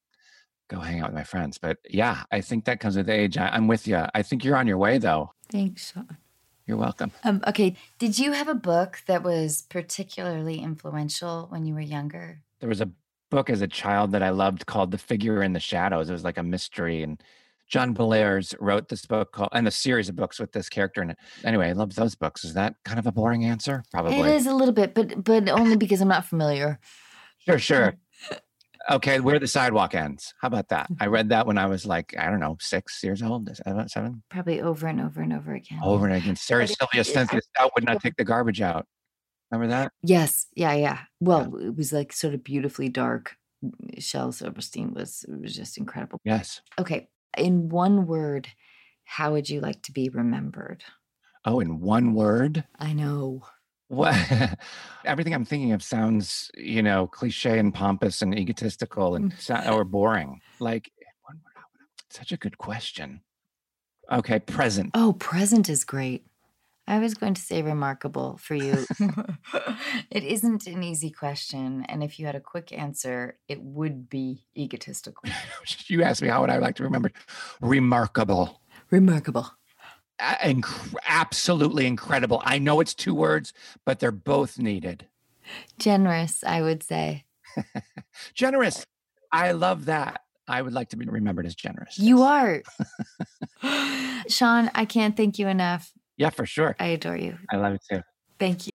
go 0.69 0.81
hang 0.81 1.01
out 1.01 1.09
with 1.09 1.15
my 1.15 1.25
friends. 1.25 1.59
But 1.59 1.79
yeah, 1.89 2.25
I 2.31 2.41
think 2.41 2.65
that 2.65 2.81
comes 2.81 2.97
with 2.97 3.09
age. 3.09 3.37
I, 3.39 3.57
am 3.57 3.67
with 3.67 3.87
you. 3.87 4.05
I 4.15 4.23
think 4.23 4.45
you're 4.45 4.57
on 4.57 4.67
your 4.67 4.79
way, 4.79 4.99
though. 4.99 5.33
Thanks, 5.51 5.93
Sean. 5.93 6.19
You're 6.67 6.79
welcome. 6.79 7.13
Um, 7.25 7.43
okay. 7.47 7.77
Did 7.99 8.19
you 8.19 8.33
have 8.33 8.49
a 8.49 8.55
book 8.55 9.03
that 9.07 9.23
was 9.23 9.63
particularly 9.63 10.61
influential 10.61 11.47
when 11.51 11.67
you 11.67 11.75
were 11.75 11.81
younger? 11.81 12.41
There 12.61 12.69
was 12.69 12.81
a 12.81 12.91
book 13.31 13.51
as 13.51 13.61
a 13.61 13.69
child 13.69 14.13
that 14.13 14.23
I 14.23 14.31
loved 14.31 14.65
called 14.65 14.91
The 14.91 14.99
Figure 14.99 15.43
in 15.43 15.53
the 15.53 15.61
Shadows. 15.61 16.09
It 16.09 16.13
was 16.13 16.25
like 16.25 16.39
a 16.39 16.43
mystery 16.43 17.03
and 17.03 17.23
John 17.67 17.95
Bellairs 17.95 18.55
wrote 18.61 18.89
this 18.89 19.07
book 19.07 19.33
called, 19.33 19.49
and 19.53 19.67
a 19.67 19.71
series 19.71 20.09
of 20.09 20.17
books 20.17 20.39
with 20.39 20.53
this 20.53 20.69
character 20.69 21.03
in 21.03 21.11
it. 21.11 21.19
Anyway, 21.45 21.69
I 21.69 21.73
love 21.73 21.95
those 21.95 22.15
books. 22.15 22.45
Is 22.45 22.55
that 22.55 22.75
kind 22.85 22.99
of 22.99 23.07
a 23.07 23.13
boring 23.13 23.45
answer? 23.45 23.85
Probably. 23.91 24.21
It 24.21 24.27
is 24.27 24.47
a 24.47 24.55
little 24.55 24.75
bit, 24.75 24.95
but 24.95 25.25
but 25.25 25.49
only 25.49 25.77
because 25.77 26.01
I'm 26.01 26.09
not 26.09 26.27
familiar. 26.27 26.79
Sure, 27.45 27.59
sure. 27.59 27.95
Okay, 28.91 29.19
where 29.19 29.39
the 29.39 29.47
sidewalk 29.47 29.95
ends. 29.95 30.35
How 30.43 30.49
about 30.49 30.69
that? 30.69 30.89
I 31.01 31.07
read 31.07 31.31
that 31.31 31.47
when 31.47 31.57
I 31.57 31.65
was 31.65 31.87
like, 31.87 32.15
I 32.19 32.29
don't 32.29 32.39
know, 32.39 32.59
six 32.61 33.03
years 33.03 33.23
old, 33.23 33.49
seven, 33.57 33.89
seven. 33.89 34.23
Probably 34.29 34.61
over 34.61 34.87
and 34.87 35.01
over 35.01 35.23
and 35.23 35.33
over 35.33 35.55
again. 35.55 35.81
Over 35.83 36.07
and 36.07 36.17
again. 36.17 36.37
Sarah 36.37 36.69
Sylvia 36.69 37.03
Cynthia 37.03 37.41
Stout 37.41 37.71
would 37.75 37.85
not 37.85 38.03
take 38.03 38.17
the 38.17 38.25
garbage 38.25 38.61
out. 38.61 38.87
Remember 39.51 39.71
that? 39.75 39.93
Yes, 40.03 40.49
yeah, 40.55 40.75
yeah. 40.75 40.99
Well, 41.21 41.57
it 41.57 41.75
was 41.75 41.95
like 41.95 42.13
sort 42.13 42.35
of 42.35 42.45
beautifully 42.45 42.91
dark. 42.91 43.37
Shel 43.99 44.33
Silverstein 44.33 44.93
was 44.93 45.25
it 45.27 45.41
was 45.41 45.55
just 45.55 45.79
incredible. 45.79 46.21
Yes. 46.25 46.61
Okay, 46.79 47.09
in 47.39 47.71
one 47.71 48.07
word, 48.07 48.49
how 49.05 49.33
would 49.33 49.49
you 49.49 49.61
like 49.61 49.81
to 49.83 49.93
be 49.93 50.11
remembered? 50.11 50.85
Oh, 51.47 51.61
in 51.61 51.81
one 51.81 52.13
word. 52.15 52.65
I 52.79 52.93
know. 52.93 53.45
What? 53.89 54.17
Everything 55.05 55.35
I'm 55.35 55.45
thinking 55.45 55.73
of 55.73 55.83
sounds, 55.83 56.51
you 56.57 56.83
know, 56.83 57.07
cliche 57.07 57.59
and 57.59 57.73
pompous 57.73 58.23
and 58.23 58.37
egotistical 58.37 59.15
and 59.15 59.33
mm. 59.33 59.73
or 59.73 59.85
boring. 59.85 60.41
Like, 60.59 60.91
eh, 61.01 61.05
one 61.23 61.41
word, 61.45 61.53
how 61.55 61.65
would 61.73 61.81
I- 61.81 62.15
such 62.15 62.33
a 62.33 62.37
good 62.37 62.59
question. 62.59 63.21
Okay, 64.11 64.39
present. 64.39 64.91
Oh, 64.95 65.15
present 65.15 65.69
is 65.69 65.85
great. 65.85 66.27
I 66.87 66.99
was 66.99 67.15
going 67.15 67.33
to 67.35 67.41
say 67.41 67.63
remarkable 67.63 68.37
for 68.37 68.55
you. 68.55 68.85
it 70.11 70.23
isn't 70.23 70.67
an 70.67 70.83
easy 70.83 71.11
question. 71.11 71.87
And 71.89 72.03
if 72.03 72.19
you 72.19 72.27
had 72.27 72.35
a 72.35 72.41
quick 72.41 72.73
answer, 72.73 73.39
it 73.49 73.63
would 73.63 74.11
be 74.11 74.45
egotistical. 74.57 75.23
you 75.87 76.03
asked 76.03 76.21
me 76.21 76.29
how 76.29 76.43
would 76.43 76.51
I 76.51 76.59
like 76.59 76.77
to 76.77 76.83
remember? 76.83 77.11
Remarkable. 77.63 78.61
Remarkable. 78.91 79.51
A- 80.21 80.55
inc- 80.55 80.95
absolutely 81.07 81.87
incredible. 81.87 82.43
I 82.45 82.59
know 82.59 82.81
it's 82.81 82.95
two 82.95 83.15
words, 83.15 83.53
but 83.85 84.01
they're 84.01 84.13
both 84.13 84.59
needed. 84.59 85.07
Generous, 85.79 86.43
I 86.45 86.63
would 86.63 86.83
say. 86.83 87.25
Generous. 88.35 88.85
I 89.33 89.53
love 89.53 89.87
that. 89.87 90.21
I 90.47 90.63
would 90.63 90.73
like 90.73 90.91
to 90.91 90.97
be 90.97 91.07
remembered 91.07 91.47
as 91.47 91.55
generous. 91.55 91.99
You 91.99 92.19
yes. 92.19 92.63
are. 93.63 94.23
Sean, 94.29 94.71
I 94.75 94.85
can't 94.85 95.17
thank 95.17 95.39
you 95.39 95.49
enough. 95.49 95.93
Yeah, 96.17 96.31
for 96.31 96.47
sure. 96.47 96.77
I 96.79 96.87
adore 96.89 97.17
you. 97.17 97.37
I 97.51 97.57
love 97.57 97.75
it 97.75 97.83
too. 97.91 98.03
Thank 98.39 98.67
you. 98.67 98.71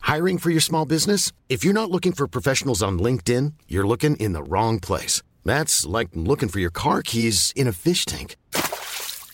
Hiring 0.00 0.38
for 0.38 0.50
your 0.50 0.60
small 0.60 0.86
business? 0.86 1.32
If 1.48 1.64
you're 1.64 1.74
not 1.74 1.90
looking 1.90 2.12
for 2.12 2.26
professionals 2.28 2.82
on 2.82 2.98
LinkedIn, 2.98 3.54
you're 3.68 3.86
looking 3.86 4.16
in 4.16 4.32
the 4.32 4.42
wrong 4.42 4.78
place. 4.78 5.22
That's 5.44 5.84
like 5.84 6.08
looking 6.14 6.48
for 6.48 6.60
your 6.60 6.70
car 6.70 7.02
keys 7.02 7.52
in 7.56 7.66
a 7.66 7.72
fish 7.72 8.04
tank. 8.04 8.36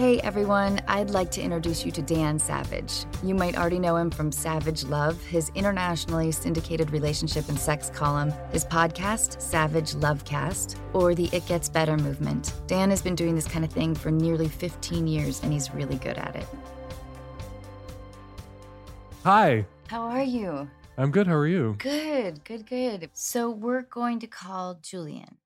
Hey 0.00 0.18
everyone, 0.20 0.80
I'd 0.88 1.10
like 1.10 1.30
to 1.32 1.42
introduce 1.42 1.84
you 1.84 1.92
to 1.92 2.00
Dan 2.00 2.38
Savage. 2.38 3.04
You 3.22 3.34
might 3.34 3.58
already 3.58 3.78
know 3.78 3.96
him 3.96 4.10
from 4.10 4.32
Savage 4.32 4.82
Love, 4.84 5.22
his 5.26 5.52
internationally 5.54 6.32
syndicated 6.32 6.90
relationship 6.90 7.46
and 7.50 7.58
sex 7.58 7.90
column, 7.90 8.32
his 8.50 8.64
podcast, 8.64 9.42
Savage 9.42 9.92
Lovecast, 9.96 10.78
or 10.94 11.14
the 11.14 11.28
It 11.34 11.44
Gets 11.44 11.68
Better 11.68 11.98
movement. 11.98 12.54
Dan 12.66 12.88
has 12.88 13.02
been 13.02 13.14
doing 13.14 13.34
this 13.34 13.46
kind 13.46 13.62
of 13.62 13.70
thing 13.70 13.94
for 13.94 14.10
nearly 14.10 14.48
15 14.48 15.06
years 15.06 15.42
and 15.42 15.52
he's 15.52 15.70
really 15.74 15.96
good 15.96 16.16
at 16.16 16.34
it. 16.34 16.46
Hi, 19.24 19.66
How 19.88 20.00
are 20.00 20.22
you? 20.22 20.66
I'm 20.96 21.10
good. 21.10 21.26
How 21.26 21.34
are 21.34 21.46
you? 21.46 21.76
Good, 21.76 22.42
good, 22.44 22.66
good. 22.66 23.10
So 23.12 23.50
we're 23.50 23.82
going 23.82 24.18
to 24.20 24.26
call 24.26 24.78
Julian. 24.80 25.36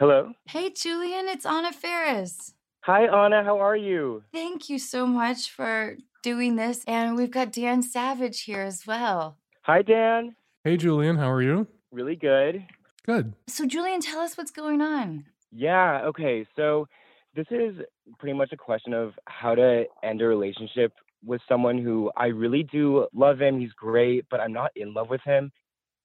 Hello. 0.00 0.32
Hey, 0.46 0.70
Julian, 0.70 1.28
it's 1.28 1.44
Anna 1.44 1.74
Faris. 1.74 2.54
Hi, 2.84 3.02
Anna. 3.02 3.44
How 3.44 3.58
are 3.60 3.76
you? 3.76 4.22
Thank 4.32 4.70
you 4.70 4.78
so 4.78 5.04
much 5.06 5.50
for 5.50 5.98
doing 6.22 6.56
this. 6.56 6.82
And 6.86 7.16
we've 7.16 7.30
got 7.30 7.52
Dan 7.52 7.82
Savage 7.82 8.44
here 8.44 8.62
as 8.62 8.86
well. 8.86 9.36
Hi, 9.64 9.82
Dan. 9.82 10.36
Hey, 10.64 10.78
Julian, 10.78 11.16
how 11.16 11.30
are 11.30 11.42
you? 11.42 11.66
Really 11.92 12.16
good. 12.16 12.64
Good. 13.04 13.34
So, 13.46 13.66
Julian, 13.66 14.00
tell 14.00 14.20
us 14.20 14.38
what's 14.38 14.50
going 14.50 14.80
on. 14.80 15.26
Yeah. 15.52 16.00
Okay. 16.06 16.46
So, 16.56 16.88
this 17.36 17.48
is 17.50 17.74
pretty 18.18 18.32
much 18.32 18.52
a 18.52 18.56
question 18.56 18.94
of 18.94 19.12
how 19.26 19.54
to 19.54 19.84
end 20.02 20.22
a 20.22 20.26
relationship 20.26 20.94
with 21.22 21.42
someone 21.46 21.76
who 21.76 22.10
I 22.16 22.28
really 22.28 22.62
do 22.62 23.06
love 23.12 23.38
him. 23.38 23.60
He's 23.60 23.72
great, 23.72 24.24
but 24.30 24.40
I'm 24.40 24.54
not 24.54 24.70
in 24.76 24.94
love 24.94 25.10
with 25.10 25.20
him. 25.26 25.52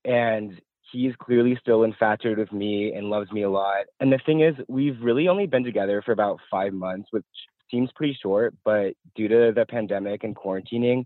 And 0.04 0.60
he's 0.96 1.16
clearly 1.18 1.58
still 1.60 1.84
infatuated 1.84 2.40
with 2.40 2.52
me 2.52 2.94
and 2.94 3.10
loves 3.10 3.32
me 3.32 3.44
a 3.44 3.50
lot. 3.50 3.86
And 4.00 4.12
the 4.12 4.20
thing 4.26 4.42
is, 4.42 4.56
we've 4.68 5.00
really 5.02 5.28
only 5.28 5.46
been 5.46 5.64
together 5.64 6.02
for 6.02 6.12
about 6.12 6.40
five 6.50 6.74
months, 6.74 7.10
which 7.12 7.26
seems 7.70 7.92
pretty 7.96 8.18
short, 8.22 8.56
but 8.64 8.94
due 9.16 9.28
to 9.28 9.52
the 9.54 9.66
pandemic 9.68 10.24
and 10.24 10.36
quarantining, 10.36 11.06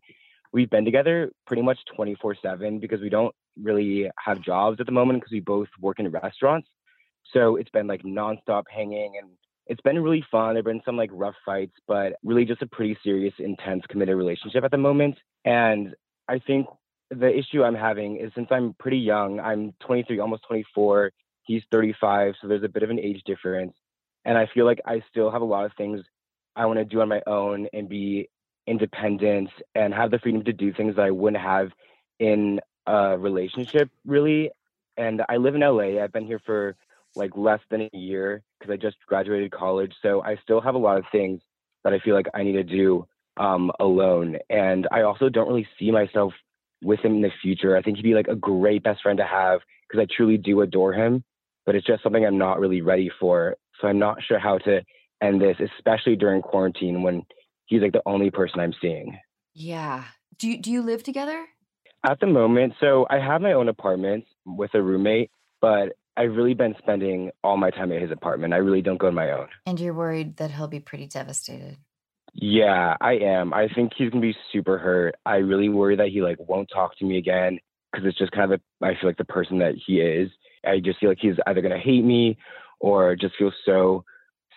we've 0.53 0.69
been 0.69 0.85
together 0.85 1.31
pretty 1.47 1.61
much 1.61 1.79
24 1.95 2.35
7 2.41 2.79
because 2.79 3.01
we 3.01 3.09
don't 3.09 3.33
really 3.61 4.09
have 4.23 4.41
jobs 4.41 4.79
at 4.79 4.85
the 4.85 4.91
moment 4.91 5.19
because 5.19 5.31
we 5.31 5.39
both 5.39 5.67
work 5.81 5.99
in 5.99 6.09
restaurants. 6.09 6.67
So 7.33 7.55
it's 7.55 7.69
been 7.69 7.87
like 7.87 8.03
nonstop 8.03 8.63
hanging 8.69 9.15
and 9.21 9.31
it's 9.67 9.81
been 9.81 10.01
really 10.01 10.25
fun. 10.31 10.49
There 10.49 10.57
have 10.57 10.65
been 10.65 10.81
some 10.83 10.97
like 10.97 11.11
rough 11.13 11.35
fights, 11.45 11.75
but 11.87 12.13
really 12.23 12.45
just 12.45 12.61
a 12.61 12.67
pretty 12.67 12.97
serious, 13.03 13.33
intense, 13.39 13.83
committed 13.87 14.17
relationship 14.17 14.63
at 14.63 14.71
the 14.71 14.77
moment. 14.77 15.17
And 15.45 15.95
I 16.27 16.39
think 16.39 16.67
the 17.11 17.35
issue 17.35 17.63
I'm 17.63 17.75
having 17.75 18.17
is 18.17 18.31
since 18.35 18.47
I'm 18.51 18.73
pretty 18.79 18.97
young, 18.97 19.39
I'm 19.39 19.73
23, 19.81 20.19
almost 20.19 20.43
24, 20.47 21.11
he's 21.43 21.63
35, 21.71 22.35
so 22.41 22.47
there's 22.47 22.63
a 22.63 22.69
bit 22.69 22.83
of 22.83 22.89
an 22.89 22.99
age 22.99 23.23
difference. 23.25 23.73
And 24.25 24.37
I 24.37 24.47
feel 24.53 24.65
like 24.65 24.79
I 24.85 25.01
still 25.09 25.31
have 25.31 25.41
a 25.41 25.45
lot 25.45 25.65
of 25.65 25.71
things 25.77 26.01
I 26.55 26.65
want 26.65 26.79
to 26.79 26.85
do 26.85 27.01
on 27.01 27.09
my 27.09 27.21
own 27.25 27.67
and 27.73 27.89
be 27.89 28.29
independent 28.67 29.49
and 29.73 29.93
have 29.93 30.11
the 30.11 30.19
freedom 30.19 30.43
to 30.43 30.53
do 30.53 30.71
things 30.73 30.95
that 30.95 31.05
I 31.05 31.11
wouldn't 31.11 31.41
have 31.41 31.69
in 32.19 32.59
a 32.85 33.17
relationship, 33.17 33.89
really. 34.05 34.51
And 34.97 35.23
I 35.29 35.37
live 35.37 35.55
in 35.55 35.61
LA. 35.61 36.03
I've 36.03 36.11
been 36.11 36.27
here 36.27 36.41
for 36.45 36.75
like 37.15 37.31
less 37.35 37.61
than 37.71 37.81
a 37.81 37.97
year 37.97 38.43
because 38.59 38.71
I 38.71 38.77
just 38.77 38.97
graduated 39.07 39.51
college. 39.51 39.93
So 40.01 40.21
I 40.21 40.35
still 40.43 40.61
have 40.61 40.75
a 40.75 40.79
lot 40.79 40.97
of 40.97 41.05
things 41.11 41.41
that 41.83 41.93
I 41.93 41.99
feel 41.99 42.13
like 42.13 42.27
I 42.33 42.43
need 42.43 42.53
to 42.53 42.63
do 42.63 43.07
um, 43.37 43.71
alone. 43.79 44.37
And 44.49 44.87
I 44.91 45.01
also 45.01 45.29
don't 45.29 45.47
really 45.47 45.67
see 45.79 45.91
myself 45.91 46.33
with 46.81 46.99
him 46.99 47.15
in 47.15 47.21
the 47.21 47.31
future. 47.41 47.75
I 47.75 47.81
think 47.81 47.97
he'd 47.97 48.03
be 48.03 48.13
like 48.13 48.27
a 48.27 48.35
great 48.35 48.83
best 48.83 49.01
friend 49.01 49.17
to 49.17 49.25
have 49.25 49.61
because 49.87 50.01
I 50.03 50.13
truly 50.15 50.37
do 50.37 50.61
adore 50.61 50.93
him, 50.93 51.23
but 51.65 51.75
it's 51.75 51.85
just 51.85 52.03
something 52.03 52.25
I'm 52.25 52.37
not 52.37 52.59
really 52.59 52.81
ready 52.81 53.11
for. 53.19 53.57
So 53.81 53.87
I'm 53.87 53.99
not 53.99 54.17
sure 54.23 54.39
how 54.39 54.57
to 54.59 54.81
end 55.21 55.41
this, 55.41 55.57
especially 55.77 56.15
during 56.15 56.41
quarantine 56.41 57.03
when 57.03 57.23
he's 57.65 57.81
like 57.81 57.93
the 57.93 58.01
only 58.05 58.31
person 58.31 58.59
I'm 58.59 58.73
seeing. 58.81 59.17
Yeah. 59.53 60.05
Do 60.37 60.47
you, 60.47 60.57
do 60.57 60.71
you 60.71 60.81
live 60.81 61.03
together? 61.03 61.45
At 62.05 62.19
the 62.21 62.27
moment, 62.27 62.73
so 62.79 63.05
I 63.09 63.19
have 63.19 63.41
my 63.41 63.53
own 63.53 63.67
apartment 63.67 64.25
with 64.45 64.73
a 64.73 64.81
roommate, 64.81 65.31
but 65.59 65.97
I've 66.15 66.35
really 66.35 66.53
been 66.53 66.75
spending 66.77 67.31
all 67.43 67.57
my 67.57 67.71
time 67.71 67.91
at 67.91 68.01
his 68.01 68.11
apartment. 68.11 68.53
I 68.53 68.57
really 68.57 68.81
don't 68.81 68.97
go 68.97 69.07
on 69.07 69.15
my 69.15 69.31
own. 69.31 69.47
And 69.65 69.79
you're 69.79 69.93
worried 69.93 70.37
that 70.37 70.51
he'll 70.51 70.67
be 70.67 70.79
pretty 70.79 71.07
devastated. 71.07 71.77
Yeah, 72.33 72.95
I 73.01 73.13
am. 73.13 73.53
I 73.53 73.67
think 73.67 73.93
he's 73.97 74.09
gonna 74.09 74.21
be 74.21 74.35
super 74.51 74.77
hurt. 74.77 75.15
I 75.25 75.35
really 75.35 75.69
worry 75.69 75.95
that 75.95 76.09
he 76.09 76.21
like 76.21 76.37
won't 76.39 76.69
talk 76.73 76.97
to 76.99 77.05
me 77.05 77.17
again 77.17 77.59
because 77.91 78.05
it's 78.07 78.17
just 78.17 78.31
kind 78.31 78.51
of 78.51 78.59
a, 78.59 78.85
I 78.85 78.93
feel 78.93 79.09
like 79.09 79.17
the 79.17 79.25
person 79.25 79.59
that 79.59 79.75
he 79.85 79.99
is. 79.99 80.29
I 80.65 80.79
just 80.79 80.99
feel 80.99 81.09
like 81.09 81.19
he's 81.21 81.35
either 81.47 81.61
gonna 81.61 81.79
hate 81.79 82.03
me 82.03 82.37
or 82.79 83.15
just 83.15 83.35
feel 83.37 83.51
so 83.65 84.03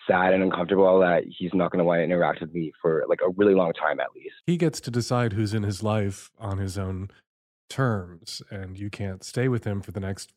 sad 0.07 0.33
and 0.33 0.43
uncomfortable 0.43 0.99
that 0.99 1.23
he's 1.25 1.53
not 1.53 1.71
gonna 1.71 1.83
want 1.83 1.99
to 1.99 2.03
interact 2.03 2.41
with 2.41 2.53
me 2.53 2.73
for 2.81 3.03
like 3.07 3.19
a 3.25 3.29
really 3.31 3.55
long 3.55 3.73
time 3.73 3.99
at 3.99 4.13
least. 4.15 4.35
He 4.45 4.57
gets 4.57 4.79
to 4.81 4.91
decide 4.91 5.33
who's 5.33 5.53
in 5.53 5.63
his 5.63 5.81
life 5.81 6.31
on 6.37 6.57
his 6.57 6.77
own 6.77 7.09
terms, 7.69 8.41
and 8.51 8.77
you 8.77 8.89
can't 8.89 9.23
stay 9.23 9.47
with 9.47 9.63
him 9.63 9.81
for 9.81 9.91
the 9.91 9.99
next 9.99 10.33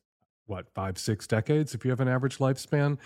what 0.47 0.67
five, 0.75 0.97
six 0.97 1.27
decades 1.27 1.75
if 1.75 1.85
you 1.85 1.91
have 1.91 2.01
an 2.01 2.09
average 2.09 2.39
lifespan 2.39 2.99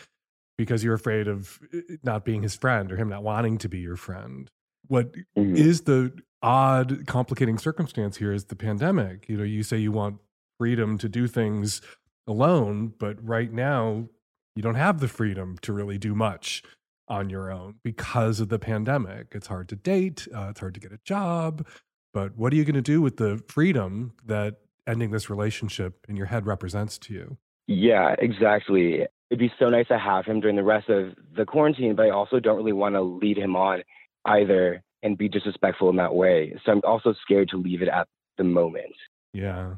because 0.61 0.85
you're 0.85 0.93
afraid 0.93 1.27
of 1.27 1.59
uh, 1.75 1.79
not 2.03 2.23
being 2.23 2.43
his 2.43 2.55
friend 2.55 2.93
or 2.93 2.97
him 2.99 3.09
not 3.09 3.23
wanting 3.23 3.57
to 3.57 3.67
be 3.67 3.79
your 3.79 3.97
friend. 3.97 4.51
What 4.89 5.15
Mhm. 5.35 5.57
is 5.57 5.83
the 5.83 6.13
odd, 6.43 7.07
complicating 7.07 7.57
circumstance 7.57 8.19
here 8.19 8.31
is 8.31 8.45
the 8.45 8.57
pandemic. 8.57 9.27
You 9.27 9.39
know, 9.39 9.43
you 9.43 9.63
say 9.63 9.79
you 9.79 9.91
want 9.91 10.19
freedom 10.59 10.99
to 10.99 11.09
do 11.09 11.27
things 11.27 11.81
alone, 12.27 12.93
but 12.99 13.17
right 13.27 13.51
now 13.51 14.11
you 14.55 14.63
don't 14.63 14.75
have 14.75 15.01
the 15.01 15.09
freedom 15.09 15.57
to 15.63 15.73
really 15.73 15.97
do 15.97 16.15
much 16.15 16.63
on 17.09 17.31
your 17.31 17.51
own 17.51 17.77
because 17.83 18.39
of 18.39 18.51
the 18.51 18.59
pandemic. 18.59 19.29
It's 19.33 19.47
hard 19.47 19.67
to 19.71 19.77
date, 19.77 20.29
uh, 20.35 20.49
it's 20.51 20.61
hard 20.61 20.75
to 20.75 20.81
get 20.81 20.93
a 20.93 21.01
job. 21.05 21.67
But 22.13 22.37
what 22.37 22.53
are 22.53 22.57
you 22.57 22.65
going 22.67 22.75
to 22.75 22.83
do 22.83 23.01
with 23.01 23.17
the 23.17 23.43
freedom 23.49 24.13
that 24.27 24.59
ending 24.87 25.11
this 25.11 25.31
relationship 25.31 26.05
in 26.07 26.17
your 26.17 26.27
head 26.27 26.45
represents 26.45 26.99
to 26.99 27.15
you? 27.15 27.39
Yeah, 27.67 28.15
exactly. 28.19 29.07
It'd 29.31 29.39
be 29.39 29.53
so 29.59 29.69
nice 29.69 29.87
to 29.89 29.99
have 29.99 30.27
him 30.27 30.41
during 30.41 30.57
the 30.57 30.65
rest 30.65 30.89
of 30.89 31.15
the 31.37 31.45
quarantine, 31.45 31.95
but 31.95 32.07
I 32.07 32.11
also 32.11 32.41
don't 32.41 32.57
really 32.57 32.73
want 32.73 32.97
to 32.97 33.01
lead 33.01 33.39
him 33.39 33.55
on 33.55 33.83
either 34.25 34.83
and 35.03 35.17
be 35.17 35.29
disrespectful 35.29 35.89
in 35.89 35.97
that 35.97 36.15
way. 36.15 36.59
So 36.65 36.73
I'm 36.73 36.81
also 36.85 37.15
scared 37.23 37.49
to 37.51 37.57
leave 37.57 37.81
it 37.81 37.89
at 37.89 38.09
the 38.39 38.45
moment. 38.45 38.95
Yeah. 39.33 39.75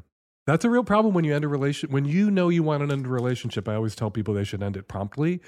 That's 0.47 0.65
a 0.65 0.69
real 0.69 0.83
problem 0.83 1.13
when 1.13 1.23
you 1.23 1.33
end 1.33 1.45
a 1.45 1.47
relation 1.47 1.91
when 1.91 2.03
you 2.03 2.29
know 2.29 2.49
you 2.49 2.63
want 2.63 2.85
to 2.85 2.91
end 2.91 3.05
a 3.05 3.09
relationship. 3.09 3.69
I 3.69 3.75
always 3.75 3.95
tell 3.95 4.11
people 4.11 4.33
they 4.33 4.43
should 4.43 4.61
end 4.63 4.75
it 4.75 4.89
promptly, 4.89 5.39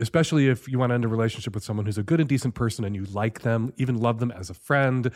especially 0.00 0.48
if 0.48 0.66
you 0.66 0.78
want 0.78 0.90
to 0.90 0.94
end 0.94 1.04
a 1.04 1.08
relationship 1.08 1.54
with 1.54 1.62
someone 1.62 1.86
who's 1.86 1.98
a 1.98 2.02
good 2.02 2.18
and 2.18 2.28
decent 2.28 2.54
person 2.54 2.84
and 2.84 2.96
you 2.96 3.04
like 3.04 3.42
them, 3.42 3.72
even 3.76 3.98
love 3.98 4.18
them 4.18 4.32
as 4.32 4.50
a 4.50 4.54
friend. 4.54 5.12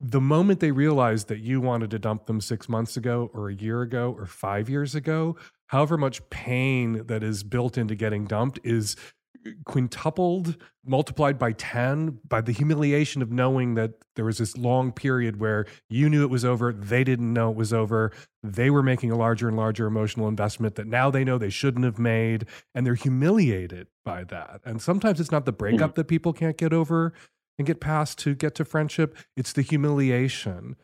The 0.00 0.20
moment 0.20 0.60
they 0.60 0.72
realize 0.72 1.26
that 1.26 1.38
you 1.38 1.60
wanted 1.60 1.90
to 1.92 1.98
dump 1.98 2.26
them 2.26 2.40
6 2.40 2.68
months 2.68 2.96
ago 2.96 3.30
or 3.32 3.48
a 3.48 3.54
year 3.54 3.80
ago 3.82 4.14
or 4.18 4.26
5 4.26 4.68
years 4.68 4.94
ago, 4.94 5.36
however 5.72 5.96
much 5.96 6.28
pain 6.28 7.06
that 7.06 7.22
is 7.22 7.42
built 7.42 7.78
into 7.78 7.94
getting 7.94 8.26
dumped 8.26 8.60
is 8.62 8.94
quintupled, 9.64 10.56
multiplied 10.84 11.38
by 11.38 11.52
10 11.52 12.18
by 12.28 12.42
the 12.42 12.52
humiliation 12.52 13.22
of 13.22 13.32
knowing 13.32 13.74
that 13.74 13.94
there 14.14 14.26
was 14.26 14.36
this 14.36 14.56
long 14.56 14.92
period 14.92 15.40
where 15.40 15.64
you 15.88 16.10
knew 16.10 16.22
it 16.22 16.30
was 16.30 16.44
over, 16.44 16.74
they 16.74 17.02
didn't 17.02 17.32
know 17.32 17.50
it 17.50 17.56
was 17.56 17.72
over, 17.72 18.12
they 18.42 18.68
were 18.68 18.82
making 18.82 19.10
a 19.10 19.16
larger 19.16 19.48
and 19.48 19.56
larger 19.56 19.86
emotional 19.86 20.28
investment 20.28 20.74
that 20.74 20.86
now 20.86 21.10
they 21.10 21.24
know 21.24 21.38
they 21.38 21.50
shouldn't 21.50 21.86
have 21.86 21.98
made, 21.98 22.46
and 22.74 22.86
they're 22.86 22.94
humiliated 22.94 23.86
by 24.04 24.24
that. 24.24 24.60
And 24.64 24.80
sometimes 24.80 25.20
it's 25.20 25.32
not 25.32 25.46
the 25.46 25.52
breakup 25.52 25.92
mm-hmm. 25.92 26.00
that 26.00 26.04
people 26.08 26.34
can't 26.34 26.58
get 26.58 26.74
over 26.74 27.14
and 27.58 27.66
get 27.66 27.80
past 27.80 28.18
to 28.18 28.34
get 28.34 28.54
to 28.56 28.64
friendship, 28.64 29.16
it's 29.36 29.54
the 29.54 29.62
humiliation 29.62 30.76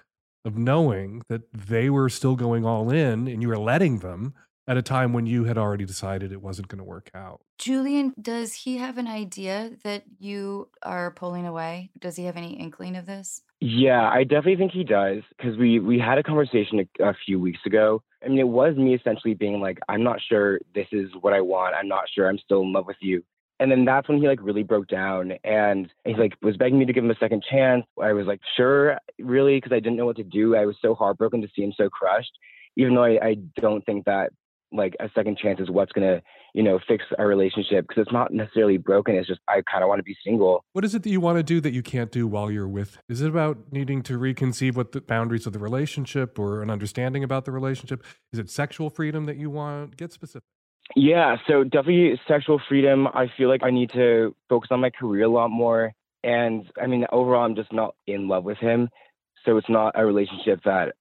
of 0.44 0.56
knowing 0.56 1.22
that 1.28 1.42
they 1.52 1.90
were 1.90 2.08
still 2.08 2.36
going 2.36 2.64
all 2.64 2.90
in 2.90 3.28
and 3.28 3.42
you 3.42 3.48
were 3.48 3.58
letting 3.58 3.98
them 3.98 4.34
at 4.68 4.76
a 4.76 4.82
time 4.82 5.14
when 5.14 5.26
you 5.26 5.44
had 5.44 5.56
already 5.56 5.86
decided 5.86 6.30
it 6.30 6.42
wasn't 6.42 6.68
going 6.68 6.78
to 6.78 6.84
work 6.84 7.10
out. 7.14 7.40
Julian, 7.56 8.12
does 8.20 8.52
he 8.52 8.76
have 8.76 8.98
an 8.98 9.08
idea 9.08 9.72
that 9.82 10.04
you 10.18 10.68
are 10.82 11.10
pulling 11.10 11.46
away? 11.46 11.90
Does 11.98 12.16
he 12.16 12.24
have 12.24 12.36
any 12.36 12.52
inkling 12.52 12.94
of 12.94 13.06
this? 13.06 13.40
Yeah, 13.60 14.08
I 14.08 14.22
definitely 14.24 14.56
think 14.56 14.72
he 14.72 14.84
does 14.84 15.22
because 15.36 15.56
we 15.56 15.80
we 15.80 15.98
had 15.98 16.18
a 16.18 16.22
conversation 16.22 16.86
a, 17.00 17.08
a 17.08 17.14
few 17.26 17.40
weeks 17.40 17.60
ago. 17.66 18.02
I 18.24 18.28
mean, 18.28 18.38
it 18.38 18.46
was 18.46 18.76
me 18.76 18.94
essentially 18.94 19.34
being 19.34 19.60
like, 19.60 19.78
"I'm 19.88 20.04
not 20.04 20.20
sure 20.28 20.60
this 20.74 20.86
is 20.92 21.08
what 21.20 21.32
I 21.32 21.40
want. 21.40 21.74
I'm 21.74 21.88
not 21.88 22.04
sure 22.14 22.28
I'm 22.28 22.38
still 22.38 22.60
in 22.60 22.72
love 22.72 22.86
with 22.86 22.98
you." 23.00 23.24
And 23.58 23.72
then 23.72 23.84
that's 23.84 24.08
when 24.08 24.20
he 24.20 24.28
like 24.28 24.38
really 24.40 24.62
broke 24.62 24.86
down 24.86 25.32
and 25.42 25.90
he 26.04 26.14
like 26.14 26.34
was 26.40 26.56
begging 26.56 26.78
me 26.78 26.84
to 26.84 26.92
give 26.92 27.02
him 27.02 27.10
a 27.10 27.18
second 27.18 27.42
chance. 27.50 27.84
I 28.00 28.12
was 28.12 28.26
like, 28.26 28.40
"Sure, 28.56 28.98
really," 29.18 29.56
because 29.56 29.72
I 29.72 29.80
didn't 29.80 29.96
know 29.96 30.06
what 30.06 30.16
to 30.16 30.24
do. 30.24 30.54
I 30.54 30.66
was 30.66 30.76
so 30.80 30.94
heartbroken 30.94 31.42
to 31.42 31.48
see 31.56 31.62
him 31.62 31.72
so 31.76 31.88
crushed, 31.88 32.38
even 32.76 32.94
though 32.94 33.04
I, 33.04 33.18
I 33.20 33.34
don't 33.56 33.84
think 33.84 34.04
that 34.04 34.30
like 34.72 34.94
a 35.00 35.08
second 35.14 35.38
chance 35.38 35.60
is 35.60 35.70
what's 35.70 35.92
gonna 35.92 36.22
you 36.54 36.62
know 36.62 36.78
fix 36.86 37.04
our 37.18 37.26
relationship 37.26 37.86
because 37.88 38.02
it's 38.02 38.12
not 38.12 38.32
necessarily 38.32 38.76
broken. 38.76 39.14
It's 39.14 39.28
just 39.28 39.40
I 39.48 39.62
kind 39.70 39.82
of 39.82 39.88
want 39.88 39.98
to 39.98 40.02
be 40.02 40.16
single. 40.24 40.64
What 40.72 40.84
is 40.84 40.94
it 40.94 41.02
that 41.02 41.10
you 41.10 41.20
want 41.20 41.38
to 41.38 41.42
do 41.42 41.60
that 41.60 41.72
you 41.72 41.82
can't 41.82 42.10
do 42.10 42.26
while 42.26 42.50
you're 42.50 42.68
with? 42.68 42.98
Is 43.08 43.22
it 43.22 43.28
about 43.28 43.58
needing 43.72 44.02
to 44.02 44.18
reconceive 44.18 44.76
what 44.76 44.92
the 44.92 45.00
boundaries 45.00 45.46
of 45.46 45.52
the 45.52 45.58
relationship 45.58 46.38
or 46.38 46.62
an 46.62 46.70
understanding 46.70 47.24
about 47.24 47.44
the 47.44 47.52
relationship? 47.52 48.04
Is 48.32 48.38
it 48.38 48.50
sexual 48.50 48.90
freedom 48.90 49.26
that 49.26 49.36
you 49.36 49.50
want? 49.50 49.96
Get 49.96 50.12
specific. 50.12 50.44
Yeah, 50.96 51.36
so 51.46 51.64
definitely 51.64 52.18
sexual 52.26 52.60
freedom. 52.66 53.06
I 53.08 53.26
feel 53.36 53.48
like 53.48 53.62
I 53.62 53.70
need 53.70 53.90
to 53.92 54.34
focus 54.48 54.68
on 54.70 54.80
my 54.80 54.90
career 54.90 55.24
a 55.24 55.28
lot 55.28 55.48
more. 55.48 55.92
And 56.24 56.66
I 56.80 56.86
mean, 56.86 57.06
overall, 57.12 57.44
I'm 57.44 57.54
just 57.54 57.72
not 57.72 57.94
in 58.06 58.28
love 58.28 58.44
with 58.44 58.58
him. 58.58 58.88
So 59.44 59.56
it's 59.56 59.68
not 59.68 59.92
a 59.94 60.04
relationship 60.04 60.60
that 60.64 60.94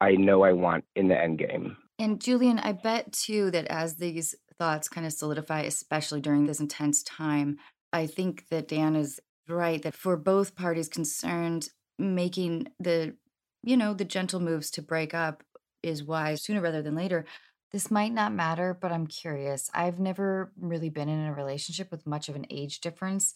I 0.00 0.12
know 0.12 0.42
I 0.42 0.52
want 0.52 0.84
in 0.96 1.08
the 1.08 1.18
end 1.18 1.38
game. 1.38 1.76
And 2.02 2.20
Julian, 2.20 2.58
I 2.58 2.72
bet 2.72 3.12
too 3.12 3.52
that 3.52 3.66
as 3.66 3.94
these 3.94 4.34
thoughts 4.58 4.88
kind 4.88 5.06
of 5.06 5.12
solidify, 5.12 5.60
especially 5.60 6.20
during 6.20 6.46
this 6.46 6.58
intense 6.58 7.00
time, 7.04 7.58
I 7.92 8.08
think 8.08 8.48
that 8.50 8.66
Dan 8.66 8.96
is 8.96 9.20
right 9.48 9.80
that 9.84 9.94
for 9.94 10.16
both 10.16 10.56
parties 10.56 10.88
concerned, 10.88 11.68
making 12.00 12.66
the, 12.80 13.14
you 13.62 13.76
know, 13.76 13.94
the 13.94 14.04
gentle 14.04 14.40
moves 14.40 14.68
to 14.72 14.82
break 14.82 15.14
up 15.14 15.44
is 15.84 16.02
wise 16.02 16.42
sooner 16.42 16.60
rather 16.60 16.82
than 16.82 16.96
later. 16.96 17.24
This 17.70 17.88
might 17.88 18.12
not 18.12 18.32
matter, 18.32 18.76
but 18.78 18.90
I'm 18.90 19.06
curious. 19.06 19.70
I've 19.72 20.00
never 20.00 20.50
really 20.60 20.90
been 20.90 21.08
in 21.08 21.24
a 21.24 21.32
relationship 21.32 21.92
with 21.92 22.04
much 22.04 22.28
of 22.28 22.34
an 22.34 22.46
age 22.50 22.80
difference. 22.80 23.32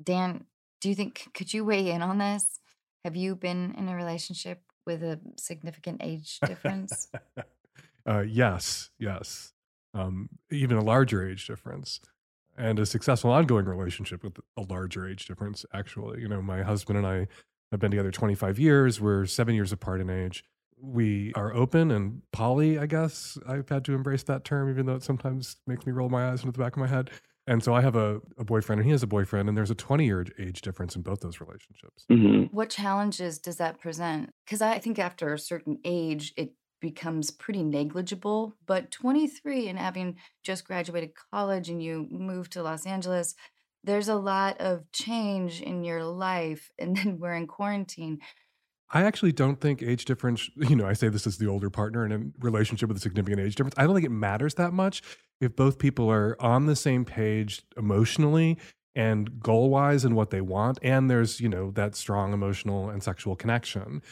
Dan, 0.00 0.44
do 0.80 0.88
you 0.88 0.94
think, 0.94 1.30
could 1.34 1.52
you 1.52 1.64
weigh 1.64 1.90
in 1.90 2.02
on 2.02 2.18
this? 2.18 2.60
Have 3.04 3.16
you 3.16 3.34
been 3.34 3.74
in 3.76 3.88
a 3.88 3.96
relationship 3.96 4.62
with 4.86 5.02
a 5.02 5.18
significant 5.38 6.02
age 6.04 6.38
difference? 6.46 7.08
Uh, 8.06 8.20
yes, 8.20 8.90
yes. 8.98 9.52
Um, 9.94 10.28
even 10.50 10.76
a 10.76 10.84
larger 10.84 11.26
age 11.26 11.46
difference 11.46 12.00
and 12.58 12.78
a 12.78 12.86
successful 12.86 13.30
ongoing 13.30 13.66
relationship 13.66 14.22
with 14.22 14.38
a 14.56 14.62
larger 14.62 15.08
age 15.08 15.26
difference, 15.26 15.64
actually. 15.72 16.20
You 16.20 16.28
know, 16.28 16.42
my 16.42 16.62
husband 16.62 16.98
and 16.98 17.06
I 17.06 17.26
have 17.70 17.80
been 17.80 17.90
together 17.90 18.10
25 18.10 18.58
years. 18.58 19.00
We're 19.00 19.26
seven 19.26 19.54
years 19.54 19.72
apart 19.72 20.00
in 20.00 20.10
age. 20.10 20.44
We 20.78 21.32
are 21.34 21.54
open 21.54 21.90
and 21.90 22.22
poly, 22.32 22.78
I 22.78 22.86
guess. 22.86 23.38
I've 23.48 23.68
had 23.68 23.84
to 23.86 23.94
embrace 23.94 24.22
that 24.24 24.44
term, 24.44 24.70
even 24.70 24.86
though 24.86 24.96
it 24.96 25.02
sometimes 25.02 25.56
makes 25.66 25.86
me 25.86 25.92
roll 25.92 26.08
my 26.08 26.28
eyes 26.28 26.40
into 26.40 26.52
the 26.52 26.62
back 26.62 26.74
of 26.74 26.80
my 26.80 26.86
head. 26.86 27.10
And 27.46 27.62
so 27.62 27.74
I 27.74 27.80
have 27.80 27.96
a, 27.96 28.20
a 28.38 28.44
boyfriend 28.44 28.80
and 28.80 28.86
he 28.86 28.90
has 28.90 29.02
a 29.02 29.06
boyfriend, 29.06 29.48
and 29.48 29.56
there's 29.56 29.70
a 29.70 29.74
20 29.74 30.04
year 30.04 30.26
age 30.38 30.60
difference 30.62 30.96
in 30.96 31.02
both 31.02 31.20
those 31.20 31.40
relationships. 31.40 32.04
Mm-hmm. 32.10 32.54
What 32.54 32.70
challenges 32.70 33.38
does 33.38 33.56
that 33.56 33.80
present? 33.80 34.30
Because 34.44 34.60
I 34.60 34.78
think 34.78 34.98
after 34.98 35.32
a 35.32 35.38
certain 35.38 35.78
age, 35.84 36.34
it 36.36 36.52
becomes 36.86 37.30
pretty 37.30 37.62
negligible. 37.62 38.56
But 38.66 38.90
23 38.90 39.68
and 39.68 39.78
having 39.78 40.16
just 40.44 40.64
graduated 40.64 41.10
college 41.32 41.68
and 41.68 41.82
you 41.82 42.06
moved 42.10 42.52
to 42.52 42.62
Los 42.62 42.86
Angeles, 42.86 43.34
there's 43.82 44.08
a 44.08 44.14
lot 44.14 44.60
of 44.60 44.90
change 44.92 45.60
in 45.60 45.84
your 45.84 46.04
life. 46.04 46.70
And 46.78 46.96
then 46.96 47.18
we're 47.18 47.34
in 47.34 47.46
quarantine. 47.46 48.20
I 48.90 49.02
actually 49.02 49.32
don't 49.32 49.60
think 49.60 49.82
age 49.82 50.04
difference, 50.04 50.48
you 50.56 50.76
know, 50.76 50.86
I 50.86 50.92
say 50.92 51.08
this 51.08 51.26
as 51.26 51.38
the 51.38 51.48
older 51.48 51.70
partner 51.70 52.06
in 52.06 52.12
a 52.12 52.20
relationship 52.38 52.88
with 52.88 52.98
a 52.98 53.00
significant 53.00 53.40
age 53.40 53.56
difference. 53.56 53.74
I 53.76 53.84
don't 53.84 53.94
think 53.94 54.06
it 54.06 54.10
matters 54.10 54.54
that 54.54 54.72
much 54.72 55.02
if 55.40 55.56
both 55.56 55.78
people 55.78 56.08
are 56.10 56.36
on 56.40 56.66
the 56.66 56.76
same 56.76 57.04
page 57.04 57.62
emotionally 57.76 58.58
and 58.94 59.40
goal 59.40 59.70
wise 59.70 60.04
and 60.04 60.14
what 60.14 60.30
they 60.30 60.40
want. 60.40 60.78
And 60.82 61.10
there's, 61.10 61.40
you 61.40 61.48
know, 61.48 61.72
that 61.72 61.96
strong 61.96 62.32
emotional 62.32 62.88
and 62.88 63.02
sexual 63.02 63.34
connection. 63.34 64.02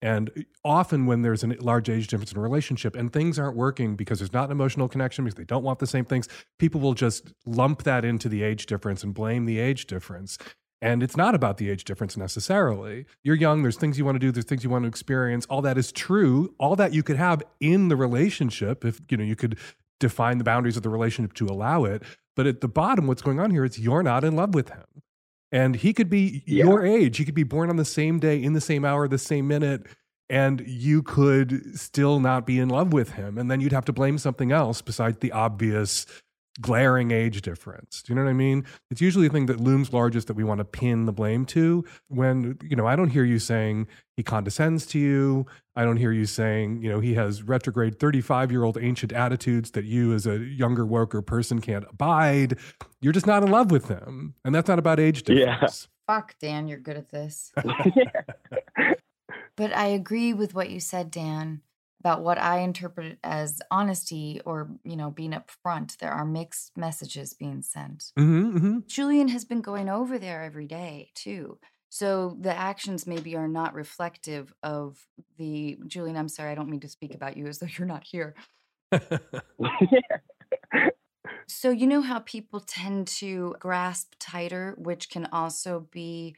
And 0.00 0.30
uh, 0.36 0.42
often, 0.64 1.06
when 1.06 1.22
there's 1.22 1.42
a 1.42 1.48
large 1.60 1.88
age 1.88 2.06
difference 2.06 2.32
in 2.32 2.38
a 2.38 2.40
relationship 2.42 2.94
and 2.96 3.12
things 3.12 3.38
aren't 3.38 3.56
working 3.56 3.96
because 3.96 4.18
there's 4.18 4.32
not 4.32 4.46
an 4.46 4.52
emotional 4.52 4.88
connection, 4.88 5.24
because 5.24 5.36
they 5.36 5.44
don't 5.44 5.64
want 5.64 5.78
the 5.78 5.86
same 5.86 6.04
things, 6.04 6.28
people 6.58 6.80
will 6.80 6.94
just 6.94 7.32
lump 7.46 7.82
that 7.84 8.04
into 8.04 8.28
the 8.28 8.42
age 8.42 8.66
difference 8.66 9.02
and 9.02 9.14
blame 9.14 9.44
the 9.44 9.58
age 9.58 9.86
difference. 9.86 10.38
And 10.80 11.02
it's 11.02 11.16
not 11.16 11.34
about 11.34 11.56
the 11.56 11.70
age 11.70 11.84
difference 11.84 12.16
necessarily. 12.16 13.06
You're 13.24 13.34
young, 13.34 13.62
there's 13.62 13.76
things 13.76 13.98
you 13.98 14.04
want 14.04 14.14
to 14.14 14.20
do, 14.20 14.30
there's 14.30 14.44
things 14.44 14.62
you 14.62 14.70
want 14.70 14.84
to 14.84 14.88
experience. 14.88 15.44
All 15.46 15.62
that 15.62 15.76
is 15.76 15.90
true. 15.90 16.54
All 16.58 16.76
that 16.76 16.94
you 16.94 17.02
could 17.02 17.16
have 17.16 17.42
in 17.58 17.88
the 17.88 17.96
relationship 17.96 18.84
if, 18.84 19.00
you 19.10 19.16
know, 19.16 19.24
you 19.24 19.34
could 19.34 19.58
define 19.98 20.38
the 20.38 20.44
boundaries 20.44 20.76
of 20.76 20.84
the 20.84 20.88
relationship 20.88 21.32
to 21.34 21.46
allow 21.46 21.84
it. 21.84 22.04
But 22.36 22.46
at 22.46 22.60
the 22.60 22.68
bottom, 22.68 23.08
what's 23.08 23.22
going 23.22 23.40
on 23.40 23.50
here 23.50 23.64
is 23.64 23.80
you're 23.80 24.04
not 24.04 24.22
in 24.22 24.36
love 24.36 24.54
with 24.54 24.68
him. 24.68 24.84
And 25.50 25.76
he 25.76 25.92
could 25.92 26.10
be 26.10 26.42
Yeah. 26.46 26.64
your 26.64 26.84
age. 26.84 27.16
He 27.16 27.24
could 27.24 27.34
be 27.34 27.42
born 27.42 27.70
on 27.70 27.76
the 27.76 27.84
same 27.84 28.18
day, 28.18 28.42
in 28.42 28.52
the 28.52 28.60
same 28.60 28.84
hour, 28.84 29.08
the 29.08 29.18
same 29.18 29.48
minute. 29.48 29.86
and 30.30 30.60
you 30.66 31.02
could 31.02 31.74
still 31.74 32.20
not 32.20 32.44
be 32.44 32.58
in 32.58 32.68
love 32.68 32.92
with 32.92 33.12
him. 33.12 33.38
And 33.38 33.50
then 33.50 33.62
you'd 33.62 33.72
have 33.72 33.86
to 33.86 33.94
blame 33.94 34.18
something 34.18 34.52
else 34.52 34.82
besides 34.82 35.16
the 35.20 35.32
obvious 35.32 36.04
glaring 36.60 37.10
age 37.10 37.42
difference. 37.42 38.02
Do 38.02 38.12
you 38.12 38.16
know 38.16 38.24
what 38.24 38.30
I 38.30 38.34
mean? 38.34 38.64
It's 38.90 39.00
usually 39.00 39.28
the 39.28 39.32
thing 39.32 39.46
that 39.46 39.60
looms 39.60 39.92
largest 39.92 40.26
that 40.26 40.34
we 40.34 40.44
want 40.44 40.58
to 40.58 40.64
pin 40.64 41.06
the 41.06 41.12
blame 41.12 41.44
to. 41.46 41.84
When, 42.08 42.58
you 42.62 42.76
know, 42.76 42.86
I 42.86 42.96
don't 42.96 43.10
hear 43.10 43.24
you 43.24 43.38
saying 43.38 43.86
he 44.16 44.22
condescends 44.22 44.86
to 44.86 44.98
you. 44.98 45.46
I 45.76 45.84
don't 45.84 45.96
hear 45.96 46.12
you 46.12 46.26
saying, 46.26 46.82
you 46.82 46.90
know, 46.90 47.00
he 47.00 47.14
has 47.14 47.42
retrograde 47.42 48.00
35 48.00 48.50
year 48.50 48.64
old 48.64 48.78
ancient 48.80 49.12
attitudes 49.12 49.70
that 49.72 49.84
you 49.84 50.14
as 50.14 50.26
a 50.26 50.38
younger 50.38 50.84
worker 50.84 51.22
person 51.22 51.60
can't 51.60 51.84
abide. 51.88 52.58
You're 53.00 53.12
just 53.12 53.26
not 53.26 53.42
in 53.42 53.50
love 53.50 53.70
with 53.70 53.88
him. 53.88 54.34
And 54.44 54.54
that's 54.54 54.68
not 54.68 54.78
about 54.78 54.98
age 54.98 55.22
difference. 55.22 55.88
Fuck, 56.06 56.34
Dan, 56.40 56.68
you're 56.68 56.78
good 56.78 56.96
at 56.96 57.10
this. 57.10 57.52
but 59.56 59.76
I 59.76 59.86
agree 59.86 60.32
with 60.32 60.54
what 60.54 60.70
you 60.70 60.80
said, 60.80 61.10
Dan 61.10 61.60
about 62.00 62.22
what 62.22 62.38
I 62.38 62.60
interpret 62.60 63.18
as 63.24 63.60
honesty 63.70 64.40
or, 64.44 64.70
you 64.84 64.96
know, 64.96 65.10
being 65.10 65.32
upfront. 65.32 65.96
There 65.98 66.12
are 66.12 66.24
mixed 66.24 66.76
messages 66.76 67.34
being 67.34 67.62
sent. 67.62 68.12
Mm-hmm, 68.18 68.56
mm-hmm. 68.56 68.78
Julian 68.86 69.28
has 69.28 69.44
been 69.44 69.60
going 69.60 69.88
over 69.88 70.18
there 70.18 70.42
every 70.42 70.66
day 70.66 71.10
too. 71.14 71.58
So 71.90 72.36
the 72.40 72.54
actions 72.54 73.06
maybe 73.06 73.34
are 73.34 73.48
not 73.48 73.74
reflective 73.74 74.52
of 74.62 74.98
the 75.38 75.78
Julian. 75.86 76.16
I'm 76.16 76.28
sorry, 76.28 76.52
I 76.52 76.54
don't 76.54 76.70
mean 76.70 76.80
to 76.80 76.88
speak 76.88 77.14
about 77.14 77.36
you 77.36 77.46
as 77.46 77.58
though 77.58 77.68
you're 77.78 77.86
not 77.86 78.04
here. 78.04 78.34
so 81.48 81.70
you 81.70 81.86
know 81.86 82.02
how 82.02 82.20
people 82.20 82.60
tend 82.60 83.06
to 83.08 83.56
grasp 83.58 84.14
tighter, 84.20 84.74
which 84.78 85.10
can 85.10 85.26
also 85.32 85.88
be 85.90 86.36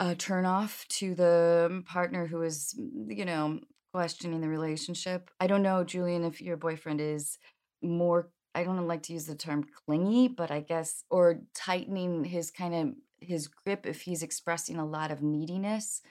a 0.00 0.14
turn 0.14 0.44
off 0.44 0.84
to 0.88 1.14
the 1.14 1.82
partner 1.86 2.26
who 2.26 2.42
is, 2.42 2.74
you 3.08 3.24
know, 3.24 3.60
questioning 3.92 4.40
the 4.40 4.48
relationship. 4.48 5.30
I 5.40 5.46
don't 5.46 5.62
know, 5.62 5.84
Julian, 5.84 6.24
if 6.24 6.40
your 6.40 6.56
boyfriend 6.56 7.00
is 7.00 7.38
more, 7.82 8.30
I 8.54 8.64
don't 8.64 8.86
like 8.86 9.02
to 9.04 9.12
use 9.12 9.26
the 9.26 9.34
term 9.34 9.64
clingy, 9.86 10.28
but 10.28 10.50
I 10.50 10.60
guess, 10.60 11.04
or 11.10 11.40
tightening 11.54 12.24
his 12.24 12.50
kind 12.50 12.74
of 12.74 12.94
his 13.20 13.48
grip 13.48 13.86
if 13.86 14.02
he's 14.02 14.22
expressing 14.22 14.76
a 14.76 14.86
lot 14.86 15.10
of 15.10 15.22
neediness, 15.22 16.02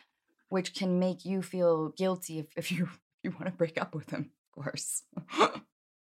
which 0.50 0.74
can 0.74 1.00
make 1.00 1.26
you 1.26 1.42
feel 1.42 1.90
guilty 1.90 2.40
if, 2.40 2.48
if 2.56 2.72
you 2.72 2.86
if 2.86 2.92
you 3.24 3.32
want 3.32 3.46
to 3.46 3.52
break 3.52 3.80
up 3.80 3.96
with 3.96 4.10
him, 4.10 4.32
of 4.46 4.64
course. 4.64 5.04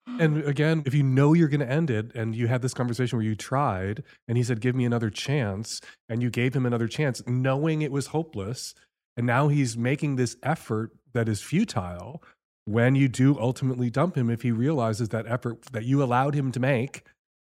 and 0.07 0.43
again, 0.45 0.83
if 0.87 0.95
you 0.95 1.03
know 1.03 1.33
you're 1.33 1.49
going 1.49 1.61
to 1.61 1.71
end 1.71 1.91
it 1.91 2.15
and 2.15 2.35
you 2.35 2.49
had 2.49 2.63
this 2.63 2.75
conversation 2.75 3.19
where 3.19 3.27
you 3.27 3.37
tried 3.37 4.03
and 4.27 4.37
he 4.37 4.45
said, 4.45 4.61
Give 4.61 4.75
me 4.75 4.85
another 4.85 5.11
chance, 5.11 5.81
and 6.09 6.23
you 6.23 6.31
gave 6.31 6.55
him 6.55 6.67
another 6.67 6.89
chance, 6.89 7.23
knowing 7.27 7.83
it 7.83 7.93
was 7.93 8.09
hopeless, 8.09 8.75
and 9.17 9.27
now 9.27 9.49
he's 9.49 9.77
making 9.77 10.17
this 10.17 10.37
effort 10.43 10.91
that 11.13 11.29
is 11.29 11.41
futile 11.41 12.23
when 12.65 12.95
you 12.95 13.09
do 13.09 13.39
ultimately 13.41 13.91
dump 13.91 14.17
him 14.17 14.31
if 14.31 14.43
he 14.43 14.53
realizes 14.53 15.09
that 15.09 15.27
effort 15.27 15.63
that 15.73 15.85
you 15.85 16.03
allowed 16.03 16.35
him 16.35 16.53
to 16.53 16.61
make 16.61 17.05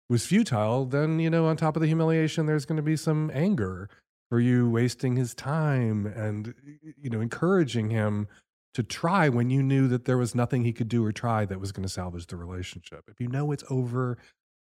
was 0.10 0.26
futile 0.26 0.86
then 0.86 1.20
you 1.20 1.30
know 1.30 1.46
on 1.46 1.58
top 1.58 1.76
of 1.76 1.82
the 1.82 1.88
humiliation 1.88 2.46
there's 2.46 2.66
going 2.66 2.78
to 2.78 2.84
be 2.84 2.96
some 2.96 3.32
anger 3.34 3.90
for 4.30 4.40
you 4.40 4.70
wasting 4.70 5.16
his 5.16 5.34
time 5.34 6.06
and 6.06 6.54
you 7.02 7.10
know 7.10 7.22
encouraging 7.22 7.90
him 7.90 8.28
to 8.74 8.84
try 8.84 9.30
when 9.30 9.50
you 9.50 9.64
knew 9.64 9.88
that 9.88 10.06
there 10.06 10.18
was 10.18 10.36
nothing 10.36 10.66
he 10.66 10.74
could 10.74 10.90
do 10.90 11.06
or 11.06 11.12
try 11.12 11.46
that 11.46 11.62
was 11.62 11.72
going 11.72 11.84
to 11.84 11.90
salvage 11.90 12.28
the 12.28 12.36
relationship. 12.36 13.06
If 13.08 13.22
you 13.22 13.30
know 13.30 13.54
it's 13.54 13.64
over 13.70 14.18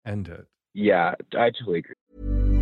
end 0.04 0.28
it. 0.28 0.46
Yeah 0.74 1.14
i 1.36 1.50
totally 1.50 1.78
agree 1.78 2.61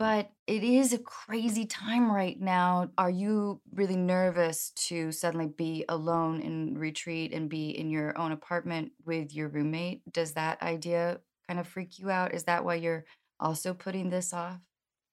But 0.00 0.32
it 0.46 0.64
is 0.64 0.94
a 0.94 0.98
crazy 0.98 1.66
time 1.66 2.10
right 2.10 2.40
now. 2.40 2.90
Are 2.96 3.10
you 3.10 3.60
really 3.70 3.96
nervous 3.96 4.70
to 4.88 5.12
suddenly 5.12 5.48
be 5.48 5.84
alone 5.90 6.40
in 6.40 6.78
retreat 6.78 7.34
and 7.34 7.50
be 7.50 7.68
in 7.70 7.90
your 7.90 8.16
own 8.18 8.32
apartment 8.32 8.92
with 9.04 9.34
your 9.34 9.48
roommate? 9.48 10.02
Does 10.10 10.32
that 10.32 10.62
idea 10.62 11.20
kind 11.46 11.60
of 11.60 11.68
freak 11.68 11.98
you 11.98 12.10
out? 12.10 12.34
Is 12.34 12.44
that 12.44 12.64
why 12.64 12.76
you're 12.76 13.04
also 13.40 13.74
putting 13.74 14.08
this 14.08 14.32
off? 14.32 14.60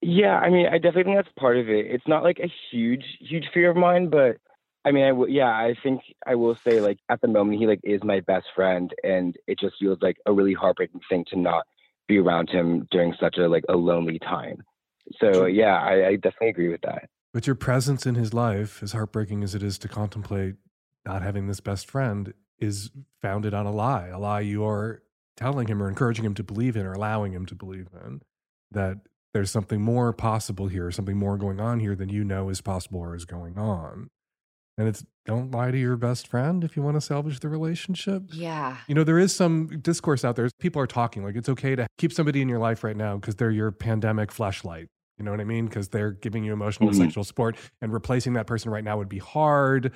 Yeah, 0.02 0.38
I 0.38 0.50
mean, 0.50 0.68
I 0.68 0.78
definitely 0.78 1.04
think 1.06 1.18
that's 1.18 1.36
part 1.40 1.58
of 1.58 1.70
it. 1.70 1.88
It's 1.88 2.08
not 2.08 2.24
like 2.24 2.40
a 2.40 2.52
huge, 2.72 3.04
huge 3.20 3.46
fear 3.54 3.72
of 3.72 3.78
mine, 3.78 4.10
but 4.10 4.38
I 4.86 4.92
mean, 4.92 5.04
I 5.04 5.10
w- 5.10 5.34
yeah, 5.34 5.50
I 5.50 5.76
think 5.82 6.02
I 6.26 6.36
will 6.36 6.56
say 6.64 6.82
like 6.82 7.00
at 7.10 7.20
the 7.22 7.28
moment 7.28 7.60
he 7.60 7.68
like 7.68 7.82
is 7.84 8.04
my 8.04 8.20
best 8.22 8.48
friend, 8.56 8.94
and 9.04 9.36
it 9.48 9.60
just 9.60 9.76
feels 9.80 9.98
like 10.02 10.18
a 10.26 10.32
really 10.34 10.54
heartbreaking 10.54 11.02
thing 11.10 11.26
to 11.30 11.36
not 11.40 11.66
be 12.08 12.20
around 12.20 12.50
him 12.50 12.88
during 12.92 13.14
such 13.20 13.38
a 13.38 13.48
like 13.48 13.66
a 13.70 13.76
lonely 13.76 14.20
time. 14.20 14.64
So 15.20 15.46
yeah, 15.46 15.78
I, 15.78 16.08
I 16.08 16.16
definitely 16.16 16.50
agree 16.50 16.70
with 16.70 16.82
that. 16.82 17.10
But 17.34 17.48
your 17.48 17.56
presence 17.56 18.06
in 18.06 18.16
his 18.16 18.34
life, 18.34 18.82
as 18.82 18.94
heartbreaking 18.94 19.44
as 19.44 19.54
it 19.54 19.64
is 19.64 19.78
to 19.80 19.88
contemplate 19.88 20.56
not 21.06 21.22
having 21.22 21.48
this 21.48 21.60
best 21.60 21.90
friend, 21.90 22.34
is 22.60 22.92
founded 23.22 23.54
on 23.54 23.66
a 23.66 23.72
lie, 23.72 24.08
a 24.08 24.20
lie 24.20 24.40
you 24.40 24.66
are 24.66 25.04
telling 25.36 25.68
him 25.68 25.82
or 25.82 25.88
encouraging 25.88 26.26
him 26.26 26.34
to 26.34 26.44
believe 26.44 26.76
in 26.76 26.86
or 26.86 26.94
allowing 26.94 27.32
him 27.32 27.46
to 27.46 27.56
believe 27.56 27.88
in 28.04 28.22
that 28.72 28.98
there's 29.34 29.52
something 29.52 29.82
more 29.82 30.12
possible 30.14 30.68
here, 30.68 30.90
something 30.90 31.18
more 31.18 31.38
going 31.38 31.60
on 31.60 31.80
here 31.80 31.96
than 31.96 32.10
you 32.10 32.24
know 32.24 32.50
is 32.50 32.60
possible 32.60 33.00
or 33.00 33.16
is 33.16 33.26
going 33.26 33.58
on. 33.58 34.10
And 34.80 34.88
it's 34.88 35.06
don't 35.26 35.52
lie 35.52 35.72
to 35.72 35.78
your 35.78 35.98
best 35.98 36.28
friend 36.28 36.64
if 36.64 36.76
you 36.76 36.84
want 36.84 36.96
to 36.98 37.02
salvage 37.02 37.40
the 37.40 37.50
relationship. 37.50 38.24
Yeah. 38.32 38.78
You 38.88 38.96
know, 38.96 39.04
there 39.04 39.20
is 39.20 39.36
some 39.36 39.80
discourse 39.82 40.24
out 40.24 40.36
there. 40.36 40.50
People 40.60 40.82
are 40.82 40.88
talking 40.88 41.24
like 41.24 41.36
it's 41.36 41.50
okay 41.50 41.76
to 41.76 41.88
keep 41.98 42.14
somebody 42.14 42.42
in 42.42 42.50
your 42.50 42.60
life 42.60 42.84
right 42.84 42.96
now 42.96 43.18
because 43.18 43.36
they're 43.36 43.52
your 43.52 43.72
pandemic 43.72 44.32
fleshlight. 44.32 44.88
You 45.18 45.26
know 45.26 45.32
what 45.32 45.42
I 45.42 45.46
mean? 45.46 45.66
Because 45.66 45.90
they're 45.90 46.12
giving 46.12 46.44
you 46.44 46.54
emotional 46.54 46.90
Mhm. 46.92 46.96
sexual 46.98 47.24
support, 47.24 47.58
and 47.82 47.92
replacing 47.92 48.34
that 48.34 48.48
person 48.48 48.72
right 48.72 48.84
now 48.84 48.98
would 48.98 49.10
be 49.10 49.18
hard. 49.20 49.92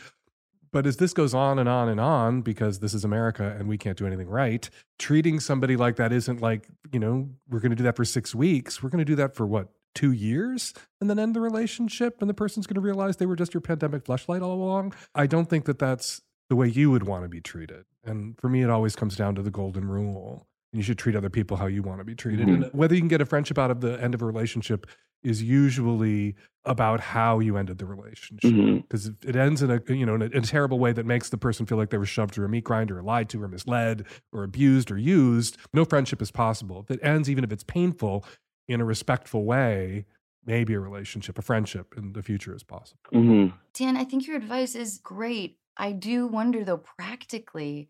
But 0.71 0.85
as 0.87 0.97
this 0.97 1.13
goes 1.13 1.33
on 1.33 1.59
and 1.59 1.67
on 1.67 1.89
and 1.89 1.99
on, 1.99 2.41
because 2.41 2.79
this 2.79 2.93
is 2.93 3.03
America 3.03 3.55
and 3.59 3.67
we 3.67 3.77
can't 3.77 3.97
do 3.97 4.07
anything 4.07 4.29
right, 4.29 4.69
treating 4.97 5.39
somebody 5.41 5.75
like 5.75 5.97
that 5.97 6.13
isn't 6.13 6.41
like, 6.41 6.69
you 6.93 6.99
know, 6.99 7.29
we're 7.49 7.59
going 7.59 7.71
to 7.71 7.75
do 7.75 7.83
that 7.83 7.97
for 7.97 8.05
six 8.05 8.33
weeks. 8.33 8.81
We're 8.81 8.89
going 8.89 8.99
to 8.99 9.05
do 9.05 9.15
that 9.17 9.35
for 9.35 9.45
what, 9.45 9.67
two 9.93 10.13
years 10.13 10.73
and 11.01 11.09
then 11.09 11.19
end 11.19 11.35
the 11.35 11.41
relationship 11.41 12.21
and 12.21 12.29
the 12.29 12.33
person's 12.33 12.65
going 12.65 12.75
to 12.75 12.81
realize 12.81 13.17
they 13.17 13.25
were 13.25 13.35
just 13.35 13.53
your 13.53 13.59
pandemic 13.59 14.05
fleshlight 14.05 14.41
all 14.41 14.53
along. 14.53 14.93
I 15.13 15.27
don't 15.27 15.49
think 15.49 15.65
that 15.65 15.77
that's 15.79 16.21
the 16.49 16.55
way 16.55 16.69
you 16.69 16.89
would 16.89 17.03
want 17.03 17.23
to 17.25 17.27
be 17.27 17.41
treated. 17.41 17.83
And 18.05 18.39
for 18.39 18.47
me, 18.47 18.61
it 18.61 18.69
always 18.69 18.95
comes 18.95 19.17
down 19.17 19.35
to 19.35 19.41
the 19.41 19.51
golden 19.51 19.83
rule. 19.89 20.47
You 20.73 20.81
should 20.81 20.97
treat 20.97 21.15
other 21.15 21.29
people 21.29 21.57
how 21.57 21.67
you 21.67 21.83
want 21.83 21.99
to 21.99 22.05
be 22.05 22.15
treated. 22.15 22.47
Mhm. 22.47 22.53
And 22.53 22.73
whether 22.73 22.95
you 22.95 23.01
can 23.01 23.09
get 23.09 23.21
a 23.21 23.25
friendship 23.25 23.57
out 23.57 23.71
of 23.71 23.81
the 23.81 24.01
end 24.01 24.13
of 24.13 24.21
a 24.21 24.25
relationship 24.25 24.87
is 25.23 25.43
usually 25.43 26.35
about 26.65 26.99
how 26.99 27.39
you 27.39 27.57
ended 27.57 27.77
the 27.77 27.85
relationship 27.85 28.83
because 28.83 29.07
if 29.07 29.23
it 29.23 29.35
ends 29.35 29.61
in 29.61 29.69
a 29.69 29.79
you 29.87 30.05
know 30.05 30.15
in 30.15 30.21
a, 30.23 30.25
in 30.25 30.37
a 30.37 30.41
terrible 30.41 30.79
way 30.79 30.91
that 30.91 31.05
makes 31.05 31.29
the 31.29 31.37
person 31.37 31.65
feel 31.65 31.77
like 31.77 31.89
they 31.91 31.97
were 31.97 32.05
shoved 32.05 32.33
through 32.33 32.45
a 32.45 32.49
meat 32.49 32.63
grinder 32.63 32.97
or 32.97 33.03
lied 33.03 33.29
to 33.29 33.41
or 33.41 33.47
misled 33.47 34.05
or 34.31 34.43
abused 34.43 34.89
or 34.89 34.97
used 34.97 35.57
no 35.73 35.85
friendship 35.85 36.21
is 36.23 36.31
possible 36.31 36.79
if 36.79 36.89
it 36.89 36.99
ends 37.03 37.29
even 37.29 37.43
if 37.43 37.51
it's 37.51 37.63
painful 37.63 38.25
in 38.67 38.81
a 38.81 38.85
respectful 38.85 39.43
way 39.45 40.05
maybe 40.45 40.73
a 40.73 40.79
relationship 40.79 41.37
a 41.37 41.41
friendship 41.43 41.93
in 41.97 42.13
the 42.13 42.23
future 42.23 42.55
is 42.55 42.63
possible 42.63 42.99
Mm-hmm. 43.13 43.55
Dan, 43.73 43.97
I 43.97 44.03
think 44.03 44.25
your 44.25 44.37
advice 44.37 44.73
is 44.73 44.97
great. 44.97 45.57
I 45.77 45.91
do 45.91 46.25
wonder 46.27 46.63
though, 46.63 46.77
practically, 46.97 47.89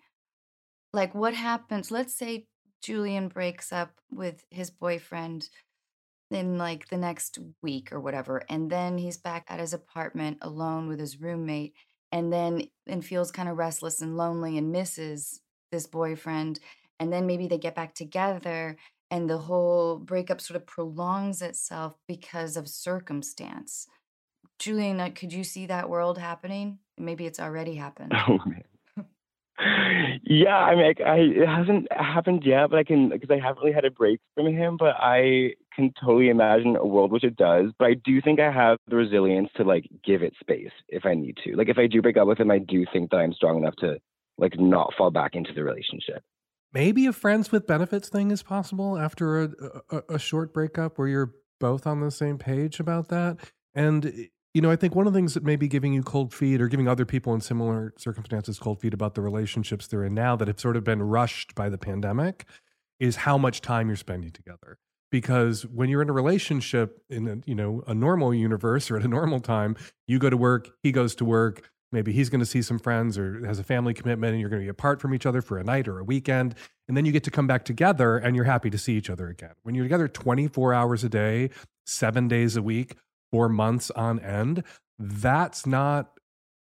like 0.94 1.16
what 1.16 1.34
happens? 1.34 1.92
Let's 1.92 2.14
say 2.14 2.46
Julian 2.82 3.28
breaks 3.28 3.72
up 3.72 3.92
with 4.12 4.44
his 4.50 4.70
boyfriend. 4.72 5.50
in 6.32 6.58
like 6.58 6.88
the 6.90 6.98
next 6.98 7.40
week 7.62 7.92
or 7.92 8.00
whatever. 8.00 8.44
And 8.50 8.70
then 8.70 8.98
he's 8.98 9.18
back 9.18 9.46
at 9.50 9.60
his 9.60 9.74
apartment 9.74 10.38
alone 10.42 10.88
with 10.88 11.00
his 11.00 11.20
roommate 11.22 11.74
and 12.12 12.32
then 12.32 12.68
and 12.88 13.04
feels 13.06 13.32
kind 13.32 13.50
of 13.50 13.58
restless 13.58 14.02
and 14.02 14.18
lonely 14.18 14.58
and 14.58 14.72
misses 14.72 15.42
this 15.72 15.88
boyfriend. 15.88 16.60
And 17.00 17.12
then 17.12 17.28
maybe 17.28 17.48
they 17.48 17.58
get 17.58 17.76
back 17.76 17.94
together 17.96 18.78
and 19.10 19.30
the 19.30 19.40
whole 19.40 19.98
breakup 19.98 20.40
sort 20.42 20.56
of 20.58 20.66
prolongs 20.68 21.42
itself 21.42 21.96
because 22.08 22.56
of 22.58 22.68
circumstance. 22.70 23.88
Julian, 24.60 25.00
uh, 25.02 25.10
could 25.14 25.34
you 25.34 25.44
see 25.44 25.66
that 25.68 25.90
world 25.90 26.18
happening? 26.18 26.80
Maybe 26.98 27.26
it's 27.26 27.40
already 27.40 27.76
happened. 27.76 28.14
Oh 28.28 28.40
man. 28.46 28.64
Yeah, 30.24 30.56
I 30.56 30.76
mean, 30.76 30.94
I, 31.06 31.10
I, 31.10 31.16
it 31.18 31.48
hasn't 31.48 31.92
happened 31.92 32.44
yet, 32.46 32.70
but 32.70 32.80
I 32.80 32.84
can 32.84 33.10
because 33.10 33.30
I 33.30 33.40
haven't 33.40 33.62
really 33.62 33.74
had 33.74 33.86
a 33.86 33.92
break 33.92 34.20
from 34.36 34.48
him. 34.48 34.78
But 34.78 34.96
I 34.98 35.52
can 35.76 35.94
totally 36.00 36.30
imagine 36.30 36.76
a 36.76 36.86
world 36.86 37.12
which 37.12 37.24
it 37.24 37.36
does. 37.36 37.72
But 37.78 37.86
I 37.86 37.94
do 37.94 38.22
think 38.22 38.40
I 38.40 38.52
have 38.52 38.78
the 38.88 38.96
resilience 38.96 39.50
to 39.58 39.64
like 39.64 39.86
give 40.04 40.22
it 40.24 40.34
space 40.40 40.72
if 40.88 41.06
I 41.06 41.14
need 41.14 41.38
to. 41.44 41.56
Like 41.56 41.70
if 41.70 41.78
I 41.78 41.88
do 41.88 42.02
break 42.02 42.18
up 42.18 42.28
with 42.28 42.40
him, 42.40 42.52
I 42.52 42.60
do 42.60 42.86
think 42.92 43.12
that 43.12 43.18
I'm 43.18 43.34
strong 43.34 43.58
enough 43.58 43.76
to 43.78 43.98
like 44.38 44.60
not 44.60 44.94
fall 44.98 45.12
back 45.12 45.36
into 45.36 45.54
the 45.54 45.64
relationship. 45.64 46.24
Maybe 46.74 47.06
a 47.06 47.14
friends 47.14 47.52
with 47.52 47.68
benefits 47.68 48.10
thing 48.10 48.32
is 48.32 48.44
possible 48.44 48.98
after 48.98 49.44
a, 49.44 49.50
a, 49.90 50.02
a 50.12 50.20
short 50.20 50.54
breakup 50.54 50.98
where 50.98 51.08
you're 51.08 51.34
both 51.60 51.86
on 51.86 52.00
the 52.00 52.12
same 52.12 52.38
page 52.38 52.80
about 52.80 53.10
that. 53.10 53.38
And 53.76 54.30
you 54.54 54.62
know, 54.62 54.70
I 54.70 54.76
think 54.76 54.96
one 54.96 55.08
of 55.08 55.14
the 55.14 55.18
things 55.18 55.34
that 55.34 55.44
may 55.44 55.56
be 55.56 55.68
giving 55.68 55.94
you 55.94 56.04
cold 56.04 56.34
feet 56.34 56.62
or 56.62 56.68
giving 56.68 56.88
other 56.88 57.06
people 57.06 57.34
in 57.34 57.42
similar 57.42 57.94
circumstances 57.98 58.60
cold 58.60 58.82
feet 58.82 58.94
about 58.94 59.16
the 59.16 59.22
relationships 59.22 59.88
they're 59.88 60.04
in 60.04 60.14
now 60.14 60.36
that 60.36 60.48
have 60.48 60.60
sort 60.60 60.76
of 60.76 60.84
been 60.84 61.02
rushed 61.02 61.56
by 61.56 61.70
the 61.70 61.78
pandemic 61.78 62.46
is 63.00 63.18
how 63.18 63.38
much 63.38 63.62
time 63.62 63.88
you're 63.88 63.96
spending 63.96 64.32
together. 64.32 64.78
Because 65.10 65.66
when 65.66 65.90
you're 65.90 66.02
in 66.02 66.10
a 66.10 66.14
relationship 66.14 67.02
in 67.10 67.28
a, 67.28 67.38
you 67.46 67.56
know, 67.56 67.84
a 67.88 67.94
normal 67.94 68.34
universe 68.34 68.92
or 68.92 68.98
at 68.98 69.04
a 69.04 69.08
normal 69.08 69.40
time, 69.40 69.76
you 70.08 70.20
go 70.20 70.30
to 70.30 70.38
work, 70.38 70.70
he 70.84 70.92
goes 70.92 71.16
to 71.16 71.26
work, 71.26 71.70
maybe 71.92 72.14
he's 72.14 72.30
going 72.30 72.40
to 72.40 72.46
see 72.46 72.62
some 72.62 72.80
friends 72.80 73.18
or 73.18 73.46
has 73.46 73.60
a 73.60 73.64
family 73.64 73.94
commitment 73.94 74.32
and 74.32 74.40
you're 74.40 74.50
going 74.50 74.62
to 74.62 74.66
be 74.66 74.70
apart 74.70 75.02
from 75.02 75.14
each 75.14 75.26
other 75.26 75.42
for 75.42 75.58
a 75.58 75.64
night 75.64 75.88
or 75.88 76.00
a 76.00 76.04
weekend 76.04 76.56
and 76.88 76.96
then 76.96 77.06
you 77.06 77.12
get 77.12 77.24
to 77.24 77.32
come 77.32 77.48
back 77.48 77.64
together 77.64 78.18
and 78.18 78.36
you're 78.36 78.46
happy 78.46 78.70
to 78.70 78.78
see 78.78 78.96
each 78.96 79.10
other 79.10 79.28
again. 79.28 79.54
When 79.64 79.76
you're 79.76 79.86
together 79.86 80.08
24 80.08 80.74
hours 80.74 81.04
a 81.04 81.10
day, 81.10 81.50
7 81.86 82.28
days 82.28 82.56
a 82.56 82.62
week, 82.62 82.96
for 83.32 83.50
months 83.50 83.92
on 83.92 84.20
end, 84.20 84.64
that's 85.00 85.66
not 85.66 86.12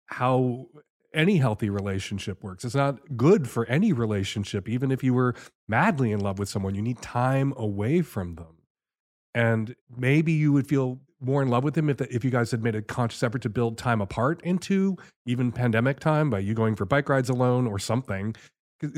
how 0.07 0.67
any 1.15 1.39
healthy 1.39 1.71
relationship 1.71 2.43
works. 2.43 2.65
It's 2.65 2.75
not 2.75 3.17
good 3.17 3.49
for 3.49 3.65
any 3.67 3.93
relationship, 3.93 4.69
even 4.69 4.91
if 4.91 5.03
you 5.03 5.15
were 5.15 5.35
madly 5.69 6.13
in 6.13 6.21
love 6.21 6.39
with 6.39 6.49
someone. 6.49 6.75
You 6.75 6.83
need 6.83 7.01
time 7.01 7.55
away 7.57 8.03
from 8.03 8.35
them. 8.35 8.59
And 9.35 9.75
maybe 9.97 10.33
you 10.33 10.53
would 10.53 10.67
feel 10.67 11.01
more 11.21 11.43
in 11.43 11.49
love 11.49 11.65
with 11.65 11.77
him 11.77 11.89
if, 11.89 12.01
if 12.03 12.25
you 12.25 12.31
guys 12.31 12.51
had 12.51 12.63
made 12.63 12.75
a 12.75 12.83
conscious 12.83 13.23
effort 13.23 13.43
to 13.43 13.49
build 13.49 13.79
time 13.79 14.01
apart 14.01 14.41
into 14.43 14.97
even 15.25 15.53
pandemic 15.53 16.01
time 16.01 16.31
by 16.31 16.39
you 16.39 16.55
going 16.55 16.75
for 16.75 16.85
bike 16.85 17.09
rides 17.09 17.29
alone 17.29 17.67
or 17.67 17.79
something. 17.79 18.35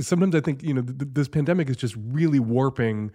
Sometimes 0.00 0.34
I 0.34 0.40
think, 0.40 0.62
you 0.62 0.74
know, 0.74 0.82
th- 0.82 1.10
this 1.12 1.28
pandemic 1.28 1.70
is 1.70 1.76
just 1.76 1.94
really 1.96 2.40
warping 2.40 3.12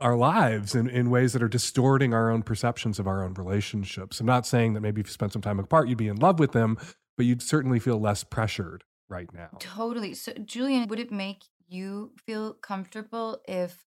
our 0.00 0.16
lives 0.16 0.74
in, 0.74 0.88
in 0.88 1.10
ways 1.10 1.32
that 1.32 1.42
are 1.42 1.48
distorting 1.48 2.14
our 2.14 2.30
own 2.30 2.42
perceptions 2.42 2.98
of 2.98 3.06
our 3.06 3.24
own 3.24 3.34
relationships. 3.34 4.20
I'm 4.20 4.26
not 4.26 4.46
saying 4.46 4.74
that 4.74 4.80
maybe 4.80 5.00
if 5.00 5.08
you 5.08 5.12
spent 5.12 5.32
some 5.32 5.42
time 5.42 5.58
apart, 5.58 5.88
you'd 5.88 5.98
be 5.98 6.08
in 6.08 6.16
love 6.16 6.38
with 6.38 6.52
them, 6.52 6.78
but 7.16 7.26
you'd 7.26 7.42
certainly 7.42 7.78
feel 7.78 7.98
less 7.98 8.24
pressured 8.24 8.84
right 9.08 9.32
now. 9.34 9.50
Totally. 9.58 10.14
So, 10.14 10.32
Julian, 10.44 10.88
would 10.88 11.00
it 11.00 11.12
make 11.12 11.44
you 11.68 12.12
feel 12.26 12.54
comfortable 12.54 13.40
if 13.46 13.84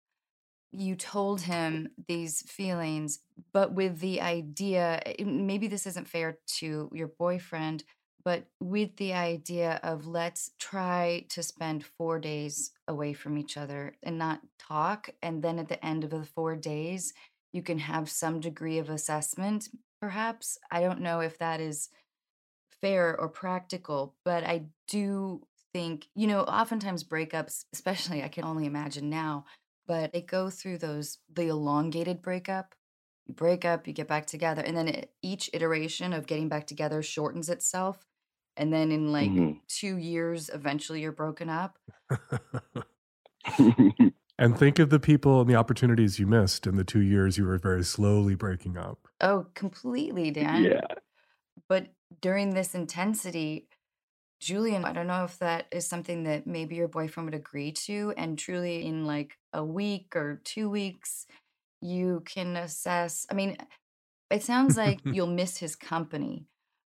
you 0.71 0.95
told 0.95 1.41
him 1.41 1.89
these 2.07 2.41
feelings, 2.41 3.19
but 3.53 3.73
with 3.73 3.99
the 3.99 4.21
idea, 4.21 5.01
eh, 5.05 5.23
maybe 5.23 5.67
this 5.67 5.85
isn't 5.85 6.07
fair 6.07 6.39
to 6.47 6.89
your 6.93 7.09
boyfriend, 7.19 7.83
but 8.25 8.45
with 8.61 8.95
the 8.95 9.13
idea 9.13 9.79
of 9.83 10.07
let's 10.07 10.51
try 10.57 11.25
to 11.29 11.43
spend 11.43 11.85
four 11.85 12.19
days 12.19 12.71
away 12.87 13.13
from 13.13 13.37
each 13.37 13.57
other 13.57 13.95
and 14.01 14.17
not 14.17 14.41
talk. 14.57 15.09
And 15.21 15.43
then 15.43 15.59
at 15.59 15.67
the 15.67 15.83
end 15.85 16.03
of 16.03 16.09
the 16.09 16.23
four 16.23 16.55
days, 16.55 17.13
you 17.51 17.61
can 17.61 17.79
have 17.79 18.09
some 18.09 18.39
degree 18.39 18.77
of 18.77 18.89
assessment, 18.89 19.69
perhaps. 20.01 20.57
I 20.71 20.81
don't 20.81 21.01
know 21.01 21.19
if 21.19 21.37
that 21.39 21.59
is 21.59 21.89
fair 22.81 23.19
or 23.19 23.27
practical, 23.27 24.15
but 24.23 24.43
I 24.45 24.63
do 24.87 25.41
think, 25.73 26.07
you 26.15 26.27
know, 26.27 26.41
oftentimes 26.41 27.03
breakups, 27.03 27.65
especially 27.73 28.23
I 28.23 28.29
can 28.29 28.45
only 28.45 28.65
imagine 28.65 29.09
now, 29.09 29.45
but 29.85 30.13
they 30.13 30.21
go 30.21 30.49
through 30.49 30.77
those, 30.77 31.17
the 31.33 31.47
elongated 31.47 32.21
breakup. 32.21 32.73
You 33.27 33.33
break 33.33 33.63
up, 33.65 33.87
you 33.87 33.93
get 33.93 34.07
back 34.07 34.25
together, 34.25 34.61
and 34.61 34.75
then 34.75 34.89
it, 34.89 35.13
each 35.21 35.49
iteration 35.53 36.11
of 36.11 36.27
getting 36.27 36.49
back 36.49 36.67
together 36.67 37.01
shortens 37.01 37.49
itself 37.49 38.05
and 38.57 38.71
then 38.73 38.91
in 38.91 39.11
like 39.11 39.29
Mhm. 39.31 39.59
two 39.67 39.97
years 39.97 40.49
eventually 40.53 41.01
you're 41.01 41.11
broken 41.11 41.49
up 41.49 41.77
and 44.39 44.57
think 44.57 44.79
of 44.79 44.89
the 44.89 44.99
people 44.99 45.41
and 45.41 45.49
the 45.49 45.55
opportunities 45.55 46.19
you 46.19 46.27
missed 46.27 46.65
in 46.65 46.75
the 46.75 46.83
two 46.83 47.01
years 47.01 47.37
you 47.37 47.45
were 47.45 47.57
very 47.57 47.83
slowly 47.83 48.35
breaking 48.35 48.77
up. 48.77 49.07
oh 49.21 49.45
completely 49.53 50.31
dan 50.31 50.63
yeah. 50.63 50.81
but 51.67 51.87
during 52.21 52.53
this 52.53 52.73
intensity 52.75 53.67
julian 54.39 54.85
i 54.85 54.91
don't 54.93 55.07
know 55.07 55.23
if 55.23 55.37
that 55.39 55.67
is 55.71 55.87
something 55.87 56.23
that 56.23 56.45
maybe 56.47 56.75
your 56.75 56.87
boyfriend 56.87 57.25
would 57.27 57.33
agree 57.39 57.71
to 57.71 58.13
and 58.17 58.37
truly 58.37 58.85
in 58.85 59.05
like 59.05 59.37
a 59.53 59.63
week 59.63 60.15
or 60.15 60.41
two 60.43 60.69
weeks 60.69 61.25
you 61.81 62.21
can 62.25 62.55
assess 62.55 63.25
i 63.29 63.33
mean 63.33 63.57
it 64.29 64.41
sounds 64.43 64.77
like 64.77 64.99
you'll 65.05 65.27
miss 65.27 65.57
his 65.57 65.75
company 65.75 66.45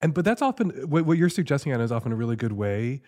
And 0.02 0.14
but 0.14 0.26
that's 0.26 0.42
often 0.42 0.70
what, 0.90 1.06
what 1.06 1.18
you're 1.18 1.30
suggesting, 1.30 1.72
Anna, 1.72 1.84
is 1.84 1.92
often 1.92 2.12
a 2.12 2.16
really 2.16 2.36
good 2.36 2.54
way. 2.54 3.02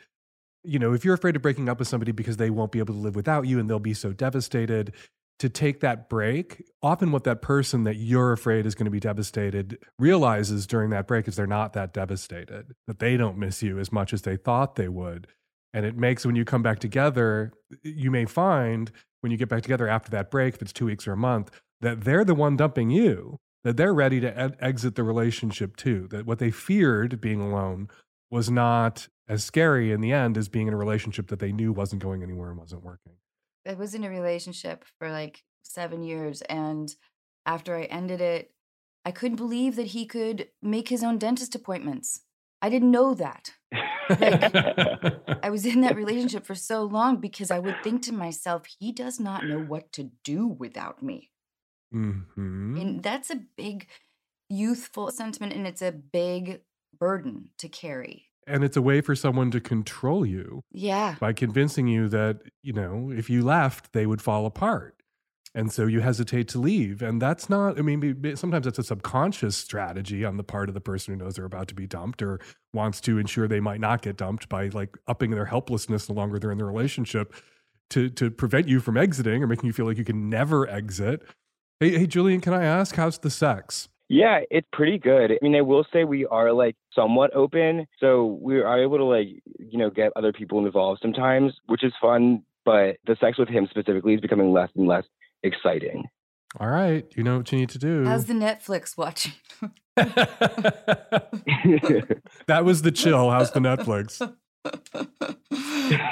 You 0.63 0.77
know, 0.77 0.93
if 0.93 1.03
you're 1.03 1.13
afraid 1.13 1.35
of 1.35 1.41
breaking 1.41 1.69
up 1.69 1.79
with 1.79 1.87
somebody 1.87 2.11
because 2.11 2.37
they 2.37 2.49
won't 2.49 2.71
be 2.71 2.79
able 2.79 2.93
to 2.93 2.99
live 2.99 3.15
without 3.15 3.47
you 3.47 3.59
and 3.59 3.69
they'll 3.69 3.79
be 3.79 3.93
so 3.93 4.13
devastated, 4.13 4.93
to 5.41 5.49
take 5.49 5.79
that 5.79 6.07
break, 6.07 6.63
often 6.83 7.11
what 7.11 7.23
that 7.23 7.41
person 7.41 7.83
that 7.83 7.95
you're 7.95 8.31
afraid 8.31 8.67
is 8.67 8.75
going 8.75 8.85
to 8.85 8.91
be 8.91 8.99
devastated 8.99 9.79
realizes 9.97 10.67
during 10.67 10.91
that 10.91 11.07
break 11.07 11.27
is 11.27 11.35
they're 11.35 11.47
not 11.47 11.73
that 11.73 11.93
devastated, 11.93 12.75
that 12.85 12.99
they 12.99 13.17
don't 13.17 13.39
miss 13.39 13.63
you 13.63 13.79
as 13.79 13.91
much 13.91 14.13
as 14.13 14.21
they 14.21 14.37
thought 14.37 14.75
they 14.75 14.87
would. 14.87 15.25
And 15.73 15.83
it 15.83 15.97
makes 15.97 16.27
when 16.27 16.35
you 16.35 16.45
come 16.45 16.61
back 16.61 16.77
together, 16.77 17.53
you 17.81 18.11
may 18.11 18.25
find 18.25 18.91
when 19.21 19.31
you 19.31 19.37
get 19.39 19.49
back 19.49 19.63
together 19.63 19.87
after 19.87 20.11
that 20.11 20.29
break, 20.29 20.53
if 20.53 20.61
it's 20.61 20.71
two 20.71 20.85
weeks 20.85 21.07
or 21.07 21.13
a 21.13 21.17
month, 21.17 21.49
that 21.79 22.01
they're 22.01 22.23
the 22.23 22.35
one 22.35 22.55
dumping 22.55 22.91
you, 22.91 23.39
that 23.63 23.77
they're 23.77 23.93
ready 23.93 24.19
to 24.19 24.55
exit 24.59 24.95
the 24.95 25.03
relationship 25.03 25.75
too. 25.75 26.07
That 26.09 26.25
what 26.25 26.39
they 26.39 26.51
feared 26.51 27.21
being 27.21 27.41
alone 27.41 27.89
was 28.29 28.49
not 28.49 29.07
as 29.27 29.43
scary 29.43 29.91
in 29.91 30.01
the 30.01 30.11
end 30.11 30.37
as 30.37 30.49
being 30.49 30.67
in 30.67 30.73
a 30.73 30.77
relationship 30.77 31.27
that 31.27 31.39
they 31.39 31.51
knew 31.51 31.71
wasn't 31.71 32.01
going 32.01 32.23
anywhere 32.23 32.49
and 32.49 32.59
wasn't 32.59 32.83
working. 32.83 33.13
I 33.67 33.73
was 33.75 33.93
in 33.93 34.03
a 34.03 34.09
relationship 34.09 34.85
for 34.97 35.11
like 35.11 35.43
seven 35.63 36.01
years. 36.03 36.41
And 36.43 36.93
after 37.45 37.75
I 37.75 37.83
ended 37.83 38.21
it, 38.21 38.51
I 39.05 39.11
couldn't 39.11 39.37
believe 39.37 39.75
that 39.77 39.87
he 39.87 40.05
could 40.05 40.47
make 40.61 40.89
his 40.89 41.03
own 41.03 41.17
dentist 41.17 41.55
appointments. 41.55 42.21
I 42.61 42.69
didn't 42.69 42.91
know 42.91 43.15
that. 43.15 43.51
Like, 44.09 44.53
I 45.43 45.49
was 45.49 45.65
in 45.65 45.81
that 45.81 45.95
relationship 45.95 46.45
for 46.45 46.53
so 46.53 46.83
long 46.83 47.17
because 47.17 47.49
I 47.49 47.57
would 47.57 47.77
think 47.83 48.03
to 48.03 48.13
myself, 48.13 48.67
he 48.79 48.91
does 48.91 49.19
not 49.19 49.45
know 49.45 49.59
what 49.59 49.91
to 49.93 50.11
do 50.23 50.45
without 50.45 51.01
me. 51.01 51.30
Hmm 51.91 52.79
And 52.79 53.03
that's 53.03 53.29
a 53.29 53.35
big 53.57 53.87
youthful 54.49 55.11
sentiment 55.11 55.53
and 55.53 55.67
it's 55.67 55.81
a 55.81 55.91
big 55.91 56.61
burden 56.97 57.49
to 57.57 57.69
carry. 57.69 58.31
And 58.47 58.63
it's 58.63 58.77
a 58.77 58.81
way 58.81 59.01
for 59.01 59.15
someone 59.15 59.51
to 59.51 59.61
control 59.61 60.25
you 60.25 60.61
Yeah. 60.71 61.15
by 61.19 61.33
convincing 61.33 61.87
you 61.87 62.09
that, 62.09 62.41
you 62.63 62.73
know, 62.73 63.11
if 63.11 63.29
you 63.29 63.43
left, 63.43 63.93
they 63.93 64.05
would 64.05 64.21
fall 64.21 64.45
apart. 64.45 64.95
And 65.53 65.71
so 65.71 65.85
you 65.85 65.99
hesitate 65.99 66.47
to 66.49 66.59
leave. 66.59 67.01
And 67.01 67.21
that's 67.21 67.49
not, 67.49 67.77
I 67.77 67.81
mean, 67.81 68.35
sometimes 68.35 68.65
it's 68.67 68.79
a 68.79 68.83
subconscious 68.83 69.57
strategy 69.57 70.23
on 70.25 70.37
the 70.37 70.43
part 70.43 70.69
of 70.69 70.75
the 70.75 70.81
person 70.81 71.13
who 71.13 71.23
knows 71.23 71.35
they're 71.35 71.45
about 71.45 71.67
to 71.69 71.75
be 71.75 71.87
dumped 71.87 72.21
or 72.21 72.39
wants 72.73 73.01
to 73.01 73.17
ensure 73.17 73.47
they 73.47 73.59
might 73.59 73.81
not 73.81 74.01
get 74.01 74.17
dumped 74.17 74.49
by 74.49 74.69
like 74.69 74.97
upping 75.07 75.31
their 75.31 75.45
helplessness 75.45 76.07
the 76.07 76.13
longer 76.13 76.39
they're 76.39 76.51
in 76.51 76.57
the 76.57 76.65
relationship 76.65 77.35
to, 77.89 78.09
to 78.11 78.31
prevent 78.31 78.67
you 78.69 78.79
from 78.79 78.95
exiting 78.97 79.43
or 79.43 79.47
making 79.47 79.67
you 79.67 79.73
feel 79.73 79.85
like 79.85 79.97
you 79.97 80.05
can 80.05 80.29
never 80.29 80.67
exit. 80.69 81.23
Hey, 81.81 81.97
hey, 81.97 82.05
Julian, 82.05 82.41
can 82.41 82.53
I 82.53 82.63
ask, 82.63 82.95
how's 82.95 83.17
the 83.17 83.31
sex? 83.31 83.89
Yeah, 84.07 84.41
it's 84.51 84.67
pretty 84.71 84.99
good. 84.99 85.31
I 85.31 85.39
mean, 85.41 85.55
I 85.55 85.61
will 85.61 85.83
say 85.91 86.03
we 86.03 86.27
are 86.27 86.53
like 86.53 86.75
somewhat 86.93 87.35
open. 87.35 87.87
So 87.99 88.37
we 88.39 88.61
are 88.61 88.83
able 88.83 88.99
to 88.99 89.03
like, 89.05 89.29
you 89.57 89.79
know, 89.79 89.89
get 89.89 90.11
other 90.15 90.31
people 90.31 90.63
involved 90.63 90.99
sometimes, 91.01 91.53
which 91.65 91.83
is 91.83 91.91
fun. 91.99 92.43
But 92.65 92.97
the 93.07 93.17
sex 93.19 93.39
with 93.39 93.49
him 93.49 93.67
specifically 93.67 94.13
is 94.13 94.21
becoming 94.21 94.53
less 94.53 94.69
and 94.75 94.87
less 94.87 95.05
exciting. 95.41 96.07
All 96.59 96.67
right, 96.67 97.11
you 97.15 97.23
know 97.23 97.37
what 97.37 97.51
you 97.51 97.57
need 97.57 97.69
to 97.69 97.79
do. 97.79 98.05
How's 98.05 98.25
the 98.25 98.33
Netflix 98.33 98.95
watching? 98.95 99.33
that 102.45 102.63
was 102.63 102.83
the 102.83 102.91
chill. 102.91 103.31
How's 103.31 103.53
the 103.53 103.59
Netflix? 103.59 104.21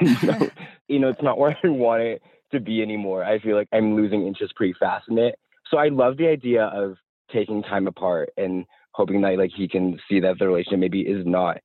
you, 0.02 0.28
know, 0.28 0.50
you 0.88 0.98
know, 0.98 1.10
it's 1.10 1.22
not 1.22 1.38
where 1.38 1.56
I 1.64 1.68
want 1.68 2.02
it 2.02 2.24
to 2.54 2.60
be 2.60 2.82
anymore. 2.82 3.24
I 3.24 3.38
feel 3.38 3.56
like 3.56 3.68
I'm 3.72 3.96
losing 3.96 4.26
interest 4.26 4.56
pretty 4.56 4.74
fast 4.80 5.08
in 5.10 5.20
it. 5.20 5.38
So 5.70 5.78
I 5.78 5.90
love 5.90 6.18
the 6.18 6.28
idea 6.28 6.66
of 6.66 6.96
taking 7.32 7.62
time 7.64 7.88
apart 7.88 8.30
and 8.38 8.66
hoping 8.92 9.22
that 9.22 9.38
like 9.38 9.52
he 9.56 9.68
can 9.68 10.00
see 10.10 10.20
that 10.20 10.40
the 10.40 10.48
relationship 10.48 10.80
maybe 10.80 11.02
is 11.02 11.26
not 11.26 11.58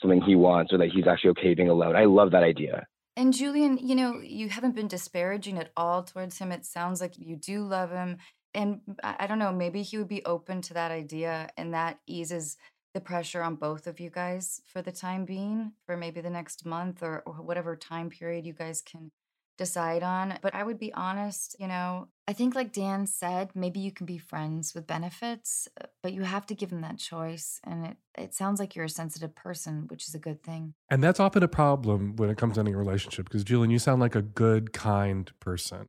something 0.00 0.22
he 0.22 0.34
wants 0.34 0.72
or 0.72 0.78
that 0.78 0.90
he's 0.90 1.06
actually 1.06 1.30
okay 1.30 1.54
being 1.54 1.68
alone. 1.68 1.94
I 1.94 2.06
love 2.06 2.30
that 2.30 2.42
idea. 2.42 2.86
And 3.16 3.34
Julian, 3.34 3.76
you 3.78 3.94
know, 3.94 4.18
you 4.20 4.48
haven't 4.48 4.74
been 4.74 4.88
disparaging 4.88 5.58
at 5.58 5.72
all 5.76 6.02
towards 6.02 6.38
him. 6.38 6.52
It 6.52 6.64
sounds 6.64 7.00
like 7.00 7.18
you 7.18 7.36
do 7.36 7.64
love 7.64 7.90
him. 7.90 8.16
And 8.54 8.80
I 9.02 9.26
don't 9.26 9.38
know, 9.38 9.52
maybe 9.52 9.82
he 9.82 9.98
would 9.98 10.08
be 10.08 10.24
open 10.24 10.62
to 10.62 10.74
that 10.74 10.90
idea 10.90 11.50
and 11.56 11.74
that 11.74 12.00
eases 12.06 12.56
the 12.94 13.00
pressure 13.00 13.42
on 13.42 13.54
both 13.54 13.86
of 13.86 14.00
you 14.00 14.10
guys 14.10 14.60
for 14.66 14.82
the 14.82 14.90
time 14.90 15.24
being, 15.24 15.72
for 15.86 15.96
maybe 15.96 16.20
the 16.20 16.30
next 16.30 16.66
month 16.66 17.02
or, 17.02 17.22
or 17.26 17.34
whatever 17.34 17.76
time 17.76 18.10
period 18.10 18.46
you 18.46 18.52
guys 18.52 18.82
can 18.82 19.12
decide 19.60 20.02
on. 20.02 20.38
But 20.40 20.54
I 20.54 20.64
would 20.64 20.78
be 20.78 20.92
honest, 20.94 21.54
you 21.60 21.68
know, 21.68 22.08
I 22.26 22.32
think, 22.32 22.54
like 22.54 22.72
Dan 22.72 23.06
said, 23.06 23.50
maybe 23.54 23.78
you 23.78 23.92
can 23.92 24.06
be 24.06 24.16
friends 24.16 24.74
with 24.74 24.86
benefits, 24.86 25.68
uh, 25.78 25.86
but 26.02 26.14
you 26.14 26.22
have 26.22 26.46
to 26.46 26.54
give 26.54 26.70
them 26.70 26.80
that 26.80 26.98
choice. 26.98 27.60
And 27.62 27.86
it, 27.86 27.96
it 28.16 28.34
sounds 28.34 28.58
like 28.58 28.74
you're 28.74 28.86
a 28.86 28.88
sensitive 28.88 29.34
person, 29.34 29.84
which 29.88 30.08
is 30.08 30.14
a 30.14 30.18
good 30.18 30.42
thing. 30.42 30.72
And 30.88 31.04
that's 31.04 31.20
often 31.20 31.42
a 31.42 31.48
problem 31.48 32.16
when 32.16 32.30
it 32.30 32.38
comes 32.38 32.54
to 32.54 32.60
any 32.60 32.74
relationship 32.74 33.26
because, 33.26 33.44
Julian, 33.44 33.70
you 33.70 33.78
sound 33.78 34.00
like 34.00 34.14
a 34.14 34.22
good, 34.22 34.72
kind 34.72 35.30
person. 35.40 35.86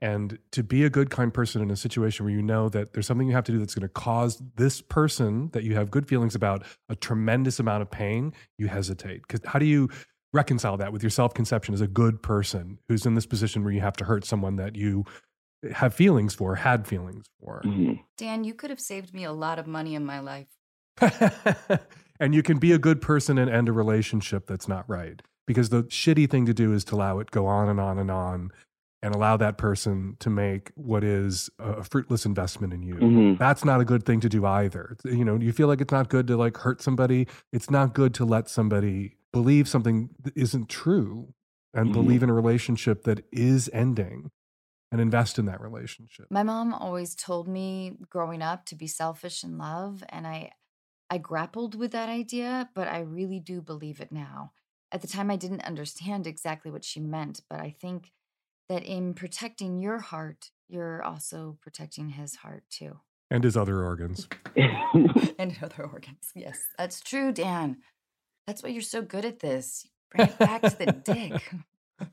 And 0.00 0.38
to 0.52 0.62
be 0.62 0.84
a 0.84 0.90
good, 0.90 1.10
kind 1.10 1.32
person 1.32 1.62
in 1.62 1.70
a 1.70 1.76
situation 1.76 2.24
where 2.24 2.34
you 2.34 2.42
know 2.42 2.68
that 2.70 2.92
there's 2.92 3.06
something 3.06 3.28
you 3.28 3.34
have 3.34 3.44
to 3.44 3.52
do 3.52 3.58
that's 3.58 3.74
going 3.74 3.88
to 3.88 3.88
cause 3.88 4.42
this 4.56 4.80
person 4.80 5.50
that 5.52 5.62
you 5.62 5.74
have 5.76 5.90
good 5.90 6.06
feelings 6.08 6.34
about 6.34 6.64
a 6.88 6.96
tremendous 6.96 7.60
amount 7.60 7.82
of 7.82 7.90
pain, 7.90 8.32
you 8.58 8.66
hesitate. 8.66 9.22
Because 9.22 9.40
how 9.44 9.58
do 9.58 9.66
you 9.66 9.88
reconcile 10.34 10.76
that 10.76 10.92
with 10.92 11.02
your 11.02 11.10
self 11.10 11.32
conception 11.32 11.72
as 11.72 11.80
a 11.80 11.86
good 11.86 12.22
person 12.22 12.78
who's 12.88 13.06
in 13.06 13.14
this 13.14 13.24
position 13.24 13.64
where 13.64 13.72
you 13.72 13.80
have 13.80 13.96
to 13.96 14.04
hurt 14.04 14.24
someone 14.26 14.56
that 14.56 14.76
you 14.76 15.04
have 15.72 15.94
feelings 15.94 16.34
for, 16.34 16.56
had 16.56 16.86
feelings 16.86 17.24
for? 17.40 17.62
Mhm. 17.64 18.00
Dan, 18.18 18.44
you 18.44 18.52
could 18.52 18.68
have 18.68 18.80
saved 18.80 19.14
me 19.14 19.24
a 19.24 19.32
lot 19.32 19.58
of 19.58 19.66
money 19.66 19.94
in 19.94 20.04
my 20.04 20.20
life. 20.20 20.48
and 22.20 22.34
you 22.34 22.42
can 22.42 22.58
be 22.58 22.72
a 22.72 22.78
good 22.78 23.00
person 23.00 23.38
and 23.38 23.50
end 23.50 23.68
a 23.68 23.72
relationship 23.72 24.46
that's 24.46 24.68
not 24.68 24.84
right. 24.88 25.22
Because 25.46 25.68
the 25.70 25.84
shitty 25.84 26.28
thing 26.28 26.46
to 26.46 26.54
do 26.54 26.72
is 26.72 26.84
to 26.86 26.94
allow 26.94 27.18
it 27.18 27.30
go 27.30 27.46
on 27.46 27.68
and 27.68 27.80
on 27.80 27.98
and 27.98 28.10
on 28.10 28.50
and 29.02 29.14
allow 29.14 29.36
that 29.36 29.58
person 29.58 30.16
to 30.20 30.30
make 30.30 30.70
what 30.76 31.04
is 31.04 31.50
a 31.58 31.84
fruitless 31.84 32.24
investment 32.24 32.72
in 32.72 32.82
you. 32.82 32.94
Mhm. 32.94 33.38
That's 33.38 33.64
not 33.64 33.80
a 33.80 33.84
good 33.84 34.04
thing 34.04 34.20
to 34.20 34.28
do 34.30 34.46
either. 34.46 34.96
You 35.04 35.24
know, 35.24 35.36
you 35.36 35.52
feel 35.52 35.68
like 35.68 35.80
it's 35.82 35.92
not 35.92 36.08
good 36.08 36.26
to 36.28 36.36
like 36.36 36.56
hurt 36.56 36.80
somebody. 36.80 37.26
It's 37.52 37.70
not 37.70 37.92
good 37.94 38.14
to 38.14 38.24
let 38.24 38.48
somebody 38.48 39.16
believe 39.34 39.68
something 39.68 40.10
that 40.22 40.36
isn't 40.36 40.68
true 40.68 41.34
and 41.74 41.90
Mhm. 41.90 41.92
believe 41.92 42.22
in 42.22 42.30
a 42.30 42.34
relationship 42.34 43.02
that 43.02 43.26
is 43.32 43.68
ending 43.72 44.30
and 44.92 45.00
invest 45.00 45.38
in 45.38 45.44
that 45.46 45.60
relationship. 45.60 46.26
My 46.30 46.44
mom 46.44 46.72
always 46.72 47.14
told 47.16 47.48
me 47.48 47.98
growing 48.08 48.42
up 48.42 48.64
to 48.66 48.76
be 48.76 48.86
selfish 48.86 49.42
in 49.44 49.58
love, 49.58 50.02
and 50.08 50.26
I 50.26 50.52
I 51.10 51.18
grappled 51.18 51.74
with 51.74 51.92
that 51.92 52.08
idea, 52.08 52.70
but 52.74 52.88
I 52.88 53.00
really 53.00 53.38
do 53.38 53.60
believe 53.60 54.00
it 54.00 54.10
now. 54.10 54.52
At 54.90 55.02
the 55.02 55.06
time 55.06 55.30
I 55.30 55.36
didn't 55.36 55.60
understand 55.60 56.26
exactly 56.26 56.70
what 56.70 56.82
she 56.84 56.98
meant, 56.98 57.42
but 57.50 57.60
I 57.60 57.70
think 57.70 58.12
that 58.68 58.82
in 58.84 59.12
protecting 59.14 59.78
your 59.78 59.98
heart, 59.98 60.50
you're 60.66 61.02
also 61.02 61.58
protecting 61.60 62.08
his 62.10 62.36
heart 62.36 62.64
too. 62.70 63.00
And 63.30 63.44
his 63.44 63.56
other 63.56 63.84
organs. 63.84 64.28
and 64.56 65.58
other 65.62 65.84
organs. 65.84 66.30
Yes, 66.34 66.64
that's 66.78 67.00
true, 67.00 67.32
Dan. 67.32 67.82
That's 68.46 68.62
why 68.62 68.70
you're 68.70 68.82
so 68.82 69.02
good 69.02 69.24
at 69.24 69.40
this. 69.40 69.86
Bring 70.10 70.28
it 70.28 70.38
back 70.38 70.62
to 70.62 70.76
the 70.78 70.92
dick. 70.92 71.50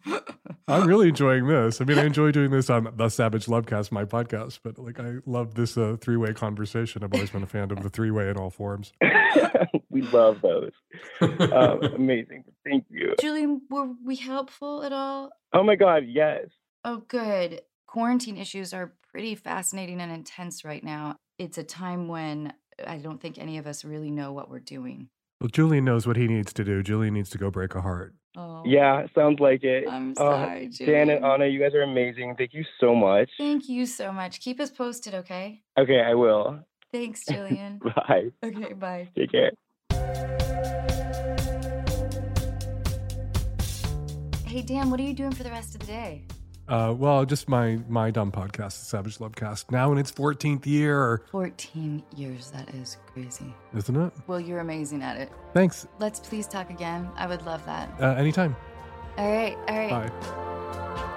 I'm 0.67 0.87
really 0.87 1.09
enjoying 1.09 1.47
this. 1.47 1.81
I 1.81 1.85
mean, 1.85 1.99
I 1.99 2.05
enjoy 2.05 2.31
doing 2.31 2.51
this 2.51 2.69
on 2.69 2.93
the 2.95 3.09
Savage 3.09 3.47
Lovecast, 3.47 3.91
my 3.91 4.05
podcast, 4.05 4.59
but 4.63 4.77
like 4.79 4.99
I 4.99 5.15
love 5.25 5.55
this 5.55 5.77
uh, 5.77 5.97
three 5.99 6.17
way 6.17 6.33
conversation. 6.33 7.03
I've 7.03 7.13
always 7.13 7.31
been 7.31 7.43
a 7.43 7.47
fan 7.47 7.71
of 7.71 7.83
the 7.83 7.89
three 7.89 8.11
way 8.11 8.29
in 8.29 8.37
all 8.37 8.49
forms. 8.49 8.93
we 9.89 10.03
love 10.03 10.41
those. 10.41 10.71
Um, 11.19 11.81
amazing. 11.95 12.45
Thank 12.65 12.85
you. 12.89 13.15
Julian, 13.19 13.61
were 13.69 13.89
we 14.05 14.15
helpful 14.15 14.83
at 14.83 14.93
all? 14.93 15.31
Oh 15.53 15.63
my 15.63 15.75
God, 15.75 16.03
yes. 16.07 16.45
Oh, 16.85 17.03
good. 17.07 17.61
Quarantine 17.87 18.37
issues 18.37 18.73
are 18.73 18.93
pretty 19.11 19.35
fascinating 19.35 19.99
and 19.99 20.11
intense 20.11 20.63
right 20.63 20.83
now. 20.83 21.17
It's 21.37 21.57
a 21.57 21.63
time 21.63 22.07
when 22.07 22.53
I 22.87 22.97
don't 22.97 23.19
think 23.19 23.37
any 23.37 23.57
of 23.57 23.67
us 23.67 23.83
really 23.83 24.11
know 24.11 24.31
what 24.31 24.49
we're 24.49 24.59
doing. 24.59 25.09
Well, 25.41 25.47
Julian 25.49 25.85
knows 25.85 26.05
what 26.05 26.17
he 26.17 26.27
needs 26.27 26.53
to 26.53 26.63
do. 26.63 26.83
Julian 26.83 27.15
needs 27.15 27.31
to 27.31 27.39
go 27.39 27.49
break 27.49 27.73
a 27.73 27.81
heart. 27.81 28.13
Oh, 28.37 28.61
Yeah, 28.63 29.07
sounds 29.15 29.39
like 29.39 29.63
it. 29.63 29.89
I'm 29.89 30.11
Oh, 30.17 30.29
sorry, 30.29 30.65
Dan 30.67 30.71
Julian. 30.71 31.09
and 31.09 31.25
Anna, 31.25 31.47
you 31.47 31.59
guys 31.59 31.73
are 31.73 31.81
amazing. 31.81 32.35
Thank 32.37 32.53
you 32.53 32.63
so 32.79 32.93
much. 32.93 33.27
Thank 33.39 33.67
you 33.67 33.87
so 33.87 34.11
much. 34.11 34.39
Keep 34.39 34.59
us 34.59 34.69
posted, 34.69 35.15
okay? 35.15 35.63
Okay, 35.79 35.99
I 35.99 36.13
will. 36.13 36.59
Thanks, 36.91 37.25
Julian. 37.25 37.79
Bye. 37.95 38.27
okay, 38.43 38.73
bye. 38.73 39.07
Take 39.15 39.31
care. 39.31 39.51
Hey, 44.45 44.61
Dan, 44.61 44.91
what 44.91 44.99
are 44.99 45.03
you 45.03 45.13
doing 45.15 45.31
for 45.31 45.41
the 45.43 45.49
rest 45.49 45.73
of 45.73 45.81
the 45.81 45.87
day? 45.87 46.27
Uh, 46.71 46.93
well, 46.93 47.25
just 47.25 47.49
my 47.49 47.77
my 47.89 48.09
dumb 48.11 48.31
podcast, 48.31 48.79
the 48.79 48.85
Savage 48.85 49.17
Lovecast, 49.17 49.71
now 49.71 49.91
in 49.91 49.97
its 49.97 50.09
14th 50.09 50.65
year, 50.65 51.21
14 51.29 52.01
years. 52.15 52.49
That 52.51 52.73
is 52.73 52.95
crazy. 53.11 53.53
isn't 53.75 53.95
it? 53.95 54.13
Well, 54.25 54.39
you're 54.39 54.59
amazing 54.59 55.03
at 55.03 55.17
it. 55.17 55.29
Thanks. 55.53 55.85
Let's 55.99 56.21
please 56.21 56.47
talk 56.47 56.69
again. 56.69 57.09
I 57.17 57.27
would 57.27 57.45
love 57.45 57.65
that. 57.65 57.89
Uh, 57.99 58.13
anytime. 58.15 58.55
All 59.17 59.29
right. 59.29 59.57
All 59.67 59.77
right. 59.77 60.09
Bye. 60.09 61.07